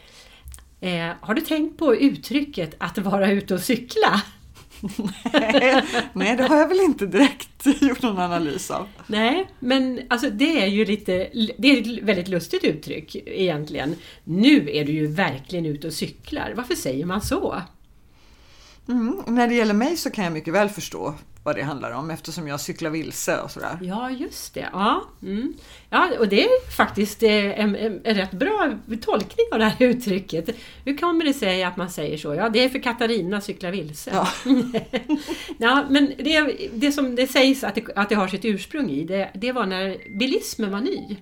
Eh, 0.82 1.12
har 1.22 1.34
du 1.34 1.42
tänkt 1.42 1.78
på 1.78 1.96
uttrycket 1.96 2.76
att 2.78 2.98
vara 2.98 3.32
ute 3.32 3.54
och 3.54 3.60
cykla? 3.60 4.22
Nej, 6.14 6.36
det 6.38 6.44
har 6.44 6.58
jag 6.58 6.68
väl 6.68 6.80
inte 6.80 7.06
direkt 7.06 7.66
gjort 7.82 8.02
någon 8.02 8.20
analys 8.20 8.72
av. 8.72 8.88
Nej, 9.08 9.50
men 9.60 10.02
alltså 10.10 10.30
det 10.30 10.64
är 10.64 10.68
ju 10.68 10.86
lite, 10.86 11.30
det 11.58 11.68
är 11.68 11.82
ett 11.82 12.04
väldigt 12.04 12.28
lustigt 12.28 12.64
uttryck 12.64 13.16
egentligen. 13.26 13.96
Nu 14.24 14.70
är 14.70 14.86
du 14.86 14.92
ju 14.92 15.08
verkligen 15.08 15.66
ute 15.66 15.88
och 15.88 15.94
cyklar. 15.94 16.54
Varför 16.56 16.76
säger 16.76 17.06
man 17.06 17.22
så? 17.22 17.62
Mm, 18.88 19.22
när 19.28 19.48
det 19.48 19.56
gäller 19.56 19.74
mig 19.74 19.98
så 19.98 20.10
kan 20.10 20.24
jag 20.24 20.34
mycket 20.34 20.54
väl 20.54 20.70
förstå 20.70 21.16
vad 21.46 21.56
det 21.56 21.64
handlar 21.64 21.92
om 21.92 22.12
eftersom 22.12 22.48
jag 22.48 22.60
cyklar 22.60 22.90
vilse 22.90 23.42
och 23.42 23.52
sådär. 23.52 23.80
Ja, 23.82 24.12
just 24.12 24.54
det. 24.54 24.70
Ja, 24.74 25.04
mm. 25.22 25.54
ja 25.90 26.10
och 26.20 26.28
det 26.28 26.44
är 26.44 26.72
faktiskt 26.72 27.24
eh, 27.24 27.60
en, 27.60 27.76
en, 27.76 28.02
en 28.04 28.16
rätt 28.16 28.32
bra 28.32 28.74
tolkning 29.02 29.46
av 29.52 29.60
det 29.60 29.66
här 29.66 29.88
uttrycket. 29.88 30.50
Hur 30.86 30.98
kommer 30.98 31.26
det 31.26 31.34
sig 31.34 31.64
att 31.64 31.78
man 31.78 31.90
säger 31.90 32.18
så? 32.18 32.36
Ja, 32.36 32.50
det 32.50 32.64
är 32.64 32.70
för 32.70 32.80
Katarina 32.80 33.42
cyklar 33.42 33.72
vilse. 33.72 34.12
Ja. 34.14 34.28
ja, 35.58 35.86
men 35.90 36.14
det, 36.18 36.58
det 36.74 36.92
som 36.92 37.16
det 37.16 37.28
sägs 37.28 37.64
att 37.64 37.76
det, 37.76 37.86
att 37.96 38.10
det 38.10 38.16
har 38.16 38.28
sitt 38.28 38.46
ursprung 38.46 38.90
i, 38.90 39.04
det, 39.04 39.32
det 39.34 39.52
var 39.52 39.66
när 39.66 40.18
bilismen 40.20 40.72
var 40.72 40.82
ny. 40.82 41.18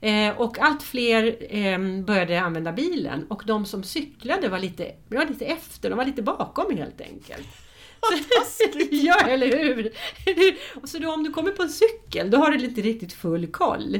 Eh, 0.00 0.40
och 0.40 0.58
allt 0.58 0.82
fler 0.82 1.36
eh, 1.56 2.04
började 2.04 2.40
använda 2.40 2.72
bilen 2.72 3.26
och 3.28 3.42
de 3.46 3.66
som 3.66 3.82
cyklade 3.82 4.48
var 4.48 4.58
lite, 4.58 4.92
var 5.08 5.26
lite 5.26 5.44
efter, 5.44 5.90
de 5.90 5.96
var 5.96 6.04
lite 6.04 6.22
bakom 6.22 6.76
helt 6.76 7.00
enkelt. 7.00 7.48
ja, 8.90 9.20
eller 9.28 9.58
hur? 9.58 9.92
Och 10.82 10.88
så 10.88 10.98
då 10.98 11.12
om 11.12 11.24
du 11.24 11.30
kommer 11.32 11.50
på 11.50 11.62
en 11.62 11.68
cykel, 11.68 12.30
då 12.30 12.38
har 12.38 12.50
du 12.50 12.64
inte 12.64 12.80
riktigt 12.80 13.12
full 13.12 13.46
koll. 13.46 13.94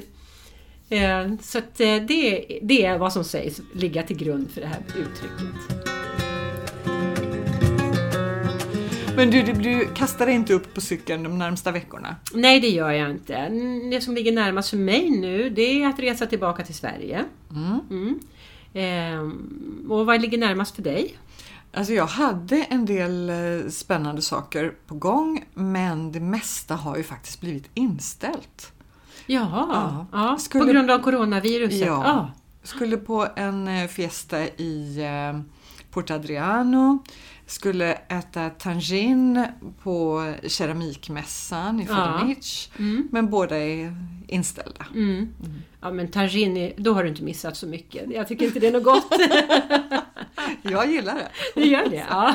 Eh, 0.88 1.32
Så 1.40 1.58
eh, 1.58 2.02
det, 2.08 2.58
det 2.62 2.84
är 2.84 2.98
vad 2.98 3.12
som 3.12 3.24
sägs 3.24 3.60
ligga 3.74 4.02
till 4.02 4.16
grund 4.16 4.50
för 4.50 4.60
det 4.60 4.66
här 4.66 4.82
uttrycket. 4.88 5.82
Men 9.16 9.30
du, 9.30 9.42
du, 9.42 9.52
du 9.52 9.88
kastar 9.94 10.26
inte 10.26 10.54
upp 10.54 10.74
på 10.74 10.80
cykeln 10.80 11.22
de 11.22 11.38
närmsta 11.38 11.70
veckorna? 11.70 12.16
Nej, 12.34 12.60
det 12.60 12.68
gör 12.68 12.90
jag 12.90 13.10
inte. 13.10 13.48
Det 13.90 14.00
som 14.00 14.14
ligger 14.14 14.32
närmast 14.32 14.70
för 14.70 14.76
mig 14.76 15.10
nu, 15.10 15.50
det 15.50 15.82
är 15.82 15.86
att 15.88 15.98
resa 15.98 16.26
tillbaka 16.26 16.64
till 16.64 16.74
Sverige. 16.74 17.24
Mm. 17.50 17.80
Mm. 17.90 18.18
Ehm, 18.74 19.86
och 19.90 20.06
vad 20.06 20.20
ligger 20.22 20.38
närmast 20.38 20.74
för 20.76 20.82
dig? 20.82 21.16
Alltså 21.74 21.92
jag 21.92 22.06
hade 22.06 22.56
en 22.62 22.86
del 22.86 23.30
eh, 23.30 23.70
spännande 23.70 24.22
saker 24.22 24.74
på 24.86 24.94
gång 24.94 25.44
men 25.54 26.12
det 26.12 26.20
mesta 26.20 26.74
har 26.74 26.96
ju 26.96 27.02
faktiskt 27.02 27.40
blivit 27.40 27.70
inställt. 27.74 28.72
Jaha, 29.26 29.66
Ja. 29.72 30.06
ja, 30.30 30.38
Skulle- 30.38 30.64
på 30.64 30.70
grund 30.72 30.90
av 30.90 30.98
coronaviruset? 30.98 31.78
Ja. 31.86 32.02
Ja. 32.04 32.30
Skulle 32.62 32.96
på 32.96 33.28
en 33.36 33.68
eh, 33.68 33.88
fiesta 33.88 34.44
i 34.46 34.98
eh, 35.02 35.40
Porto 35.90 36.14
Adriano. 36.14 37.04
Skulle 37.46 37.92
äta 37.92 38.50
tangin 38.50 39.46
på 39.82 40.32
keramikmässan 40.46 41.80
i 41.80 41.86
Ja. 41.88 42.18
Fedenic. 42.18 42.70
Mm. 42.78 43.08
Men 43.12 43.30
båda 43.30 43.56
är 43.58 43.96
inställda. 44.28 44.86
Mm. 44.94 45.28
Ja 45.80 45.90
men 45.90 46.08
tagine, 46.10 46.72
då 46.76 46.94
har 46.94 47.02
du 47.02 47.08
inte 47.08 47.22
missat 47.22 47.56
så 47.56 47.66
mycket. 47.66 48.10
Jag 48.10 48.28
tycker 48.28 48.46
inte 48.46 48.60
det 48.60 48.66
är 48.68 48.72
något 48.72 48.84
gott. 48.84 49.12
Jag 50.72 50.90
gillar 50.92 51.14
det. 51.14 51.28
Du 51.60 51.66
gör 51.66 51.88
det? 51.88 52.04
Ja. 52.10 52.34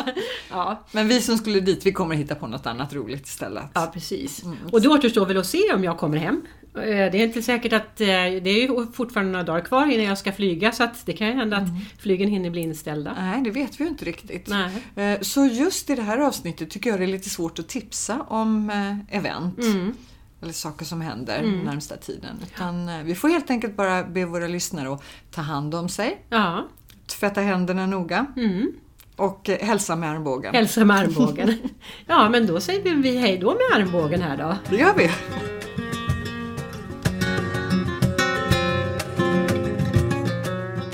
ja. 0.49 0.83
Men 0.91 1.07
vi 1.07 1.21
som 1.21 1.37
skulle 1.37 1.59
dit, 1.59 1.85
vi 1.85 1.91
kommer 1.91 2.15
hitta 2.15 2.35
på 2.35 2.47
något 2.47 2.65
annat 2.65 2.93
roligt 2.93 3.25
istället. 3.27 3.63
Ja, 3.73 3.89
precis. 3.93 4.43
Mm. 4.43 4.57
Och 4.71 4.81
då 4.81 4.93
återstår 4.95 5.25
väl 5.25 5.37
att 5.37 5.45
se 5.47 5.73
om 5.73 5.83
jag 5.83 5.97
kommer 5.97 6.17
hem. 6.17 6.41
Eh, 6.75 6.81
Det 6.81 6.93
är 6.93 7.15
inte 7.15 7.41
säkert 7.41 7.73
att... 7.73 8.01
eh, 8.01 8.07
Det 8.07 8.49
är 8.49 8.61
ju 8.61 8.87
fortfarande 8.93 9.31
några 9.31 9.43
dagar 9.43 9.61
kvar 9.61 9.85
innan 9.91 10.05
jag 10.05 10.17
ska 10.17 10.31
flyga 10.31 10.71
så 10.71 10.83
att 10.83 11.05
det 11.05 11.13
kan 11.13 11.27
ju 11.27 11.33
hända 11.33 11.57
att 11.57 11.67
flygen 11.99 12.29
hinner 12.29 12.49
bli 12.49 12.61
inställda. 12.61 13.13
Nej, 13.19 13.41
det 13.43 13.51
vet 13.51 13.79
vi 13.79 13.83
ju 13.83 13.89
inte 13.89 14.05
riktigt. 14.05 14.47
Nej. 14.95 15.13
Eh, 15.13 15.19
Så 15.21 15.45
just 15.45 15.89
i 15.89 15.95
det 15.95 16.01
här 16.01 16.17
avsnittet 16.17 16.69
tycker 16.69 16.89
jag 16.89 16.99
det 16.99 17.05
är 17.05 17.07
lite 17.07 17.29
svårt 17.29 17.59
att 17.59 17.67
tipsa 17.67 18.21
om 18.27 18.71
event. 19.09 19.59
Mm. 19.59 19.93
eller 20.41 20.53
saker 20.53 20.85
som 20.85 21.01
händer 21.01 21.41
närmsta 21.65 21.97
tiden. 21.97 22.35
Utan 22.53 23.05
vi 23.05 23.15
får 23.15 23.29
helt 23.29 23.49
enkelt 23.49 23.75
bara 23.75 24.03
be 24.03 24.25
våra 24.25 24.47
lyssnare 24.47 24.93
att 24.93 25.03
ta 25.31 25.41
hand 25.41 25.75
om 25.75 25.89
sig, 25.89 26.21
Ja. 26.29 26.67
Tvätta 27.07 27.41
händerna 27.41 27.85
noga 27.85 28.25
Mm. 28.37 28.71
och 29.15 29.49
eh, 29.49 29.59
hälsa 29.67 29.95
med 29.95 30.09
armbågen. 30.11 30.53
Hälsa 30.55 30.85
med 30.85 30.97
armbågen. 30.97 31.53
Ja, 32.07 32.29
men 32.29 32.47
då 32.47 32.59
säger 32.59 32.95
vi 32.95 33.17
hej 33.17 33.37
då 33.37 33.47
med 33.53 33.81
armbågen 33.81 34.21
här 34.21 34.37
då. 34.37 34.55
Det 34.69 34.75
gör 34.77 34.93
vi! 34.97 35.09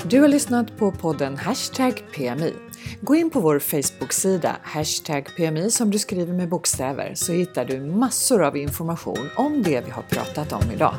Du 0.04 0.20
har 0.20 0.28
lyssnat 0.28 0.76
på 0.78 0.92
podden 0.92 1.36
Hashtag 1.36 2.02
PMI. 2.16 2.52
Gå 3.00 3.14
in 3.14 3.30
på 3.30 3.40
vår 3.40 3.58
Facebook-sida 3.58 4.56
Hashtag 4.62 5.28
PMI 5.36 5.70
som 5.70 5.90
du 5.90 5.98
skriver 5.98 6.32
med 6.32 6.48
bokstäver 6.48 7.12
så 7.14 7.32
hittar 7.32 7.64
du 7.64 7.80
massor 7.80 8.42
av 8.42 8.56
information 8.56 9.28
om 9.36 9.62
det 9.62 9.80
vi 9.84 9.90
har 9.90 10.02
pratat 10.02 10.52
om 10.52 10.70
idag. 10.74 10.94